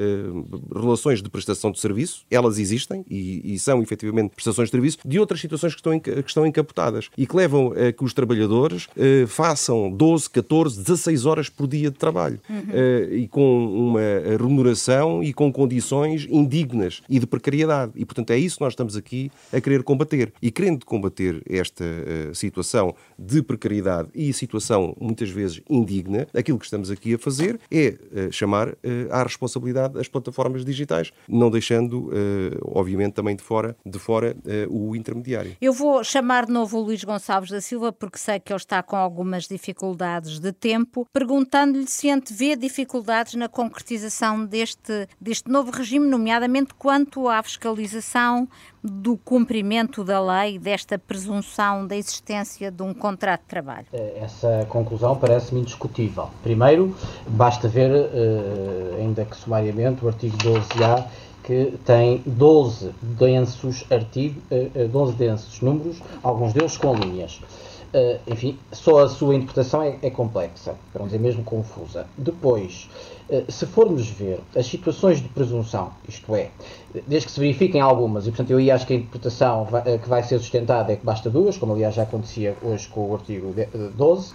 relações 0.74 1.22
de 1.22 1.30
prestação 1.30 1.72
de 1.72 1.80
serviço 1.80 2.26
elas 2.30 2.60
existem 2.60 3.06
e, 3.10 3.54
e, 3.54 3.60
são 3.60 3.82
efetivamente 3.82 4.34
prestações 4.34 4.68
de 4.68 4.72
serviço, 4.72 4.98
de 5.06 5.20
outras 5.20 5.40
situações 5.40 5.74
que 5.74 5.80
estão, 5.80 6.00
que 6.00 6.24
estão 6.28 6.46
encapotadas 6.46 7.10
e 7.18 7.26
que 7.26 7.36
levam 7.36 7.72
a 7.72 7.92
que 7.92 8.04
os 8.04 8.14
trabalhadores 8.14 8.88
eh, 8.98 9.26
façam 9.28 9.92
12, 9.92 10.30
14, 10.30 10.82
16 10.82 11.26
horas 11.26 11.50
por 11.50 11.68
dia 11.68 11.90
de 11.90 11.98
trabalho 11.98 12.40
uhum. 12.50 12.64
eh, 12.72 13.10
e 13.12 13.28
com 13.28 13.66
uma 13.68 14.02
remuneração 14.38 15.24
e 15.24 15.34
com 15.34 15.52
condições 15.52 16.28
indignas 16.30 17.02
e 17.10 17.20
de 17.20 17.28
precariedade. 17.28 17.92
E, 17.96 18.06
portanto, 18.06 18.32
é 18.32 18.38
isso 18.38 18.58
que 18.58 18.64
nós 18.64 18.74
estamos 18.74 18.96
aqui 18.96 19.32
a 19.52 19.62
querer 19.62 19.84
combater. 19.84 20.34
E 20.42 20.52
querendo 20.52 20.86
combater 20.86 21.42
esta 21.50 21.84
eh, 21.84 22.32
situação 22.34 22.96
de 23.18 23.42
precariedade 23.42 24.10
e 24.14 24.32
situação 24.34 24.96
muitas 25.00 25.30
vezes 25.30 25.62
indigna, 25.70 26.28
aquilo 26.34 26.58
que 26.58 26.66
estamos 26.66 26.92
aqui 26.92 27.14
a 27.14 27.18
fazer 27.18 27.45
é 27.72 27.98
eh, 28.14 28.32
chamar 28.32 28.70
eh, 28.84 29.08
à 29.12 29.24
responsabilidade 29.24 30.00
as 30.00 30.08
plataformas 30.08 30.66
digitais, 30.66 31.12
não 31.28 31.50
deixando 31.50 32.10
eh, 32.12 32.58
obviamente 32.64 33.14
também 33.14 33.36
de 33.36 33.44
fora, 33.44 33.76
de 33.86 34.00
fora 34.00 34.36
o 34.70 34.96
intermediário. 34.96 35.56
Eu 35.62 35.74
vou 35.74 36.04
chamar 36.04 36.46
de 36.46 36.52
novo 36.52 36.78
o 36.78 36.82
Luís 36.82 37.04
Gonçalves 37.04 37.50
da 37.50 37.62
Silva, 37.62 37.92
porque 37.92 38.18
sei 38.18 38.40
que 38.40 38.52
ele 38.52 38.58
está 38.58 38.82
com 38.82 38.96
algumas 38.96 39.48
dificuldades 39.48 40.40
de 40.40 40.52
tempo, 40.52 41.08
perguntando-lhe 41.12 41.88
se 41.88 42.10
antevê 42.10 42.56
dificuldades 42.56 43.36
na 43.36 43.48
concretização 43.48 44.46
deste, 44.46 45.08
deste 45.20 45.50
novo 45.50 45.72
regime, 45.72 46.08
nomeadamente 46.08 46.74
quanto 46.74 47.28
à 47.28 47.42
fiscalização 47.44 48.48
do 48.84 49.18
cumprimento 49.18 50.04
da 50.04 50.22
lei, 50.22 50.60
desta 50.60 50.98
presunção 50.98 51.88
da 51.88 51.98
existência 51.98 52.72
de 52.72 52.84
um 52.84 52.94
contrato 52.94 53.42
de 53.42 53.48
trabalho? 53.48 53.88
Essa 53.92 54.66
conclusão 54.70 55.16
parece-me 55.16 55.62
indiscutível. 55.62 56.30
Primeiro, 56.44 56.96
basta 57.36 57.68
ver, 57.68 58.10
ainda 59.00 59.26
que 59.26 59.36
sumariamente, 59.36 60.04
o 60.04 60.08
artigo 60.08 60.38
12A 60.38 61.06
que 61.44 61.78
tem 61.86 62.24
12 62.26 62.92
densos 63.02 63.86
artigos, 63.92 64.42
12 64.92 65.14
densos 65.14 65.62
números, 65.62 66.02
alguns 66.24 66.54
deles 66.54 66.76
com 66.76 66.96
linhas. 66.96 67.40
Uh, 67.96 68.20
enfim, 68.28 68.60
só 68.74 69.06
a 69.06 69.08
sua 69.08 69.36
interpretação 69.36 69.82
é, 69.82 69.98
é, 70.02 70.10
complexa, 70.10 70.76
para 70.92 71.00
não 71.00 71.06
dizer 71.06 71.18
mesmo 71.18 71.46
confusa. 71.46 72.06
Depois, 72.18 72.90
uh, 73.30 73.50
se 73.50 73.66
formos 73.66 74.10
ver 74.10 74.42
as 74.54 74.66
situações 74.66 75.22
de 75.22 75.30
presunção, 75.30 75.92
isto 76.06 76.36
é, 76.36 76.50
desde 77.08 77.28
que 77.28 77.32
se 77.32 77.40
verifiquem 77.40 77.80
algumas, 77.80 78.28
e 78.28 78.32
portanto 78.32 78.52
eu 78.52 78.74
acho 78.76 78.86
que 78.86 78.92
a 78.92 78.96
interpretação 78.98 79.64
vai, 79.64 79.96
uh, 79.96 79.98
que 79.98 80.10
vai 80.10 80.22
ser 80.24 80.40
sustentada 80.40 80.92
é 80.92 80.98
que 80.98 81.06
basta 81.06 81.30
duas, 81.30 81.58
como 81.58 81.72
aliás 81.72 81.96
já 81.96 82.04
acontecia 82.04 82.58
hoje 82.62 82.86
com 82.90 83.10
o 83.10 83.14
artigo 83.14 83.56
12, 83.96 84.34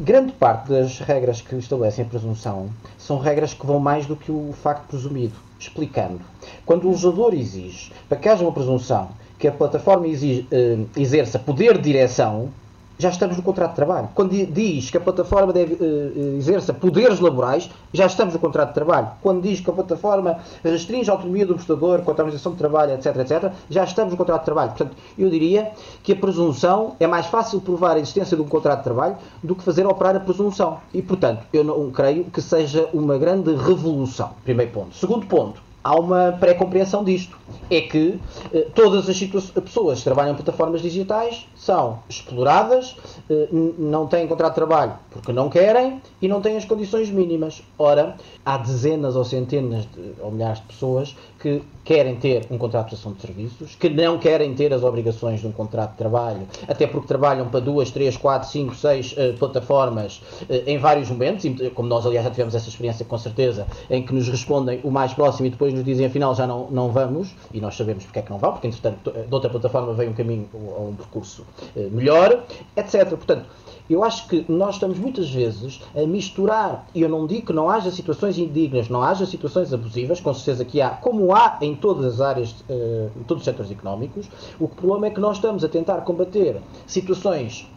grande 0.00 0.32
parte 0.32 0.70
das 0.70 0.98
regras 0.98 1.40
que 1.40 1.54
estabelecem 1.56 2.04
a 2.04 2.08
presunção 2.08 2.68
são 2.98 3.18
regras 3.18 3.54
que 3.54 3.66
vão 3.66 3.78
mais 3.78 4.06
do 4.06 4.16
que 4.16 4.32
o 4.32 4.52
facto 4.52 4.88
presumido 4.88 5.34
explicando. 5.58 6.20
Quando 6.66 6.84
o 6.84 6.90
legislador 6.90 7.34
exige 7.34 7.92
para 8.08 8.18
que 8.18 8.28
haja 8.28 8.42
uma 8.42 8.52
presunção 8.52 9.10
que 9.38 9.48
a 9.48 9.52
plataforma 9.52 10.06
exige, 10.06 10.46
eh, 10.50 10.78
exerça 10.96 11.38
poder 11.38 11.76
de 11.76 11.84
direção, 11.84 12.50
já 12.98 13.08
estamos 13.08 13.36
no 13.36 13.42
contrato 13.42 13.70
de 13.70 13.76
trabalho. 13.76 14.08
Quando 14.14 14.30
diz 14.30 14.90
que 14.90 14.96
a 14.96 15.00
plataforma 15.00 15.52
deve 15.52 15.74
uh, 15.74 16.36
exerça 16.36 16.72
poderes 16.72 17.20
laborais, 17.20 17.70
já 17.92 18.06
estamos 18.06 18.34
no 18.34 18.40
contrato 18.40 18.68
de 18.68 18.74
trabalho. 18.74 19.08
Quando 19.22 19.42
diz 19.42 19.60
que 19.60 19.70
a 19.70 19.72
plataforma 19.72 20.38
restringe 20.62 21.10
a 21.10 21.12
autonomia 21.12 21.46
do 21.46 21.54
prestador 21.54 22.02
quanto 22.02 22.20
à 22.20 22.22
organização 22.22 22.52
de 22.52 22.58
trabalho, 22.58 22.92
etc, 22.92 23.16
etc, 23.16 23.52
já 23.68 23.84
estamos 23.84 24.12
no 24.12 24.16
contrato 24.16 24.40
de 24.40 24.46
trabalho. 24.46 24.70
Portanto, 24.70 24.96
eu 25.18 25.28
diria 25.28 25.72
que 26.02 26.12
a 26.12 26.16
presunção 26.16 26.96
é 27.00 27.06
mais 27.06 27.26
fácil 27.26 27.60
provar 27.60 27.96
a 27.96 27.98
existência 27.98 28.36
de 28.36 28.42
um 28.42 28.48
contrato 28.48 28.78
de 28.78 28.84
trabalho 28.84 29.16
do 29.42 29.54
que 29.54 29.62
fazer 29.64 29.86
operar 29.86 30.16
a 30.16 30.20
presunção. 30.20 30.78
E, 30.92 31.02
portanto, 31.02 31.44
eu 31.52 31.64
não 31.64 31.90
creio 31.90 32.24
que 32.24 32.40
seja 32.40 32.88
uma 32.92 33.18
grande 33.18 33.54
revolução. 33.54 34.30
Primeiro 34.44 34.72
ponto. 34.72 34.94
Segundo 34.94 35.26
ponto 35.26 35.63
há 35.84 35.94
uma 35.94 36.32
pré-compreensão 36.40 37.04
disto. 37.04 37.36
É 37.70 37.82
que 37.82 38.18
eh, 38.52 38.66
todas 38.74 39.08
as 39.08 39.20
pessoas 39.20 39.98
que 39.98 40.04
trabalham 40.04 40.32
em 40.32 40.34
plataformas 40.34 40.80
digitais 40.80 41.46
são 41.54 42.00
exploradas, 42.08 42.96
eh, 43.30 43.48
não 43.52 44.06
têm 44.06 44.26
contrato 44.26 44.52
de 44.52 44.56
trabalho 44.56 44.94
porque 45.10 45.32
não 45.32 45.50
querem 45.50 46.00
e 46.20 46.26
não 46.26 46.40
têm 46.40 46.56
as 46.56 46.64
condições 46.64 47.10
mínimas. 47.10 47.62
Ora, 47.78 48.16
há 48.44 48.56
dezenas 48.56 49.14
ou 49.14 49.24
centenas 49.24 49.84
de, 49.84 50.14
ou 50.20 50.30
milhares 50.30 50.60
de 50.60 50.66
pessoas 50.66 51.14
que 51.44 51.62
querem 51.84 52.16
ter 52.16 52.46
um 52.50 52.56
contrato 52.56 52.86
de 52.86 52.90
prestação 52.92 53.12
de 53.12 53.20
serviços, 53.20 53.76
que 53.76 53.90
não 53.90 54.18
querem 54.18 54.54
ter 54.54 54.72
as 54.72 54.82
obrigações 54.82 55.42
de 55.42 55.46
um 55.46 55.52
contrato 55.52 55.90
de 55.90 55.98
trabalho, 55.98 56.48
até 56.66 56.86
porque 56.86 57.06
trabalham 57.06 57.50
para 57.50 57.60
duas, 57.60 57.90
três, 57.90 58.16
quatro, 58.16 58.48
cinco, 58.48 58.74
seis 58.74 59.12
uh, 59.12 59.36
plataformas 59.38 60.22
uh, 60.48 60.62
em 60.66 60.78
vários 60.78 61.10
momentos, 61.10 61.44
e, 61.44 61.50
como 61.74 61.86
nós 61.86 62.06
aliás 62.06 62.24
já 62.24 62.30
tivemos 62.30 62.54
essa 62.54 62.70
experiência 62.70 63.04
com 63.04 63.18
certeza, 63.18 63.66
em 63.90 64.02
que 64.02 64.14
nos 64.14 64.26
respondem 64.26 64.80
o 64.82 64.90
mais 64.90 65.12
próximo 65.12 65.46
e 65.46 65.50
depois 65.50 65.74
nos 65.74 65.84
dizem 65.84 66.06
afinal 66.06 66.34
já 66.34 66.46
não, 66.46 66.70
não 66.70 66.90
vamos, 66.90 67.34
e 67.52 67.60
nós 67.60 67.76
sabemos 67.76 68.04
porque 68.04 68.20
é 68.20 68.22
que 68.22 68.30
não 68.30 68.38
vão, 68.38 68.52
porque 68.52 68.68
entretanto 68.68 69.10
de 69.10 69.34
outra 69.34 69.50
plataforma 69.50 69.92
vem 69.92 70.08
um 70.08 70.14
caminho 70.14 70.48
ou 70.54 70.88
um 70.88 70.94
percurso 70.94 71.44
uh, 71.76 71.90
melhor, 71.90 72.42
etc. 72.74 73.06
Portanto, 73.10 73.44
eu 73.88 74.02
acho 74.02 74.28
que 74.28 74.44
nós 74.48 74.76
estamos 74.76 74.98
muitas 74.98 75.30
vezes 75.30 75.80
a 75.94 76.06
misturar, 76.06 76.86
e 76.94 77.02
eu 77.02 77.08
não 77.08 77.26
digo 77.26 77.46
que 77.46 77.52
não 77.52 77.68
haja 77.68 77.90
situações 77.90 78.38
indignas, 78.38 78.88
não 78.88 79.02
haja 79.02 79.26
situações 79.26 79.72
abusivas, 79.72 80.20
com 80.20 80.32
certeza 80.32 80.64
que 80.64 80.80
há, 80.80 80.90
como 80.90 81.34
há 81.34 81.58
em 81.60 81.74
todas 81.74 82.14
as 82.14 82.20
áreas, 82.20 82.54
eh, 82.68 83.08
em 83.16 83.22
todos 83.24 83.42
os 83.42 83.44
setores 83.44 83.70
económicos, 83.70 84.28
o 84.58 84.68
problema 84.68 85.08
é 85.08 85.10
que 85.10 85.20
nós 85.20 85.36
estamos 85.36 85.64
a 85.64 85.68
tentar 85.68 86.00
combater 86.02 86.60
situações 86.86 87.68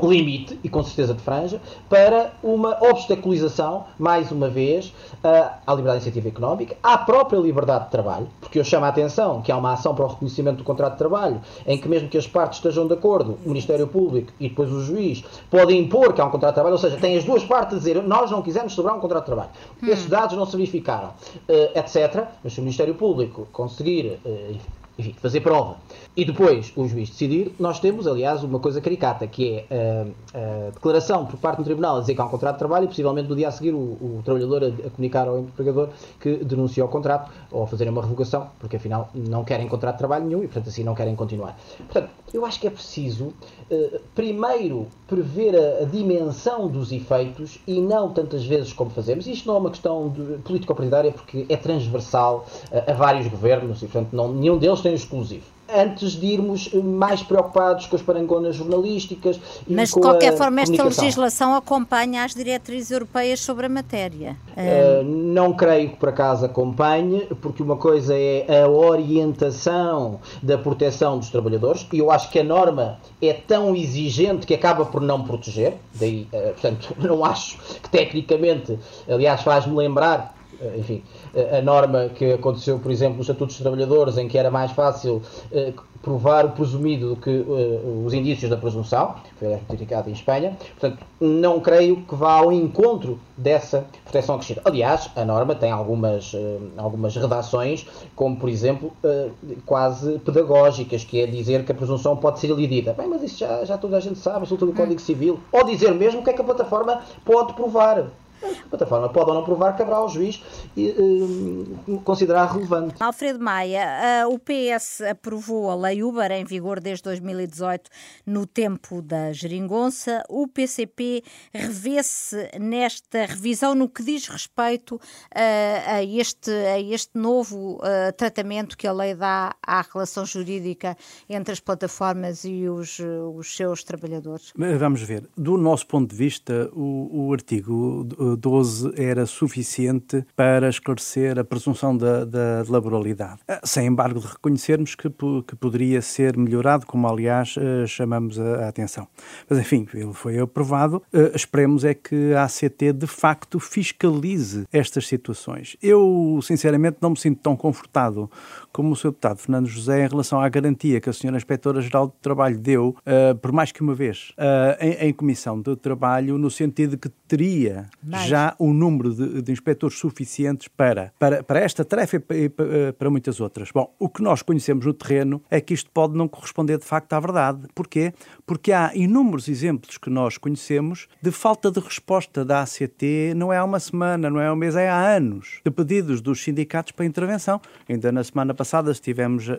limite, 0.00 0.58
e 0.62 0.68
com 0.68 0.82
certeza 0.82 1.14
de 1.14 1.20
franja, 1.20 1.60
para 1.88 2.32
uma 2.42 2.78
obstaculização, 2.82 3.84
mais 3.98 4.30
uma 4.30 4.48
vez, 4.48 4.92
à 5.22 5.74
liberdade 5.74 6.00
de 6.00 6.08
iniciativa 6.08 6.28
económica, 6.28 6.76
à 6.82 6.98
própria 6.98 7.38
liberdade 7.38 7.86
de 7.86 7.90
trabalho, 7.90 8.28
porque 8.40 8.58
eu 8.58 8.64
chamo 8.64 8.86
a 8.86 8.88
atenção 8.88 9.42
que 9.42 9.52
há 9.52 9.56
uma 9.56 9.72
ação 9.72 9.94
para 9.94 10.04
o 10.04 10.08
reconhecimento 10.08 10.58
do 10.58 10.64
contrato 10.64 10.92
de 10.92 10.98
trabalho, 10.98 11.40
em 11.66 11.78
que 11.78 11.88
mesmo 11.88 12.08
que 12.08 12.18
as 12.18 12.26
partes 12.26 12.58
estejam 12.58 12.86
de 12.86 12.94
acordo, 12.94 13.38
o 13.44 13.48
Ministério 13.48 13.86
Público 13.86 14.32
e 14.40 14.48
depois 14.48 14.70
o 14.72 14.80
juiz 14.82 15.24
podem 15.50 15.80
impor 15.80 16.12
que 16.12 16.20
há 16.20 16.24
um 16.24 16.30
contrato 16.30 16.52
de 16.52 16.54
trabalho, 16.54 16.74
ou 16.74 16.80
seja, 16.80 16.96
tem 16.96 17.16
as 17.16 17.24
duas 17.24 17.44
partes 17.44 17.76
a 17.76 17.78
dizer 17.78 18.02
nós 18.02 18.30
não 18.30 18.42
quisemos 18.42 18.74
celebrar 18.74 18.96
um 18.96 19.00
contrato 19.00 19.24
de 19.24 19.26
trabalho. 19.26 19.50
Hum. 19.82 19.88
Esses 19.88 20.06
dados 20.06 20.36
não 20.36 20.46
se 20.46 20.56
verificaram, 20.56 21.08
uh, 21.08 21.78
etc. 21.78 22.24
Mas 22.42 22.52
se 22.52 22.60
o 22.60 22.62
Ministério 22.62 22.94
Público 22.94 23.46
conseguir, 23.52 24.18
uh, 24.24 24.56
enfim, 24.98 25.14
fazer 25.20 25.40
prova 25.40 25.76
e 26.14 26.26
depois 26.26 26.72
o 26.76 26.86
juiz 26.86 27.08
decidir, 27.08 27.54
nós 27.58 27.80
temos, 27.80 28.06
aliás, 28.06 28.42
uma 28.42 28.58
coisa 28.58 28.82
caricata, 28.82 29.26
que 29.26 29.64
é 29.70 30.04
a, 30.34 30.66
a 30.66 30.70
declaração 30.70 31.24
por 31.24 31.38
parte 31.38 31.58
do 31.58 31.64
tribunal 31.64 31.96
a 31.96 32.00
dizer 32.00 32.14
que 32.14 32.20
há 32.20 32.24
um 32.24 32.28
contrato 32.28 32.56
de 32.56 32.58
trabalho 32.58 32.84
e 32.84 32.88
possivelmente 32.88 33.30
no 33.30 33.34
dia 33.34 33.48
a 33.48 33.50
seguir 33.50 33.72
o, 33.72 33.78
o 33.78 34.20
trabalhador 34.22 34.62
a, 34.62 34.66
a, 34.66 34.90
comunicar 34.90 35.26
ao 35.26 35.38
empregador 35.38 35.88
que 36.20 36.36
denunciou 36.44 36.86
o 36.86 36.90
contrato 36.90 37.30
ou 37.50 37.62
a 37.62 37.66
fazer 37.66 37.88
uma 37.88 38.02
revogação, 38.02 38.50
porque 38.58 38.76
afinal 38.76 39.08
não 39.14 39.42
querem 39.42 39.66
contrato 39.68 39.94
de 39.94 39.98
trabalho 40.00 40.26
nenhum 40.26 40.40
e, 40.40 40.46
portanto, 40.46 40.68
assim 40.68 40.84
não 40.84 40.94
querem 40.94 41.16
continuar. 41.16 41.58
Portanto, 41.78 42.10
eu 42.34 42.44
acho 42.44 42.60
que 42.60 42.66
é 42.66 42.70
preciso, 42.70 43.32
uh, 43.70 44.00
primeiro, 44.14 44.88
prever 45.06 45.56
a, 45.56 45.82
a, 45.82 45.84
dimensão 45.86 46.68
dos 46.68 46.92
efeitos 46.92 47.58
e 47.66 47.80
não 47.80 48.10
tantas 48.10 48.44
vezes 48.44 48.72
como 48.72 48.90
fazemos. 48.90 49.26
Isto 49.26 49.48
não 49.48 49.56
é 49.56 49.58
uma 49.58 49.70
questão 49.70 50.12
político-partidária 50.44 51.12
porque 51.12 51.46
é 51.48 51.56
transversal 51.56 52.46
uh, 52.70 52.90
a 52.90 52.92
vários 52.92 53.28
governos 53.28 53.82
e, 53.82 53.86
portanto, 53.86 54.12
não, 54.12 54.30
nenhum 54.30 54.58
deles 54.58 54.81
tem 54.82 54.94
exclusivo 54.94 55.52
antes 55.74 56.12
de 56.12 56.26
irmos 56.26 56.68
mais 56.72 57.22
preocupados 57.22 57.86
com 57.86 57.96
as 57.96 58.02
parangonas 58.02 58.56
jornalísticas 58.56 59.40
e 59.66 59.74
Mas, 59.74 59.90
de 59.90 60.00
qualquer 60.00 60.36
forma, 60.36 60.60
esta 60.60 60.84
legislação 60.84 61.54
acompanha 61.54 62.24
as 62.24 62.34
diretrizes 62.34 62.90
europeias 62.90 63.40
sobre 63.40 63.66
a 63.66 63.68
matéria. 63.68 64.36
Uh, 64.50 65.02
não 65.02 65.52
creio 65.52 65.90
que 65.90 65.96
por 65.96 66.10
acaso 66.10 66.44
acompanhe, 66.44 67.26
porque 67.40 67.62
uma 67.62 67.76
coisa 67.76 68.14
é 68.14 68.62
a 68.62 68.68
orientação 68.68 70.20
da 70.42 70.58
proteção 70.58 71.18
dos 71.18 71.30
trabalhadores, 71.30 71.86
e 71.92 71.98
eu 71.98 72.10
acho 72.10 72.30
que 72.30 72.38
a 72.38 72.44
norma 72.44 72.98
é 73.20 73.32
tão 73.32 73.74
exigente 73.74 74.46
que 74.46 74.54
acaba 74.54 74.84
por 74.84 75.00
não 75.00 75.22
proteger, 75.22 75.76
daí, 75.94 76.28
uh, 76.32 76.52
portanto, 76.52 76.94
não 77.00 77.24
acho 77.24 77.58
que 77.82 77.88
tecnicamente, 77.88 78.78
aliás, 79.08 79.42
faz-me 79.42 79.74
lembrar 79.74 80.41
enfim, 80.76 81.02
eh, 81.34 81.58
a 81.58 81.62
norma 81.62 82.08
que 82.08 82.32
aconteceu, 82.32 82.78
por 82.78 82.90
exemplo, 82.90 83.18
nos 83.18 83.26
Estatutos 83.26 83.56
dos 83.56 83.62
Trabalhadores, 83.62 84.18
em 84.18 84.28
que 84.28 84.38
era 84.38 84.50
mais 84.50 84.72
fácil 84.72 85.22
eh, 85.50 85.72
provar 86.02 86.44
o 86.44 86.50
presumido 86.50 87.14
do 87.14 87.16
que 87.16 87.30
uh, 87.30 88.04
os 88.04 88.12
indícios 88.12 88.50
da 88.50 88.56
presunção, 88.56 89.14
foi 89.38 89.52
ratificado 89.52 90.10
em 90.10 90.12
Espanha. 90.12 90.58
Portanto, 90.78 91.04
não 91.20 91.60
creio 91.60 92.02
que 92.02 92.14
vá 92.14 92.38
ao 92.38 92.52
encontro 92.52 93.20
dessa 93.36 93.86
proteção 94.02 94.34
acrescida. 94.34 94.60
Aliás, 94.64 95.08
a 95.14 95.24
norma 95.24 95.54
tem 95.54 95.70
algumas, 95.70 96.34
uh, 96.34 96.60
algumas 96.76 97.14
redações, 97.14 97.86
como 98.16 98.36
por 98.36 98.48
exemplo, 98.48 98.92
uh, 99.04 99.30
quase 99.64 100.18
pedagógicas, 100.18 101.04
que 101.04 101.20
é 101.20 101.26
dizer 101.26 101.64
que 101.64 101.72
a 101.72 101.74
presunção 101.74 102.16
pode 102.16 102.40
ser 102.40 102.50
elidida. 102.50 102.92
Bem, 102.92 103.06
mas 103.06 103.22
isso 103.22 103.38
já, 103.38 103.64
já 103.64 103.78
toda 103.78 103.96
a 103.96 104.00
gente 104.00 104.18
sabe, 104.18 104.40
resulta 104.40 104.66
do 104.66 104.72
Código 104.72 105.00
Civil. 105.00 105.38
Ou 105.52 105.64
dizer 105.64 105.94
mesmo 105.94 106.20
o 106.20 106.24
que 106.24 106.30
é 106.30 106.32
que 106.32 106.40
a 106.40 106.44
plataforma 106.44 107.00
pode 107.24 107.54
provar. 107.54 108.10
A 108.42 108.68
plataforma 108.68 109.08
pode 109.08 109.30
ou 109.30 109.34
não 109.34 109.44
provar, 109.44 109.76
caberá 109.76 109.96
ao 109.96 110.08
juiz 110.08 110.42
e, 110.76 110.90
uh, 110.90 112.00
considerar 112.00 112.46
relevante. 112.46 112.94
Alfredo 113.00 113.42
Maia, 113.42 114.26
uh, 114.26 114.34
o 114.34 114.38
PS 114.38 115.02
aprovou 115.02 115.70
a 115.70 115.74
Lei 115.74 116.02
Uber 116.02 116.30
em 116.32 116.44
vigor 116.44 116.80
desde 116.80 117.04
2018 117.04 117.90
no 118.26 118.46
tempo 118.46 119.00
da 119.00 119.32
geringonça. 119.32 120.22
O 120.28 120.48
PCP 120.48 121.22
revê-se 121.52 122.50
nesta 122.58 123.26
revisão 123.26 123.74
no 123.74 123.88
que 123.88 124.02
diz 124.02 124.26
respeito 124.26 124.96
uh, 124.96 125.00
a, 125.34 126.02
este, 126.02 126.50
a 126.50 126.80
este 126.80 127.18
novo 127.18 127.80
tratamento 128.16 128.76
que 128.76 128.86
a 128.86 128.92
lei 128.92 129.14
dá 129.14 129.54
à 129.64 129.82
relação 129.82 130.24
jurídica 130.24 130.96
entre 131.28 131.52
as 131.52 131.60
plataformas 131.60 132.44
e 132.44 132.68
os, 132.68 132.98
os 133.34 133.56
seus 133.56 133.84
trabalhadores? 133.84 134.52
Vamos 134.56 135.02
ver. 135.02 135.28
Do 135.36 135.56
nosso 135.56 135.86
ponto 135.86 136.10
de 136.10 136.16
vista, 136.16 136.70
o, 136.72 137.26
o 137.28 137.32
artigo 137.32 138.06
12 138.36 138.92
era 138.96 139.26
suficiente 139.26 140.24
para 140.36 140.68
esclarecer 140.68 141.38
a 141.38 141.44
presunção 141.44 141.96
da, 141.96 142.24
da 142.24 142.64
laboralidade. 142.68 143.40
Ah, 143.48 143.60
sem 143.64 143.86
embargo, 143.86 144.20
de 144.20 144.26
reconhecermos 144.26 144.94
que, 144.94 145.10
que 145.46 145.56
poderia 145.56 146.00
ser 146.00 146.36
melhorado, 146.36 146.86
como 146.86 147.08
aliás 147.08 147.54
ah, 147.58 147.86
chamamos 147.86 148.38
a, 148.38 148.66
a 148.66 148.68
atenção. 148.68 149.06
Mas 149.48 149.58
enfim, 149.58 149.86
ele 149.94 150.12
foi 150.12 150.38
aprovado. 150.38 151.02
Ah, 151.12 151.32
esperemos 151.34 151.84
é 151.84 151.94
que 151.94 152.32
a 152.34 152.44
ACT 152.44 152.92
de 152.92 153.06
facto 153.06 153.58
fiscalize 153.58 154.64
estas 154.72 155.06
situações. 155.06 155.76
Eu, 155.82 156.40
sinceramente, 156.42 156.98
não 157.00 157.10
me 157.10 157.18
sinto 157.18 157.40
tão 157.40 157.56
confortado 157.56 158.30
como 158.72 158.92
o 158.92 158.96
Sr. 158.96 159.08
Deputado 159.08 159.38
Fernando 159.38 159.66
José 159.66 160.04
em 160.04 160.08
relação 160.08 160.40
à 160.40 160.48
garantia 160.48 161.00
que 161.00 161.08
a 161.08 161.12
Sra. 161.12 161.36
Inspetora-Geral 161.36 162.06
do 162.06 162.14
Trabalho 162.20 162.58
deu, 162.58 162.96
uh, 163.00 163.34
por 163.36 163.52
mais 163.52 163.72
que 163.72 163.82
uma 163.82 163.94
vez, 163.94 164.32
uh, 164.38 164.76
em, 164.80 165.08
em, 165.08 165.12
Comissão 165.12 165.60
de 165.60 165.76
Trabalho, 165.76 166.38
no 166.38 166.50
sentido 166.50 166.92
de 166.92 166.96
que 166.96 167.08
teria 167.28 167.86
mais. 168.02 168.21
Já 168.28 168.56
um 168.58 168.72
número 168.72 169.14
de, 169.14 169.42
de, 169.42 169.52
inspectores 169.52 169.98
suficientes 169.98 170.68
para, 170.68 171.12
para, 171.18 171.42
para 171.42 171.60
esta 171.60 171.84
tarefa 171.84 172.16
e 172.30 172.48
para, 172.48 172.66
eh, 172.66 172.92
para 172.92 173.10
muitas 173.10 173.40
outras. 173.40 173.70
Bom, 173.72 173.94
o 173.98 174.08
que 174.08 174.22
nós 174.22 174.42
conhecemos 174.42 174.86
no 174.86 174.94
terreno 174.94 175.42
é 175.50 175.60
que 175.60 175.74
isto 175.74 175.90
pode 175.90 176.16
não 176.16 176.28
corresponder 176.28 176.78
de 176.78 176.84
facto 176.84 177.12
à 177.12 177.20
verdade. 177.20 177.66
Porquê? 177.74 178.12
Porque 178.46 178.72
há 178.72 178.92
inúmeros 178.94 179.48
exemplos 179.48 179.98
que 179.98 180.10
nós 180.10 180.38
conhecemos 180.38 181.08
de 181.20 181.30
falta 181.30 181.70
de 181.70 181.80
resposta 181.80 182.44
da 182.44 182.62
ACT, 182.62 183.34
não 183.36 183.52
é 183.52 183.58
há 183.58 183.64
uma 183.64 183.80
semana, 183.80 184.30
não 184.30 184.40
é 184.40 184.46
há 184.46 184.52
um 184.52 184.56
mês, 184.56 184.76
é 184.76 184.88
há 184.88 185.16
anos, 185.16 185.60
de 185.64 185.70
pedidos 185.70 186.20
dos 186.20 186.42
sindicatos 186.42 186.92
para 186.92 187.04
intervenção. 187.04 187.60
Ainda 187.88 188.10
na 188.12 188.24
semana 188.24 188.54
passada 188.54 188.90
estivemos 188.90 189.48
uh, 189.48 189.52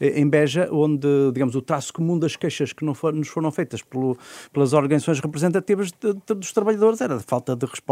em 0.00 0.28
Beja, 0.28 0.68
onde, 0.72 1.08
digamos, 1.32 1.54
o 1.54 1.62
traço 1.62 1.92
comum 1.92 2.18
das 2.18 2.36
queixas 2.36 2.72
que 2.72 2.84
for, 2.94 3.12
nos 3.12 3.28
foram 3.28 3.50
feitas 3.50 3.82
pelo, 3.82 4.16
pelas 4.52 4.72
organizações 4.72 5.20
representativas 5.20 5.92
de, 5.92 6.14
de, 6.14 6.34
dos 6.34 6.52
trabalhadores 6.52 7.00
era 7.00 7.16
de 7.16 7.24
falta 7.24 7.54
de 7.54 7.66
resposta 7.66 7.89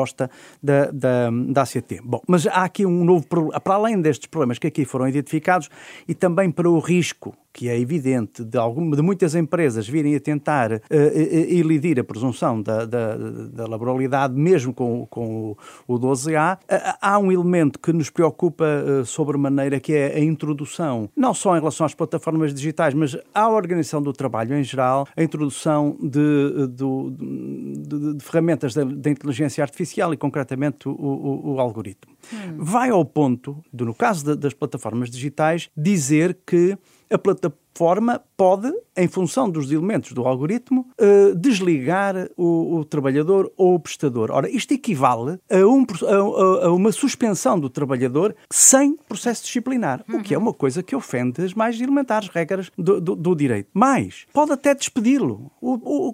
da, 0.63 0.91
da, 0.93 1.31
da 1.31 1.63
ACT. 1.63 2.01
Bom, 2.03 2.21
mas 2.27 2.47
há 2.47 2.65
aqui 2.65 2.85
um 2.85 3.05
novo 3.05 3.27
problema, 3.27 3.61
para 3.61 3.75
além 3.75 4.01
destes 4.01 4.27
problemas 4.27 4.59
que 4.59 4.67
aqui 4.67 4.85
foram 4.85 5.09
identificados 5.09 5.69
e 6.07 6.15
também 6.15 6.51
para 6.51 6.69
o 6.69 6.79
risco 6.79 7.35
que 7.59 7.69
é 7.69 7.77
evidente 7.77 8.45
de, 8.45 8.57
algum, 8.57 8.89
de 8.89 9.03
muitas 9.03 9.35
empresas 9.35 9.89
virem 9.89 10.15
a 10.15 10.21
tentar 10.21 10.75
uh, 10.75 10.81
elidir 10.93 11.99
a 11.99 12.05
presunção 12.05 12.63
da, 12.63 12.85
da, 12.85 13.17
da 13.17 13.67
laboralidade, 13.67 14.33
mesmo 14.33 14.73
com, 14.73 15.05
com 15.11 15.57
o, 15.89 15.95
o 15.97 15.99
12A, 15.99 16.57
uh, 16.57 16.97
há 17.03 17.19
um 17.19 17.33
elemento 17.33 17.81
que 17.81 17.93
nos 17.93 18.11
preocupa 18.11 18.65
uh, 18.65 19.05
sobremaneira, 19.05 19.81
que 19.81 19.93
é 19.93 20.15
a 20.15 20.21
introdução, 20.21 21.11
não 21.17 21.35
só 21.35 21.57
em 21.57 21.59
relação 21.59 21.85
às 21.85 21.95
plataformas 21.95 22.55
digitais, 22.55 22.95
mas 22.95 23.17
à 23.35 23.49
organização 23.49 24.01
do 24.01 24.13
trabalho 24.13 24.57
em 24.57 24.63
geral, 24.63 25.09
a 25.17 25.21
introdução 25.25 25.97
de, 26.01 26.69
de, 26.69 27.89
de, 27.89 28.15
de 28.19 28.25
ferramentas 28.25 28.73
da 28.73 29.11
inteligência 29.11 29.65
artificial 29.65 30.15
e, 30.15 30.17
concretamente, 30.17 30.89
o, 30.89 30.93
o, 30.93 31.55
o 31.55 31.61
algoritmo. 31.61 32.18
Hum. 32.33 32.57
Vai 32.59 32.91
ao 32.91 33.05
ponto 33.05 33.63
de, 33.73 33.85
no 33.85 33.95
caso 33.95 34.37
das 34.37 34.55
plataformas 34.55 35.11
digitais, 35.11 35.71
dizer 35.77 36.39
que 36.47 36.77
a 37.11 37.19
plataforma 37.19 37.68
forma, 37.79 38.21
pode, 38.37 38.73
em 38.97 39.07
função 39.07 39.49
dos 39.49 39.71
elementos 39.71 40.13
do 40.13 40.27
algoritmo, 40.27 40.89
uh, 41.01 41.33
desligar 41.37 42.29
o, 42.37 42.79
o, 42.79 42.85
trabalhador 42.85 43.53
ou 43.57 43.77
o 43.77 43.79
prestador. 43.79 44.33
Ora, 44.33 44.51
isto 44.51 44.75
equivale 44.75 45.39
a, 45.49 45.59
um, 45.59 45.87
a, 46.05 46.67
a, 46.67 46.73
uma 46.73 46.91
suspensão 46.91 47.59
do 47.59 47.71
trabalhador 47.71 48.35
sem 48.51 48.97
processo 49.09 49.45
disciplinar, 49.45 50.05
uhum. 50.09 50.19
o 50.19 50.23
que 50.25 50.35
é 50.35 50.39
uma 50.39 50.53
coisa 50.53 50.83
que 50.83 50.97
ofende 50.97 51.41
as 51.41 51.55
mais 51.55 51.81
elementares 51.81 52.29
regras 52.29 52.69
do, 52.77 53.01
do, 53.01 53.15
do 53.15 53.37
direito. 53.37 53.69
Mas 53.73 54.27
pode 54.33 54.51
até 54.51 54.75
despedi-lo. 54.75 55.49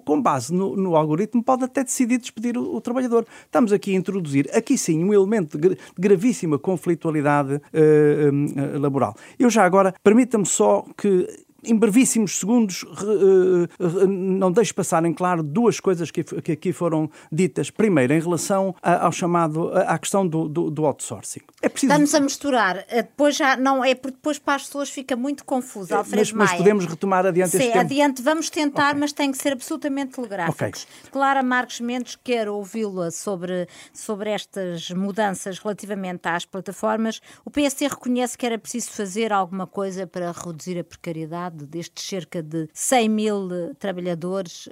Com 0.05 0.21
base 0.21 0.53
no, 0.53 0.75
no, 0.75 0.95
algoritmo, 0.95 1.41
pode 1.43 1.63
até 1.63 1.83
decidir 1.83 2.19
despedir 2.19 2.55
o, 2.59 2.75
o, 2.75 2.79
trabalhador. 2.79 3.25
Estamos 3.43 3.73
aqui 3.73 3.95
a 3.95 3.97
introduzir, 3.97 4.47
aqui 4.53 4.77
sim, 4.77 5.03
um 5.03 5.11
elemento 5.11 5.57
de 5.57 5.75
gravíssima 5.97 6.59
conflitualidade 6.59 7.55
uh, 7.55 7.59
uh, 7.59 8.79
laboral. 8.79 9.15
Eu 9.39 9.49
já 9.49 9.65
agora, 9.65 9.95
permita-me 10.03 10.45
só 10.45 10.85
que 10.95 11.27
em 11.65 11.75
brevíssimos 11.75 12.39
segundos, 12.39 12.85
não 14.07 14.51
deixo 14.51 14.73
passar 14.73 15.03
em 15.05 15.13
claro 15.13 15.43
duas 15.43 15.79
coisas 15.79 16.11
que, 16.11 16.21
aqui 16.51 16.71
foram 16.71 17.09
ditas. 17.31 17.69
Primeiro, 17.69 18.13
em 18.13 18.19
relação 18.19 18.75
ao 18.81 19.11
chamado, 19.11 19.71
à 19.73 19.97
questão 19.97 20.27
do, 20.27 20.47
do, 20.47 20.69
do 20.69 20.85
outsourcing. 20.85 21.41
É 21.61 21.69
preciso... 21.69 21.91
Estamos 21.91 22.15
a 22.15 22.19
misturar. 22.19 22.85
Eh, 22.89 23.03
depois 23.03 23.35
já 23.35 23.57
não 23.57 23.83
é 23.83 23.95
porque 23.95 24.15
depois 24.15 24.39
para 24.39 24.55
as 24.55 24.63
pessoas 24.63 24.89
fica 24.89 25.15
muito 25.15 25.43
confuso. 25.45 25.93
É, 25.93 25.97
Alfredo 25.97 26.17
mas, 26.35 26.51
mas 26.51 26.53
podemos 26.53 26.85
retomar 26.85 27.25
adiante 27.25 27.51
Sim, 27.51 27.57
este 27.57 27.67
tempo? 27.67 27.79
adiante 27.79 28.21
vamos 28.21 28.49
tentar, 28.49 28.89
okay. 28.89 28.99
mas 28.99 29.13
tem 29.13 29.31
que 29.31 29.37
ser 29.37 29.53
absolutamente 29.53 30.13
telegráficos. 30.13 30.83
Okay. 30.83 31.11
Clara 31.11 31.43
Marques 31.43 31.79
Mendes, 31.79 32.17
quero 32.23 32.55
ouvi-la 32.55 33.11
sobre, 33.11 33.67
sobre 33.93 34.29
estas 34.29 34.89
mudanças 34.91 35.59
relativamente 35.59 36.27
às 36.27 36.45
plataformas. 36.45 37.21
O 37.43 37.49
PSD 37.49 37.87
reconhece 37.87 38.37
que 38.37 38.45
era 38.45 38.57
preciso 38.57 38.91
fazer 38.91 39.31
alguma 39.31 39.67
coisa 39.67 40.07
para 40.07 40.31
reduzir 40.31 40.79
a 40.79 40.83
precariedade 40.83 41.54
destes 41.63 42.05
cerca 42.05 42.41
de 42.41 42.67
100 42.73 43.09
mil 43.09 43.49
eh, 43.53 43.73
trabalhadores 43.79 44.67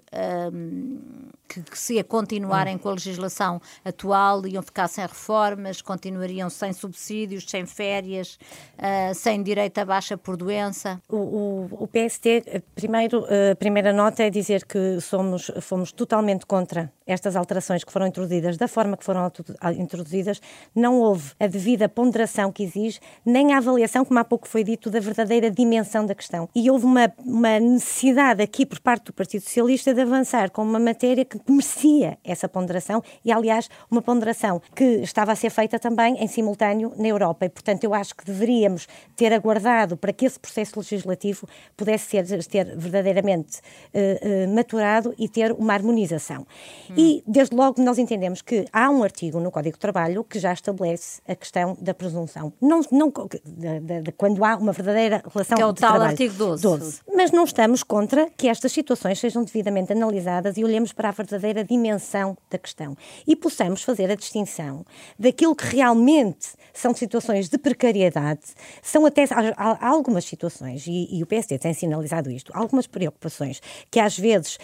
um, 0.52 1.00
que, 1.48 1.62
que, 1.62 1.78
se 1.78 1.96
ia 1.96 2.04
continuarem 2.04 2.78
com 2.78 2.90
a 2.90 2.94
legislação 2.94 3.62
atual, 3.86 4.46
iam 4.48 4.64
ficar 4.64 4.88
sem 4.88 5.06
reformas, 5.06 5.82
continuariam 5.82 6.50
sem 6.50 6.74
subsídios, 6.74 7.46
sem 7.48 7.66
férias, 7.66 8.38
uh, 8.78 9.14
sem 9.14 9.42
direito 9.44 9.78
a 9.78 9.86
baixa 9.86 10.18
por 10.18 10.36
doença? 10.36 11.00
O, 11.08 11.18
o, 11.18 11.70
o 11.84 11.88
PST, 11.88 12.44
eh, 12.46 12.62
primeiro, 12.74 13.26
a 13.52 13.56
primeira 13.56 13.94
nota 13.94 14.24
é 14.24 14.30
dizer 14.30 14.66
que 14.66 15.00
somos, 15.00 15.52
fomos 15.62 15.92
totalmente 15.92 16.46
contra 16.46 16.92
estas 17.06 17.36
alterações 17.36 17.84
que 17.84 17.92
foram 17.92 18.08
introduzidas 18.08 18.58
da 18.58 18.68
forma 18.68 18.98
que 18.98 19.04
foram 19.04 19.32
introduzidas, 19.78 20.42
não 20.74 21.00
houve 21.00 21.32
a 21.40 21.48
devida 21.48 21.90
ponderação 21.90 22.52
que 22.52 22.64
exige, 22.64 23.00
nem 23.26 23.54
a 23.54 23.58
avaliação, 23.58 24.06
como 24.06 24.20
há 24.20 24.24
pouco 24.24 24.48
foi 24.48 24.64
dito, 24.64 24.90
da 24.90 25.00
verdadeira 25.00 25.52
dimensão 25.52 26.06
da 26.06 26.16
questão. 26.16 26.50
E 26.56 26.70
houve 26.74 26.86
uma, 26.86 27.14
uma 27.24 27.60
necessidade 27.60 28.42
aqui 28.42 28.66
por 28.66 28.80
parte 28.80 29.06
do 29.06 29.14
Partido 29.14 29.44
Socialista 29.44 29.94
de 29.94 30.02
avançar 30.02 30.50
com 30.50 30.64
uma 30.64 30.80
matéria 30.80 31.24
que 31.24 31.40
merecia 31.48 32.18
essa 32.24 32.50
ponderação 32.50 33.04
e, 33.24 33.32
aliás, 33.32 33.70
uma 33.92 34.02
ponderação 34.02 34.60
que 34.76 34.84
estava 34.84 35.32
a 35.32 35.36
ser 35.36 35.52
feita 35.52 35.78
também 35.78 36.16
em 36.18 36.28
simultâneo 36.28 36.92
na 36.98 37.08
Europa. 37.08 37.46
E, 37.46 37.50
portanto, 37.50 37.84
eu 37.84 37.94
acho 37.94 38.16
que 38.16 38.26
deveríamos 38.26 38.88
ter 39.16 39.32
aguardado 39.32 39.96
para 39.96 40.12
que 40.12 40.26
esse 40.26 40.40
processo 40.40 40.80
legislativo 40.80 41.48
pudesse 41.78 42.10
ser, 42.10 42.44
ter 42.46 42.76
verdadeiramente 42.76 43.60
uh, 43.60 44.50
uh, 44.50 44.56
maturado 44.56 45.14
e 45.20 45.30
ter 45.30 45.52
uma 45.52 45.74
harmonização. 45.74 46.48
Hum. 46.90 46.94
E, 46.98 47.24
desde 47.28 47.56
logo, 47.56 47.80
nós 47.84 48.00
entendemos 48.00 48.42
que 48.42 48.66
há 48.74 48.90
um 48.90 49.04
artigo 49.04 49.40
no 49.40 49.52
Código 49.52 49.76
de 49.76 49.80
Trabalho 49.80 50.24
que 50.24 50.40
já 50.40 50.52
estabelece 50.52 51.22
a 51.28 51.36
questão 51.36 51.78
da 51.80 51.94
presunção. 51.94 52.52
Não, 52.60 52.82
não, 52.92 53.14
de, 53.46 53.80
de, 53.80 54.02
de 54.02 54.12
quando 54.14 54.44
há 54.44 54.56
uma 54.56 54.72
verdadeira 54.72 55.22
relação 55.32 55.56
que 55.56 55.62
é 55.62 55.66
o 55.68 55.74
tal 55.74 55.92
trabalho. 55.92 56.10
artigo 56.10 56.34
12. 56.34 56.63
12. 56.64 57.02
Mas 57.14 57.32
não 57.32 57.44
estamos 57.44 57.84
contra 57.84 58.30
que 58.38 58.48
estas 58.48 58.72
situações 58.72 59.20
sejam 59.20 59.44
devidamente 59.44 59.92
analisadas 59.92 60.58
e 60.58 60.64
olhemos 60.64 60.94
para 60.94 61.10
a 61.10 61.12
verdadeira 61.12 61.64
dimensão 61.64 62.38
da 62.50 62.58
questão 62.58 62.96
e 63.28 63.36
possamos 63.36 63.84
fazer 63.84 64.10
a 64.10 64.16
distinção 64.16 64.86
daquilo 65.20 65.56
que 65.56 65.66
realmente 65.66 66.50
são 66.74 66.96
situações 66.96 67.50
de 67.50 67.58
precariedade, 67.58 68.42
são 68.82 69.06
até 69.06 69.26
há, 69.30 69.88
algumas 69.88 70.26
situações, 70.26 70.88
e, 70.88 71.08
e, 71.12 71.22
o 71.22 71.26
PSD 71.28 71.60
tem 71.60 71.74
sinalizado 71.74 72.32
isto, 72.32 72.52
algumas 72.56 72.88
preocupações 72.88 73.62
que 73.92 74.00
às 74.00 74.18
vezes 74.18 74.58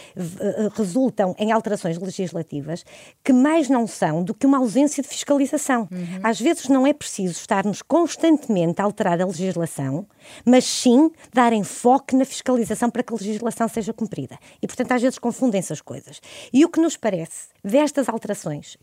resultam 0.74 1.36
em 1.38 1.52
alterações 1.52 1.97
legislativas 1.97 2.84
que 3.24 3.32
mais 3.32 3.70
não 3.70 3.86
são 3.86 4.24
do 4.24 4.34
que 4.34 4.47
uma 4.47 4.58
ausência 4.58 5.04
de 5.04 5.10
fiscalização. 5.10 5.88
Uhum. 5.91 6.20
Às 6.24 6.39
vezes 6.39 6.68
não 6.68 6.88
é 6.88 6.93
preciso 6.93 7.34
estarmos 7.34 7.82
constantemente 7.82 8.82
a 8.82 8.86
alterar 8.86 9.22
a 9.22 9.26
legislação, 9.26 10.08
mas 10.45 10.64
sim 10.64 11.12
dar 11.34 11.54
enfoque 11.90 12.16
na 12.16 12.24
fiscalização 12.24 12.90
para 12.90 13.02
que 13.02 13.12
a 13.12 13.16
legislação 13.16 13.68
seja 13.68 13.92
cumprida. 13.92 14.38
E, 14.62 14.68
portanto, 14.68 14.92
às 14.92 15.02
vezes 15.02 15.18
confundem-se 15.18 15.74
as 15.74 15.82
coisas. 15.82 16.22
E 16.54 16.64
o 16.64 16.70
que 16.70 16.80
nos 16.80 16.96
parece 16.96 17.48
destas 17.64 18.08
alterações, 18.08 18.78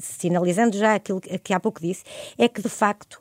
sinalizando 0.00 0.76
já 0.76 0.94
aquilo 0.94 1.20
que 1.20 1.54
há 1.54 1.58
pouco 1.58 1.80
disse, 1.80 2.04
é 2.36 2.46
que, 2.48 2.60
de 2.60 2.68
facto, 2.68 3.20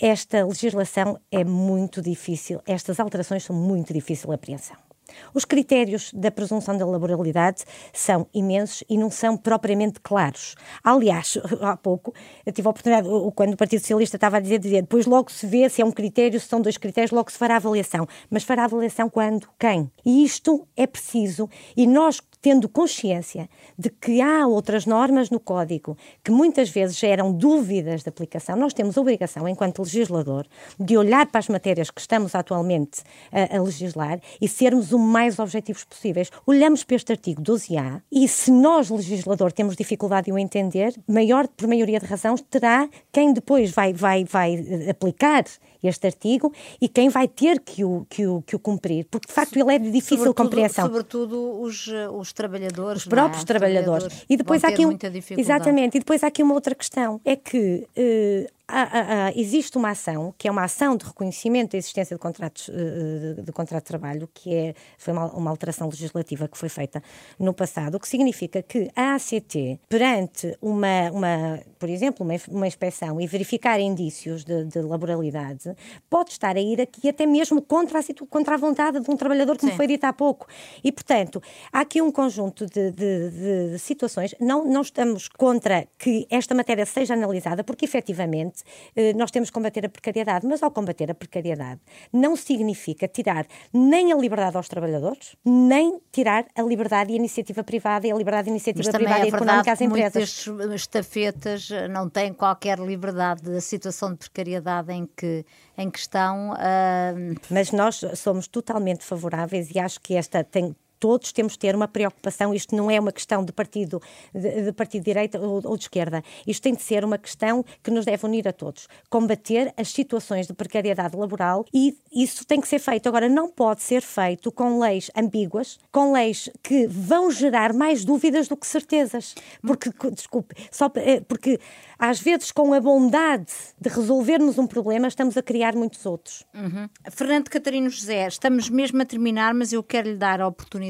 esta 0.00 0.44
legislação 0.46 1.18
é 1.30 1.44
muito 1.44 2.00
difícil, 2.00 2.60
estas 2.66 3.00
alterações 3.00 3.44
são 3.44 3.54
muito 3.54 3.92
difíceis 3.92 4.28
de 4.28 4.34
apreensão. 4.34 4.89
Os 5.34 5.44
critérios 5.44 6.12
da 6.12 6.30
presunção 6.30 6.76
da 6.76 6.86
laboralidade 6.86 7.64
são 7.92 8.26
imensos 8.32 8.84
e 8.88 8.96
não 8.96 9.10
são 9.10 9.36
propriamente 9.36 10.00
claros. 10.00 10.54
Aliás, 10.82 11.38
há 11.60 11.76
pouco 11.76 12.12
eu 12.44 12.52
tive 12.52 12.68
a 12.68 12.70
oportunidade, 12.70 13.08
quando 13.34 13.54
o 13.54 13.56
Partido 13.56 13.80
Socialista 13.80 14.16
estava 14.16 14.38
a 14.38 14.40
dizer, 14.40 14.58
dizer 14.58 14.82
depois 14.82 15.06
logo 15.06 15.30
se 15.30 15.46
vê 15.46 15.68
se 15.68 15.82
é 15.82 15.84
um 15.84 15.92
critério, 15.92 16.38
se 16.40 16.46
são 16.46 16.60
dois 16.60 16.76
critérios, 16.76 17.10
logo 17.10 17.30
se 17.30 17.38
fará 17.38 17.56
avaliação. 17.56 18.06
Mas 18.30 18.42
fará 18.42 18.64
avaliação 18.64 19.08
quando? 19.08 19.48
Quem? 19.58 19.90
E 20.04 20.24
isto 20.24 20.66
é 20.76 20.86
preciso, 20.86 21.48
e 21.76 21.86
nós 21.86 22.20
tendo 22.42 22.68
consciência 22.68 23.48
de 23.78 23.90
que 23.90 24.20
há 24.20 24.46
outras 24.46 24.86
normas 24.86 25.30
no 25.30 25.38
Código 25.38 25.96
que 26.24 26.30
muitas 26.30 26.70
vezes 26.70 26.96
geram 26.96 27.32
dúvidas 27.32 28.02
de 28.02 28.08
aplicação, 28.08 28.56
nós 28.56 28.72
temos 28.72 28.96
a 28.96 29.00
obrigação, 29.00 29.46
enquanto 29.46 29.82
legislador, 29.82 30.46
de 30.78 30.96
olhar 30.96 31.26
para 31.26 31.38
as 31.38 31.48
matérias 31.48 31.90
que 31.90 32.00
estamos 32.00 32.34
atualmente 32.34 33.02
a, 33.30 33.56
a 33.56 33.62
legislar 33.62 34.20
e 34.40 34.48
sermos 34.48 34.92
o 34.92 34.98
mais 35.00 35.38
objetivos 35.38 35.84
possíveis. 35.84 36.30
Olhamos 36.46 36.84
para 36.84 36.96
este 36.96 37.12
artigo 37.12 37.42
12A 37.42 38.02
e, 38.10 38.28
se 38.28 38.50
nós, 38.50 38.90
legislador, 38.90 39.52
temos 39.52 39.76
dificuldade 39.76 40.30
em 40.30 40.32
o 40.32 40.38
entender, 40.38 40.94
maior, 41.08 41.48
por 41.48 41.66
maioria 41.66 41.98
de 41.98 42.06
razões, 42.06 42.40
terá 42.48 42.88
quem 43.12 43.32
depois 43.32 43.70
vai, 43.70 43.92
vai, 43.92 44.24
vai 44.24 44.54
eh, 44.54 44.90
aplicar 44.90 45.44
este 45.82 46.06
artigo 46.06 46.52
e 46.80 46.88
quem 46.88 47.08
vai 47.08 47.26
ter 47.26 47.60
que 47.60 47.84
o, 47.84 48.06
que 48.08 48.26
o, 48.26 48.42
que 48.42 48.54
o 48.54 48.58
cumprir, 48.58 49.06
porque 49.10 49.28
de 49.28 49.32
facto 49.32 49.56
ele 49.56 49.74
é 49.74 49.78
de 49.78 49.90
difícil 49.90 50.18
sobretudo, 50.18 50.44
compreensão. 50.44 50.86
Sobretudo 50.86 51.60
os, 51.60 51.88
os 52.12 52.32
trabalhadores. 52.32 53.02
Os 53.02 53.08
próprios 53.08 53.42
é? 53.42 53.46
trabalhadores. 53.46 54.04
trabalhadores. 54.04 54.26
E 54.28 54.36
depois 54.36 54.62
há 54.64 54.68
aqui 54.68 54.86
um, 54.86 54.96
exatamente. 55.38 55.96
E 55.96 56.00
depois 56.00 56.22
há 56.22 56.26
aqui 56.26 56.42
uma 56.42 56.54
outra 56.54 56.74
questão, 56.74 57.20
é 57.24 57.34
que 57.34 57.86
uh, 57.96 58.59
há, 58.72 59.26
há, 59.26 59.32
existe 59.34 59.76
uma 59.76 59.90
ação, 59.90 60.34
que 60.38 60.48
é 60.48 60.50
uma 60.50 60.64
ação 60.64 60.96
de 60.96 61.04
reconhecimento 61.04 61.72
da 61.72 61.78
existência 61.78 62.16
de 62.16 62.20
contratos 62.20 62.68
eh, 62.68 63.34
de, 63.34 63.42
de 63.42 63.52
contrato 63.52 63.84
de 63.84 63.88
trabalho, 63.88 64.28
que 64.32 64.54
é, 64.54 64.74
foi 64.98 65.12
uma, 65.12 65.26
uma, 65.32 65.50
alteração 65.50 65.88
legislativa 65.88 66.48
que 66.48 66.56
foi 66.56 66.68
feita 66.68 67.02
no 67.38 67.52
passado, 67.52 67.96
o 67.96 68.00
que 68.00 68.08
significa 68.08 68.62
que 68.62 68.90
a 68.94 69.14
ACT, 69.14 69.80
perante 69.88 70.56
uma, 70.60 71.10
uma 71.12 71.60
por 71.78 71.88
exemplo, 71.88 72.24
uma, 72.24 72.34
uma 72.48 72.66
inspeção 72.66 73.20
e 73.20 73.26
verificar 73.26 73.80
indícios 73.80 74.44
de, 74.44 74.64
de, 74.64 74.80
laboralidade, 74.80 75.74
pode 76.08 76.30
estar 76.30 76.56
a 76.56 76.60
ir 76.60 76.80
aqui 76.80 77.08
até 77.08 77.26
mesmo 77.26 77.62
contra 77.62 77.98
a, 77.98 78.02
contra 78.28 78.54
a 78.54 78.58
vontade 78.58 79.00
de 79.00 79.10
um 79.10 79.16
trabalhador, 79.16 79.56
como 79.56 79.72
Sim. 79.72 79.76
foi 79.76 79.86
dito 79.86 80.04
há 80.04 80.12
pouco. 80.12 80.46
E, 80.84 80.92
portanto, 80.92 81.42
há 81.72 81.80
aqui 81.80 82.02
um 82.02 82.12
conjunto 82.12 82.66
de, 82.66 82.90
de, 82.90 83.70
de 83.70 83.78
situações. 83.78 84.34
Não, 84.38 84.64
não 84.64 84.82
estamos 84.82 85.28
contra 85.28 85.86
que 85.98 86.26
esta 86.30 86.54
matéria 86.54 86.84
seja 86.84 87.14
analisada, 87.14 87.64
porque 87.64 87.84
efetivamente 87.84 88.59
eh, 88.96 89.12
nós 89.14 89.30
temos 89.30 89.50
que 89.50 89.54
combater 89.54 89.84
a 89.84 89.88
precariedade, 89.88 90.46
mas 90.46 90.62
ao 90.62 90.70
combater 90.70 91.10
a 91.10 91.14
precariedade 91.14 91.80
não 92.12 92.36
significa 92.36 93.08
tirar 93.08 93.46
nem 93.72 94.12
a 94.12 94.16
liberdade 94.16 94.56
aos 94.56 94.68
trabalhadores, 94.68 95.36
nem 95.44 96.00
tirar 96.12 96.46
a 96.54 96.62
liberdade 96.62 97.10
e 97.10 97.14
a 97.14 97.16
iniciativa 97.16 97.62
privada 97.62 98.06
e 98.06 98.12
a 98.12 98.14
liberdade 98.14 98.44
de 98.44 98.50
iniciativa 98.50 98.90
privada 98.90 99.24
é 99.24 99.24
e 99.26 99.28
económica 99.28 99.72
às 99.72 99.80
empresas. 99.80 100.46
Muitas 100.46 100.80
estafetas 100.80 101.68
não 101.90 102.08
têm 102.08 102.32
qualquer 102.32 102.78
liberdade 102.78 103.42
da 103.42 103.60
situação 103.60 104.12
de 104.12 104.18
precariedade 104.18 104.92
em 104.92 105.06
que, 105.06 105.44
em 105.76 105.90
que 105.90 105.98
estão. 105.98 106.52
Uh... 106.52 107.34
Mas 107.50 107.72
nós 107.72 108.02
somos 108.16 108.46
totalmente 108.46 109.04
favoráveis 109.04 109.70
e 109.74 109.78
acho 109.78 110.00
que 110.00 110.14
esta 110.14 110.42
tem 110.44 110.74
todos 111.00 111.32
temos 111.32 111.54
de 111.54 111.58
ter 111.58 111.74
uma 111.74 111.88
preocupação, 111.88 112.54
isto 112.54 112.76
não 112.76 112.90
é 112.90 113.00
uma 113.00 113.10
questão 113.10 113.42
de 113.42 113.52
partido 113.52 114.00
de, 114.34 114.64
de 114.64 114.72
partido 114.72 115.02
de 115.02 115.06
direita 115.06 115.40
ou, 115.40 115.62
ou, 115.64 115.76
de 115.76 115.84
esquerda, 115.84 116.22
isto 116.46 116.62
tem 116.62 116.74
de 116.74 116.82
ser 116.82 117.04
uma 117.04 117.16
questão 117.16 117.64
que 117.82 117.90
nos 117.90 118.04
deve 118.04 118.24
unir 118.26 118.46
a 118.46 118.52
todos. 118.52 118.86
Combater 119.08 119.72
as 119.76 119.88
situações 119.88 120.46
de 120.46 120.52
precariedade 120.52 121.16
laboral 121.16 121.64
e 121.72 121.96
isso 122.12 122.44
tem 122.44 122.60
que 122.60 122.68
ser 122.68 122.78
feito. 122.78 123.08
Agora, 123.08 123.28
não 123.28 123.48
pode 123.48 123.82
ser 123.82 124.02
feito 124.02 124.52
com 124.52 124.78
leis 124.78 125.10
ambíguas, 125.16 125.78
com 125.90 126.12
leis 126.12 126.50
que 126.62 126.86
vão 126.86 127.30
gerar 127.30 127.72
mais 127.72 128.04
dúvidas 128.04 128.46
do 128.46 128.56
que 128.56 128.66
certezas. 128.66 129.34
Porque, 129.62 129.90
desculpe, 130.10 130.54
só 130.70 130.90
eh, 130.96 131.20
porque 131.26 131.58
às 131.98 132.20
vezes 132.20 132.52
com 132.52 132.74
a 132.74 132.80
bondade 132.80 133.52
de 133.80 133.88
resolvermos 133.88 134.58
um 134.58 134.66
problema 134.66 135.08
estamos 135.08 135.36
a 135.36 135.42
criar 135.42 135.74
muitos 135.74 136.04
outros. 136.04 136.44
Uhum. 136.54 136.88
Fernando 137.10 137.48
Catarino 137.48 137.88
José, 137.88 138.26
estamos 138.26 138.68
mesmo 138.68 139.00
a 139.00 139.04
terminar, 139.04 139.54
mas 139.54 139.72
eu 139.72 139.82
quero 139.82 140.10
lhe 140.10 140.16
dar 140.16 140.40
a 140.40 140.46
oportunidade 140.46 140.89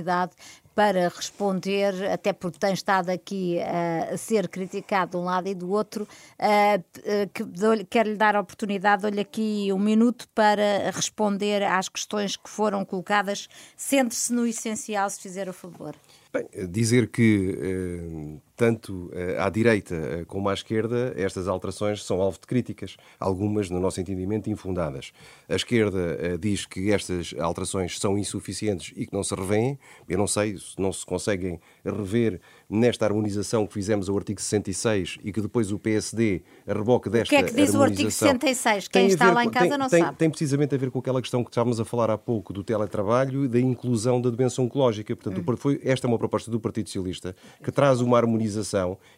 para 0.74 1.09
responder, 1.09 2.11
até 2.11 2.32
porque 2.32 2.59
tem 2.59 2.72
estado 2.72 3.11
aqui 3.11 3.59
uh, 3.59 4.14
a 4.14 4.16
ser 4.16 4.48
criticado 4.48 5.12
de 5.12 5.16
um 5.18 5.24
lado 5.24 5.48
e 5.48 5.55
do 5.55 5.70
outro, 5.70 6.05
uh, 6.38 6.78
uh, 6.78 7.86
quero 7.90 8.09
lhe 8.09 8.16
dar 8.16 8.34
a 8.34 8.40
oportunidade, 8.40 9.03
dou-lhe 9.03 9.20
aqui 9.20 9.68
um 9.72 9.78
minuto 9.78 10.26
para 10.34 10.90
responder 10.90 11.62
às 11.62 11.88
questões 11.88 12.36
que 12.36 12.48
foram 12.48 12.84
colocadas, 12.84 13.48
sente-se 13.76 14.32
no 14.32 14.46
essencial, 14.46 15.11
se 15.11 15.20
fizer 15.20 15.48
o 15.48 15.53
favor. 15.53 15.94
Bem, 16.32 16.46
dizer 16.68 17.09
que 17.09 17.59
eh, 17.61 18.40
tanto 18.61 19.11
eh, 19.14 19.38
à 19.38 19.48
direita 19.48 19.94
eh, 19.94 20.24
como 20.26 20.50
à 20.50 20.52
esquerda 20.52 21.14
estas 21.16 21.48
alterações 21.48 22.04
são 22.04 22.20
alvo 22.20 22.38
de 22.38 22.46
críticas, 22.46 22.98
algumas, 23.18 23.70
no 23.70 23.80
nosso 23.80 24.02
entendimento, 24.02 24.50
infundadas. 24.50 25.12
A 25.48 25.54
esquerda 25.54 26.36
diz 26.38 26.66
que 26.66 26.92
estas 26.92 27.34
alterações 27.38 27.98
são 27.98 28.18
insuficientes 28.18 28.92
e 28.94 29.06
que 29.06 29.14
não 29.14 29.22
se 29.22 29.34
revêem. 29.34 29.78
Eu 30.06 30.18
não 30.18 30.26
sei 30.26 30.58
se 30.58 30.78
não 30.78 30.92
se 30.92 31.06
conseguem 31.06 31.58
rever 31.82 32.38
nesta 32.68 33.06
harmonização 33.06 33.66
que 33.66 33.72
fizemos 33.72 34.11
ao 34.11 34.16
artigo 34.18 34.38
66 34.38 35.18
e 35.24 35.32
que 35.32 35.40
depois 35.40 35.72
o 35.72 35.78
PSD 35.78 36.42
reboque 36.66 37.08
desta 37.08 37.34
harmonização. 37.34 37.40
O 37.40 37.54
que 37.54 37.61
é 37.61 37.64
que 37.64 37.66
diz 37.66 37.74
o 37.74 37.82
artigo 37.82 38.11
66? 38.11 38.88
Quem 38.88 39.06
está 39.06 39.32
lá 39.32 39.42
em 39.42 39.48
casa 39.48 39.68
tem, 39.70 39.78
não 39.78 39.88
tem, 39.88 40.02
sabe. 40.02 40.18
Tem 40.18 40.28
precisamente 40.28 40.74
a 40.74 40.78
ver 40.78 40.90
com 40.90 40.98
aquela 40.98 41.22
questão 41.22 41.42
que 41.42 41.50
estávamos 41.50 41.80
a 41.80 41.84
falar 41.86 42.11
há 42.11 42.18
pouco 42.18 42.52
do 42.52 42.62
teletrabalho 42.62 43.46
e 43.46 43.48
da 43.48 43.58
inclusão 43.58 44.20
da 44.20 44.28
doença 44.28 44.61
oncológica. 44.61 45.16
Portanto, 45.16 45.40
hum. 45.40 45.56
foi, 45.56 45.80
esta 45.82 46.06
é 46.06 46.08
uma 46.08 46.18
proposta 46.18 46.50
do 46.50 46.61
Partido 46.61 46.88
Socialista 46.88 47.34
que 47.62 47.72
traz 47.72 48.02
uma 48.02 48.18
harmonização 48.18 48.49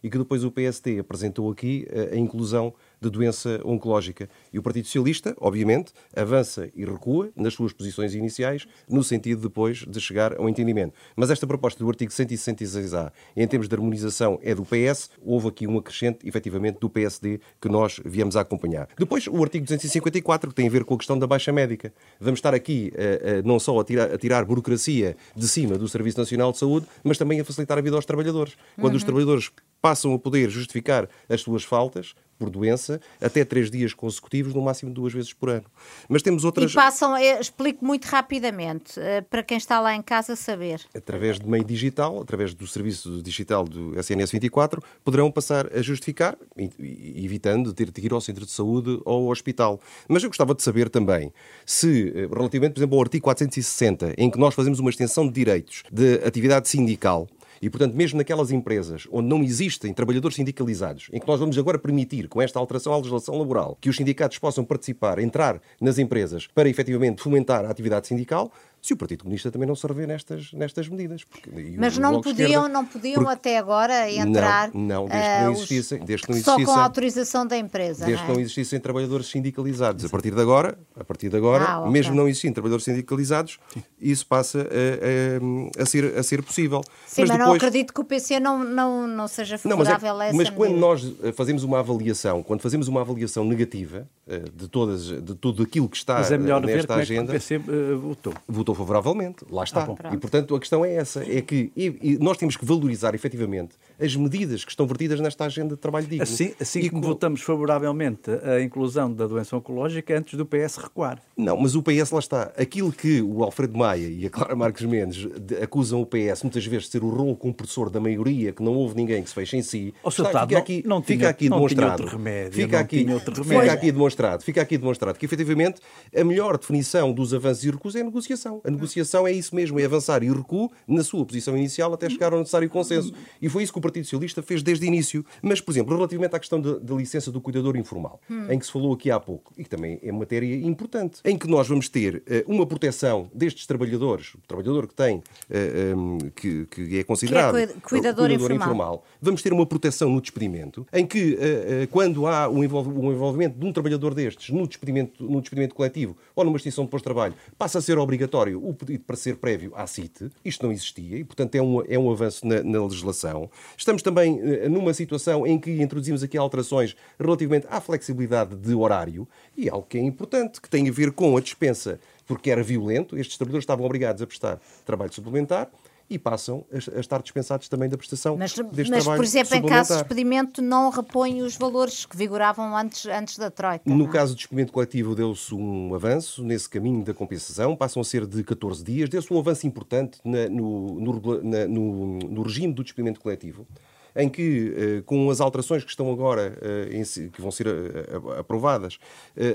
e 0.03 0.11
que 0.11 0.18
depois 0.18 0.45
o 0.45 0.51
PSD 0.51 0.99
apresentou 0.99 1.51
aqui 1.51 1.87
eh, 1.91 2.11
a 2.12 2.16
inclusão 2.16 2.72
de 3.03 3.11
doença 3.11 3.61
oncológica. 3.64 4.28
E 4.53 4.59
o 4.59 4.62
Partido 4.62 4.86
Socialista, 4.86 5.34
obviamente, 5.40 5.92
avança 6.14 6.70
e 6.74 6.84
recua 6.84 7.30
nas 7.34 7.55
suas 7.55 7.72
posições 7.72 8.14
iniciais, 8.14 8.66
no 8.88 9.03
sentido 9.03 9.42
depois 9.42 9.78
de 9.78 10.00
chegar 10.00 10.38
ao 10.38 10.48
entendimento. 10.48 10.94
Mas 11.16 11.30
esta 11.30 11.46
proposta 11.46 11.82
do 11.82 11.90
artigo 11.90 12.12
166A, 12.12 13.12
em 13.36 13.46
termos 13.46 13.68
de 13.68 13.74
harmonização, 13.74 14.38
é 14.42 14.55
do 14.55 14.64
PS. 14.64 15.11
Houve 15.20 15.48
aqui 15.48 15.66
um 15.66 15.78
acrescente, 15.78 16.26
efetivamente, 16.26 16.78
do 16.78 16.88
PSD 16.88 17.40
que 17.61 17.68
nós 17.68 18.00
viemos 18.05 18.36
a 18.36 18.40
acompanhar. 18.40 18.88
Depois, 18.96 19.26
o 19.26 19.42
artigo 19.42 19.64
254, 19.64 20.50
que 20.50 20.55
tem 20.55 20.66
a 20.66 20.70
ver 20.70 20.84
com 20.84 20.94
a 20.94 20.98
questão 20.98 21.18
da 21.18 21.26
baixa 21.26 21.53
médica. 21.53 21.92
Vamos 22.20 22.38
estar 22.38 22.55
aqui 22.55 22.92
uh, 22.94 23.40
uh, 23.40 23.48
não 23.48 23.59
só 23.59 23.78
a 23.80 23.84
tirar, 23.84 24.12
a 24.12 24.18
tirar, 24.18 24.44
burocracia 24.44 25.16
de 25.34 25.48
cima 25.48 25.76
do 25.76 25.88
Serviço 25.88 26.18
Nacional 26.18 26.53
de 26.53 26.59
Saúde, 26.59 26.86
mas 27.03 27.18
também 27.18 27.40
a 27.40 27.44
facilitar 27.44 27.78
a 27.78 27.80
vida 27.80 27.96
aos 27.96 28.05
trabalhadores. 28.05 28.57
Quando 28.76 28.92
uhum. 28.92 28.96
os 28.96 29.05
trabalhadores 29.05 29.50
passam 29.80 30.14
a 30.14 30.18
poder 30.18 30.48
justificar 30.48 31.09
as 31.28 31.40
suas 31.40 31.64
faltas, 31.64 32.14
por 32.43 32.51
doença 32.51 33.01
até 33.20 33.45
três 33.45 33.70
dias 33.70 33.95
consecutivos, 33.95 34.53
no 34.53 34.61
máximo 34.61 34.93
duas 34.93 35.12
vezes 35.12 35.32
por 35.32 35.49
ano. 35.49 35.64
Mas 36.09 36.22
temos 36.22 36.45
outras. 36.45 36.72
E 36.72 36.74
passam, 36.74 37.16
explico 37.16 37.84
muito 37.84 38.07
rapidamente, 38.07 38.99
eh, 38.99 39.20
para 39.20 39.45
quem 39.45 39.57
está 39.57 39.78
lá 39.78 39.95
em 39.95 40.03
casa 40.03 40.34
saber. 40.34 40.80
Através 40.93 41.38
de 41.38 41.49
meio 41.49 41.62
digital, 41.62 42.20
através 42.20 42.53
do 42.53 42.66
serviço 42.66 43.22
digital 43.22 43.62
do 43.62 43.97
SNS 43.97 44.32
24, 44.32 44.82
poderão 45.05 45.30
passar 45.30 45.72
a 45.72 45.80
justificar, 45.80 46.36
evitando 46.78 47.72
ter 47.72 47.93
de 47.93 48.05
ir 48.05 48.12
ao 48.12 48.20
centro 48.20 48.45
de 48.45 48.51
saúde 48.51 49.01
ou 49.05 49.26
ao 49.26 49.28
hospital. 49.28 49.80
Mas 50.09 50.24
eu 50.24 50.28
gostava 50.28 50.53
de 50.53 50.62
saber 50.64 50.90
também 50.90 51.32
se, 51.64 52.12
eh, 52.12 52.26
relativamente, 52.26 52.72
por 52.72 52.80
exemplo, 52.80 52.97
ao 52.97 53.03
artigo 53.03 53.22
460, 53.22 54.14
em 54.18 54.28
que 54.28 54.38
nós 54.38 54.53
fazemos 54.53 54.80
uma 54.80 54.90
extensão 54.90 55.26
de 55.28 55.32
direitos 55.32 55.84
de 55.93 56.14
atividade 56.24 56.68
sindical, 56.68 57.28
e, 57.63 57.71
portanto, 57.71 57.95
mesmo 57.95 58.19
naquelas 58.19 58.51
empresas 58.51 59.07
onde 59.13 59.29
não 59.29 59.41
existem 59.41 59.95
trabalhadores 59.95 60.35
sindicalizados, 60.35 61.09
em 61.13 61.21
que 61.21 61.29
nós 61.29 61.39
vamos 61.39 61.57
agora 61.57 61.79
permitir, 61.79 62.27
com 62.27 62.43
esta 62.43 62.59
alteração 62.59 62.93
à 62.93 62.97
legislação 62.97 63.39
laboral, 63.39 63.79
que 63.81 63.89
os 63.89 63.97
sindicatos 63.97 64.37
possam 64.39 64.65
participar, 64.65 65.21
entrar 65.21 65.61
nas 65.81 65.97
empresas 65.97 66.49
para 66.49 66.69
efetivamente 66.69 67.23
fomentar 67.23 67.65
a 67.65 67.71
atividade 67.71 68.09
sindical, 68.09 68.53
se 68.83 68.93
o 68.93 68.97
Partido 68.97 69.20
Comunista 69.20 69.49
também 69.49 69.68
não 69.68 69.76
se 69.76 69.87
revê 69.87 70.09
nestas, 70.09 70.53
nestas 70.53 70.89
medidas. 70.89 71.22
Porque, 71.22 71.49
Mas 71.78 71.97
não 71.97 72.20
podiam, 72.20 72.49
esquerda, 72.49 72.68
não 72.68 72.85
podiam 72.85 73.14
porque... 73.14 73.33
até 73.33 73.57
agora 73.57 74.11
entrar. 74.11 74.70
Não, 74.74 75.07
não 75.07 75.09
desde 75.09 75.28
que 75.28 75.43
não 75.45 75.49
eh, 75.49 75.53
existissem. 75.53 76.05
Desde 76.05 76.26
que 76.26 76.33
não 76.33 76.39
existissem 76.39 76.66
só 76.66 76.72
com 76.72 76.78
a 76.80 76.83
autorização 76.83 77.47
da 77.47 77.57
empresa. 77.57 78.05
Desde 78.05 78.24
que 78.24 78.28
não, 78.28 78.35
é? 78.35 78.39
não 78.39 78.43
existissem 78.43 78.80
trabalhadores 78.80 79.28
sindicalizados. 79.28 80.05
A 80.05 80.09
partir 80.09 80.35
de 80.35 80.41
agora, 80.41 80.76
a 80.99 81.05
partir 81.05 81.28
de 81.28 81.37
agora 81.37 81.64
ah, 81.64 81.80
okay. 81.80 81.93
mesmo 81.93 82.16
não 82.16 82.26
existindo 82.26 82.55
trabalhadores 82.55 82.85
sindicalizados, 82.85 83.61
isso 84.01 84.26
passa 84.26 84.59
a, 84.62 85.78
a, 85.78 85.83
a, 85.83 85.87
ser, 85.87 86.18
a 86.18 86.22
ser 86.24 86.43
possível. 86.43 86.83
Sim, 87.07 87.22
mas, 87.22 87.30
mas 87.30 87.39
depois... 87.39 87.49
não 87.49 87.55
acredito 87.55 87.95
que 87.95 88.01
o 88.01 88.05
PC 88.05 88.41
não, 88.41 88.64
não, 88.64 89.07
não 89.07 89.28
seja 89.28 89.59
favorável 89.59 90.09
não, 90.09 90.18
mas 90.18 90.18
é, 90.18 90.24
a 90.24 90.26
essa 90.26 90.37
Mas 90.37 90.49
medida. 90.49 90.57
quando 90.57 90.76
nós 90.76 91.14
eh, 91.22 91.30
fazemos 91.30 91.62
uma 91.62 91.78
avaliação, 91.78 92.43
quando 92.43 92.61
fazemos 92.61 92.89
uma 92.89 93.03
avaliação 93.03 93.45
negativa 93.45 94.09
eh, 94.26 94.43
de, 94.53 94.66
todas, 94.66 95.05
de 95.05 95.35
tudo 95.37 95.62
aquilo 95.62 95.89
que 95.89 95.97
está 95.97 96.14
mas 96.14 96.33
é 96.33 96.39
melhor 96.39 96.61
nesta 96.61 96.95
ver 96.97 97.03
agenda. 97.03 97.22
É 97.22 97.24
que 97.26 97.30
o 97.30 97.33
PC 97.33 97.57
uh, 97.57 97.99
votou. 98.01 98.35
Votou 98.49 98.72
favoravelmente. 98.75 99.45
Lá 99.51 99.64
está. 99.64 99.89
Ah, 100.03 100.14
e, 100.14 100.16
portanto, 100.16 100.55
a 100.55 100.61
questão 100.61 100.85
é 100.85 100.95
essa, 100.95 101.23
é 101.23 101.41
que 101.41 101.73
e, 101.77 101.99
e 102.03 102.18
nós 102.18 102.37
temos 102.37 102.57
que 102.57 102.64
valorizar, 102.64 103.14
efetivamente, 103.14 103.77
as 104.03 104.16
medidas 104.16 104.64
que 104.64 104.70
estão 104.70 104.86
vertidas 104.86 105.20
nesta 105.20 105.44
agenda 105.44 105.74
de 105.74 105.80
trabalho 105.80 106.07
digno. 106.07 106.22
Assim, 106.22 106.53
assim 106.61 106.80
e 106.80 106.90
como 106.90 107.03
com... 107.03 107.09
votamos 107.09 107.40
favoravelmente 107.42 108.30
a 108.30 108.61
inclusão 108.61 109.12
da 109.12 109.26
doença 109.26 109.57
oncológica 109.57 110.18
antes 110.18 110.34
do 110.34 110.44
PS 110.44 110.76
recuar. 110.76 111.22
Não, 111.36 111.57
mas 111.57 111.74
o 111.74 111.82
PS, 111.82 112.11
lá 112.11 112.18
está. 112.18 112.53
Aquilo 112.57 112.92
que 112.92 113.22
o 113.22 113.42
Alfredo 113.42 113.76
Maia 113.76 114.09
e 114.09 114.26
a 114.26 114.30
Clara 114.30 114.57
Marques 114.57 114.84
Mendes 114.84 115.28
acusam 115.62 116.00
o 116.00 116.07
PS 116.07 116.42
muitas 116.42 116.64
vezes 116.66 116.86
de 116.86 116.92
ser 116.92 117.05
o 117.05 117.09
rolo 117.09 117.36
compressor 117.36 117.90
da 117.90 118.00
maioria, 118.00 118.53
que 118.53 118.62
não 118.62 118.74
houve 118.74 118.96
ninguém 118.96 119.22
que 119.22 119.28
se 119.28 119.34
feche 119.34 119.57
em 119.57 119.62
si. 119.62 119.94
Oh, 120.03 120.09
está, 120.09 120.46
fica 120.46 120.59
aqui, 120.59 120.82
não, 120.84 120.96
não 120.96 121.03
fica 121.03 121.28
aqui 121.28 121.48
não 121.48 121.59
demonstrado. 121.59 122.07
Remédio, 122.07 122.53
fica, 122.53 122.80
aqui, 122.80 123.07
fica 123.44 123.72
aqui 123.72 123.92
demonstrado. 123.92 124.42
Fica 124.42 124.62
aqui 124.62 124.78
demonstrado 124.78 125.18
que, 125.18 125.24
efetivamente, 125.24 125.80
a 126.14 126.24
melhor 126.24 126.59
definição 126.59 127.12
dos 127.12 127.32
avanços 127.32 127.64
e 127.64 127.70
recuos 127.70 127.94
é 127.94 128.00
a 128.00 128.05
negociação. 128.05 128.61
A 128.64 128.70
negociação 128.70 129.26
é 129.26 129.32
isso 129.32 129.55
mesmo, 129.55 129.78
é 129.78 129.84
avançar 129.84 130.22
e 130.22 130.30
recuo 130.30 130.70
na 130.86 131.05
sua 131.05 131.24
posição 131.24 131.57
inicial 131.57 131.92
até 131.92 132.09
chegar 132.09 132.32
ao 132.32 132.38
necessário 132.38 132.68
consenso. 132.68 133.12
E 133.40 133.48
foi 133.48 133.62
isso 133.62 133.72
que 133.72 133.78
o 133.78 133.82
Partido 133.93 134.05
Socialista 134.05 134.43
fez 134.43 134.62
desde 134.62 134.86
o 134.86 134.88
início. 134.88 135.24
Mas, 135.43 135.61
por 135.61 135.72
exemplo, 135.72 135.95
relativamente 135.95 136.34
à 136.34 136.38
questão 136.38 136.61
da 136.61 136.95
licença 136.95 137.30
do 137.30 137.40
cuidador 137.40 137.76
informal, 137.76 138.20
hum. 138.30 138.47
em 138.51 138.59
que 138.59 138.64
se 138.64 138.72
falou 138.72 138.95
aqui 138.95 139.11
há 139.11 139.20
pouco, 139.20 139.53
e 139.57 139.64
que 139.64 139.70
também 139.70 139.99
é 140.03 140.11
matéria 140.11 140.55
importante, 140.66 141.20
em 141.24 141.36
que 141.36 141.47
nós 141.47 141.68
vamos 141.68 141.88
ter 141.88 142.16
uh, 142.16 142.22
uma 142.53 142.66
proteção 142.66 143.30
destes 143.34 143.66
trabalhadores, 143.66 144.34
o 144.34 144.38
trabalhador 144.47 144.86
que 144.86 144.95
tem, 144.95 145.16
uh, 145.16 145.22
eh, 145.51 145.95
um, 145.95 146.18
que, 146.34 146.66
que, 146.66 146.99
é 146.99 147.05
considerado 147.05 147.55
que 147.55 147.61
é 147.61 147.66
cuidador, 147.66 147.82
cuidador 147.88 148.30
informal. 148.32 148.57
informal. 148.57 149.05
vamos 149.20 149.43
ter 149.43 149.53
uma 149.53 149.66
proteção 149.66 150.11
no 150.11 150.20
despedimento, 150.20 150.86
em 150.93 151.07
que 151.07 151.34
uh, 151.34 151.88
quando 151.90 152.26
há 152.26 152.49
um 152.49 152.64
envolvimento 152.64 153.59
de 153.59 153.66
um 153.66 153.72
trabalhador 153.72 154.14
destes 154.14 154.51
no 154.51 154.66
despedimento, 154.66 155.22
no 155.22 155.40
despedimento 155.40 155.74
coletivo 155.74 156.16
ou 156.35 156.45
numa 156.45 156.57
extinção 156.57 156.85
de 156.85 156.91
pós-trabalho, 156.91 157.35
passa 157.59 157.78
a 157.78 157.83
ser 157.83 157.99
obrigatório 157.99 158.64
o 158.66 158.74
pedido 158.74 159.05
para 159.05 159.16
ser 159.16 159.37
prévio 159.37 159.72
à 159.74 159.87
CIT. 159.87 160.30
Isto 160.45 160.66
não 160.66 160.72
existia 160.72 161.18
e, 161.18 161.24
portanto, 161.24 161.55
é 161.55 161.62
um, 161.62 161.83
é 161.89 161.99
um 161.99 162.11
avanço 162.11 162.47
na, 162.47 162.62
na 162.62 162.83
legislação. 162.83 163.51
Estamos 163.76 164.03
também 164.03 164.41
uh, 164.41 164.70
numa 164.70 164.95
situação 164.95 165.47
em 165.47 165.59
que 165.59 165.83
introduzimos 165.83 166.22
aqui 166.22 166.37
alterações 166.37 166.97
relativamente 167.18 167.66
à 167.70 167.80
flexibilidade 167.80 168.57
de 168.57 168.74
horário 168.74 169.26
e 169.57 169.68
algo 169.68 169.87
que 169.89 169.99
é 169.99 170.01
importante, 170.01 170.61
que 170.61 170.68
tem 170.68 170.89
a 170.89 170.93
ver 170.93 171.12
com 171.12 171.37
a 171.37 171.41
dispensa 171.41 171.99
porque 172.26 172.51
era 172.51 172.62
violento, 172.62 173.18
estes 173.18 173.37
trabalhadores 173.37 173.64
estavam 173.64 173.85
obrigados 173.85 174.22
a 174.22 174.26
prestar 174.26 174.61
trabalho 174.87 175.12
suplementar 175.12 175.68
e 176.13 176.19
passam 176.19 176.65
a, 176.73 177.01
estar 177.01 177.23
dispensados 177.23 177.69
também 177.69 177.89
da 177.89 177.97
prestação 177.97 178.37
mas, 178.37 178.55
deste 178.55 178.91
mas, 178.91 179.03
trabalho 179.05 179.19
por 179.19 179.25
exemplo, 179.25 179.57
em 179.57 179.63
caso 179.63 179.93
de 179.93 179.99
despedimento 180.01 180.63
não 180.63 180.91
repõe 180.91 181.43
os 181.43 181.57
valores 181.57 182.05
que 182.05 182.17
vigoravam 182.17 182.77
antes, 182.77 183.07
antes 183.07 183.39
da 183.39 183.51
Troika? 183.51 183.89
No 183.89 183.97
não? 183.97 184.07
É? 184.07 184.13
caso 184.13 184.35
do 184.35 184.37
despedimento 184.37 184.73
coletivo 184.73 185.15
deu-se 185.15 185.55
um 185.55 185.95
avanço 185.95 186.45
nesse 186.45 186.69
caminho 186.69 187.03
da 187.03 187.15
compensação, 187.15 187.75
passam 187.75 188.01
a 188.01 188.05
ser 188.05 188.27
de 188.27 188.45
14 188.45 188.85
dias, 188.85 189.09
deu-se 189.09 189.33
um 189.33 189.39
avanço 189.39 189.67
importante 189.67 190.19
na, 190.25 190.49
no, 190.49 191.01
no, 191.01 191.43
na, 191.43 191.67
no, 191.67 192.19
no 192.19 192.43
regime 192.43 192.73
do 192.73 192.83
despedimento 192.83 193.21
coletivo 193.21 193.67
em 194.15 194.29
que, 194.29 194.75
eh, 194.77 195.03
com 195.05 195.31
as 195.31 195.41
alterações 195.41 195.85
que 195.85 195.91
estão 195.91 196.11
agora, 196.11 196.57
eh, 196.61 197.03
que 197.33 197.41
vão 197.41 197.51
ser 197.51 197.67
eh, 197.67 198.39
aprovadas, 198.39 198.99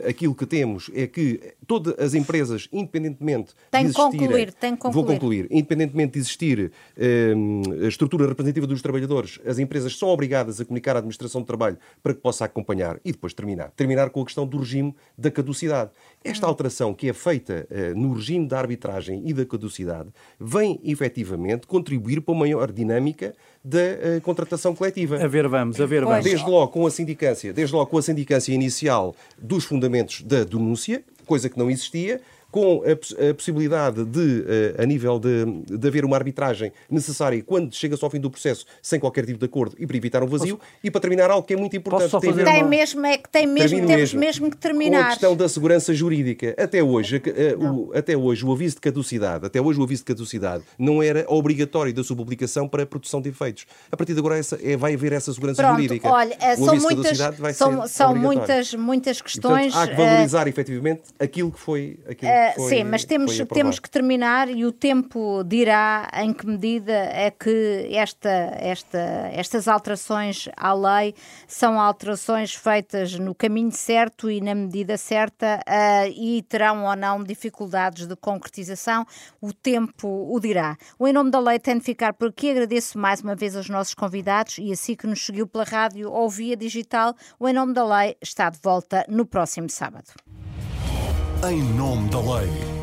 aquilo 0.07 0.33
que 0.33 0.45
temos 0.45 0.89
é 0.93 1.07
que 1.07 1.39
todas 1.65 1.97
as 1.99 2.13
empresas, 2.13 2.67
independentemente 2.71 3.53
tem 3.71 3.83
de 3.83 3.87
existir... 3.87 4.17
Concluir, 4.17 4.53
tem 4.53 4.75
que 4.75 4.81
concluir. 4.81 4.93
Vou 4.93 5.05
concluir. 5.05 5.47
Independentemente 5.51 6.13
de 6.13 6.19
existir 6.19 6.71
a 7.83 7.87
estrutura 7.87 8.27
representativa 8.27 8.65
dos 8.65 8.81
trabalhadores, 8.81 9.39
as 9.45 9.59
empresas 9.59 9.97
são 9.97 10.09
obrigadas 10.09 10.59
a 10.59 10.65
comunicar 10.65 10.95
à 10.95 10.99
Administração 10.99 11.41
de 11.41 11.47
Trabalho 11.47 11.77
para 12.01 12.13
que 12.13 12.21
possa 12.21 12.45
acompanhar 12.45 12.99
e 13.05 13.11
depois 13.11 13.33
terminar. 13.33 13.71
Terminar 13.71 14.09
com 14.09 14.21
a 14.21 14.25
questão 14.25 14.47
do 14.47 14.57
regime 14.57 14.95
da 15.17 15.29
caducidade. 15.29 15.91
Esta 16.23 16.45
alteração 16.45 16.93
que 16.93 17.09
é 17.09 17.13
feita 17.13 17.67
uh, 17.69 17.97
no 17.97 18.13
regime 18.13 18.47
da 18.47 18.59
arbitragem 18.59 19.21
e 19.25 19.33
da 19.33 19.45
caducidade 19.45 20.09
vem 20.39 20.79
efetivamente 20.83 21.67
contribuir 21.67 22.21
para 22.21 22.33
uma 22.33 22.41
maior 22.41 22.71
dinâmica 22.71 23.33
da 23.63 23.77
uh, 23.77 24.21
contratação 24.21 24.75
coletiva. 24.75 25.23
A 25.23 25.27
ver, 25.27 25.47
vamos, 25.47 25.79
a 25.79 25.85
ver, 25.85 26.03
vamos. 26.03 26.23
Desde 26.23 26.49
logo 26.49 26.71
com 26.71 26.85
a 26.85 26.91
sindicância, 26.91 27.53
desde 27.53 27.73
logo 27.73 27.87
com 27.89 27.97
a 27.97 28.01
sindicância 28.01 28.53
inicial 28.53 29.15
dos 29.37 29.63
fundamentos 29.63 30.21
da 30.21 30.43
denúncia, 30.43 31.03
coisa 31.25 31.49
que 31.49 31.57
não 31.57 31.69
existia, 31.69 32.21
com 32.57 32.81
a, 32.81 33.29
a 33.29 33.33
possibilidade 33.35 34.03
de, 34.03 34.19
uh, 34.19 34.81
a 34.81 34.85
nível 34.87 35.19
de, 35.19 35.45
de 35.77 35.87
haver 35.87 36.03
uma 36.03 36.17
arbitragem 36.17 36.71
necessária 36.89 37.39
quando 37.43 37.71
chega-se 37.75 38.03
ao 38.03 38.09
fim 38.09 38.19
do 38.19 38.31
processo 38.31 38.65
sem 38.81 38.99
qualquer 38.99 39.27
tipo 39.27 39.37
de 39.37 39.45
acordo 39.45 39.75
e 39.77 39.85
para 39.85 39.95
evitar 39.95 40.23
um 40.23 40.25
vazio. 40.25 40.57
Posso... 40.57 40.71
E 40.83 40.89
para 40.89 41.01
terminar, 41.01 41.29
algo 41.29 41.45
que 41.45 41.53
é 41.53 41.55
muito 41.55 41.77
importante. 41.77 42.19
Tem, 42.19 42.33
tem 42.33 42.61
uma... 42.63 42.67
mesmo, 42.67 43.05
é 43.05 43.15
que 43.15 43.29
tem 43.29 43.45
mesmo, 43.45 43.77
temos 43.77 43.95
mesmo, 43.95 44.19
mesmo 44.19 44.49
que 44.49 44.57
terminar. 44.57 44.97
Com 44.97 45.05
a 45.05 45.09
questão 45.09 45.35
da 45.35 45.47
segurança 45.47 45.93
jurídica. 45.93 46.55
Até 46.57 46.81
hoje, 46.81 47.17
uh, 47.17 47.63
o, 47.63 47.91
até 47.95 48.17
hoje, 48.17 48.43
o 48.43 48.51
aviso 48.51 48.73
de 48.73 48.81
caducidade, 48.81 49.45
até 49.45 49.61
hoje 49.61 49.79
o 49.79 49.83
aviso 49.83 50.01
de 50.01 50.05
caducidade 50.05 50.63
não 50.79 51.03
era 51.03 51.25
obrigatório 51.27 51.93
da 51.93 52.03
sua 52.03 52.15
publicação 52.15 52.67
para 52.67 52.81
a 52.81 52.85
produção 52.87 53.21
de 53.21 53.29
efeitos. 53.29 53.67
A 53.91 53.95
partir 53.95 54.13
de 54.13 54.19
agora 54.19 54.35
essa, 54.35 54.57
é, 54.63 54.75
vai 54.75 54.95
haver 54.95 55.13
essa 55.13 55.31
segurança 55.31 55.61
Pronto, 55.61 55.75
jurídica. 55.75 56.09
Olha, 56.09 56.35
o 56.57 56.65
são 56.65 56.75
muitas, 56.75 57.17
são, 57.55 57.87
são 57.87 58.15
muitas, 58.15 58.73
muitas 58.73 59.21
questões. 59.21 59.67
E, 59.67 59.75
portanto, 59.75 59.91
há 59.91 59.95
que 59.95 59.95
valorizar 59.95 60.47
uh, 60.47 60.49
efetivamente 60.49 61.01
aquilo 61.19 61.51
que 61.51 61.59
foi. 61.59 61.99
Aquilo 62.09 62.31
que 62.31 62.37
foi 62.37 62.46
sim, 62.53 62.83
mas 62.83 63.05
temos 63.05 63.27
temos, 63.27 63.53
temos 63.53 63.79
que 63.79 63.89
terminar 63.89 64.49
e 64.49 64.65
o 64.65 64.71
tempo 64.71 65.43
dirá 65.43 66.09
em 66.13 66.33
que 66.33 66.45
medida 66.45 66.93
é 66.93 67.31
que 67.31 67.89
esta, 67.91 68.29
esta, 68.29 68.99
estas 69.33 69.67
alterações 69.67 70.47
à 70.55 70.73
lei 70.73 71.13
são 71.47 71.79
alterações 71.79 72.53
feitas 72.53 73.17
no 73.17 73.35
caminho 73.35 73.71
certo 73.71 74.29
e 74.29 74.39
na 74.41 74.55
medida 74.55 74.97
certa 74.97 75.59
uh, 75.67 76.11
e 76.15 76.41
terão 76.43 76.85
ou 76.85 76.95
não 76.95 77.23
dificuldades 77.23 78.07
de 78.07 78.15
concretização. 78.15 79.05
O 79.41 79.53
tempo 79.53 80.07
o 80.29 80.39
dirá. 80.39 80.77
O 80.97 81.07
Em 81.07 81.13
Nome 81.13 81.31
da 81.31 81.39
Lei 81.39 81.59
tem 81.59 81.77
de 81.77 81.83
ficar 81.83 82.13
por 82.13 82.29
aqui. 82.29 82.51
Agradeço 82.51 82.97
mais 82.97 83.21
uma 83.21 83.35
vez 83.35 83.55
aos 83.55 83.69
nossos 83.69 83.93
convidados 83.93 84.57
e 84.57 84.71
assim 84.71 84.95
que 84.95 85.07
nos 85.07 85.25
seguiu 85.25 85.47
pela 85.47 85.63
rádio 85.63 86.11
ou 86.11 86.29
via 86.29 86.55
digital. 86.55 87.15
O 87.39 87.47
Em 87.47 87.53
Nome 87.53 87.73
da 87.73 87.85
Lei 87.85 88.15
está 88.21 88.49
de 88.49 88.59
volta 88.61 89.05
no 89.07 89.25
próximo 89.25 89.69
sábado. 89.69 90.26
Em 91.43 91.61
Nome 91.61 92.09
da 92.09 92.19
Lei. 92.19 92.76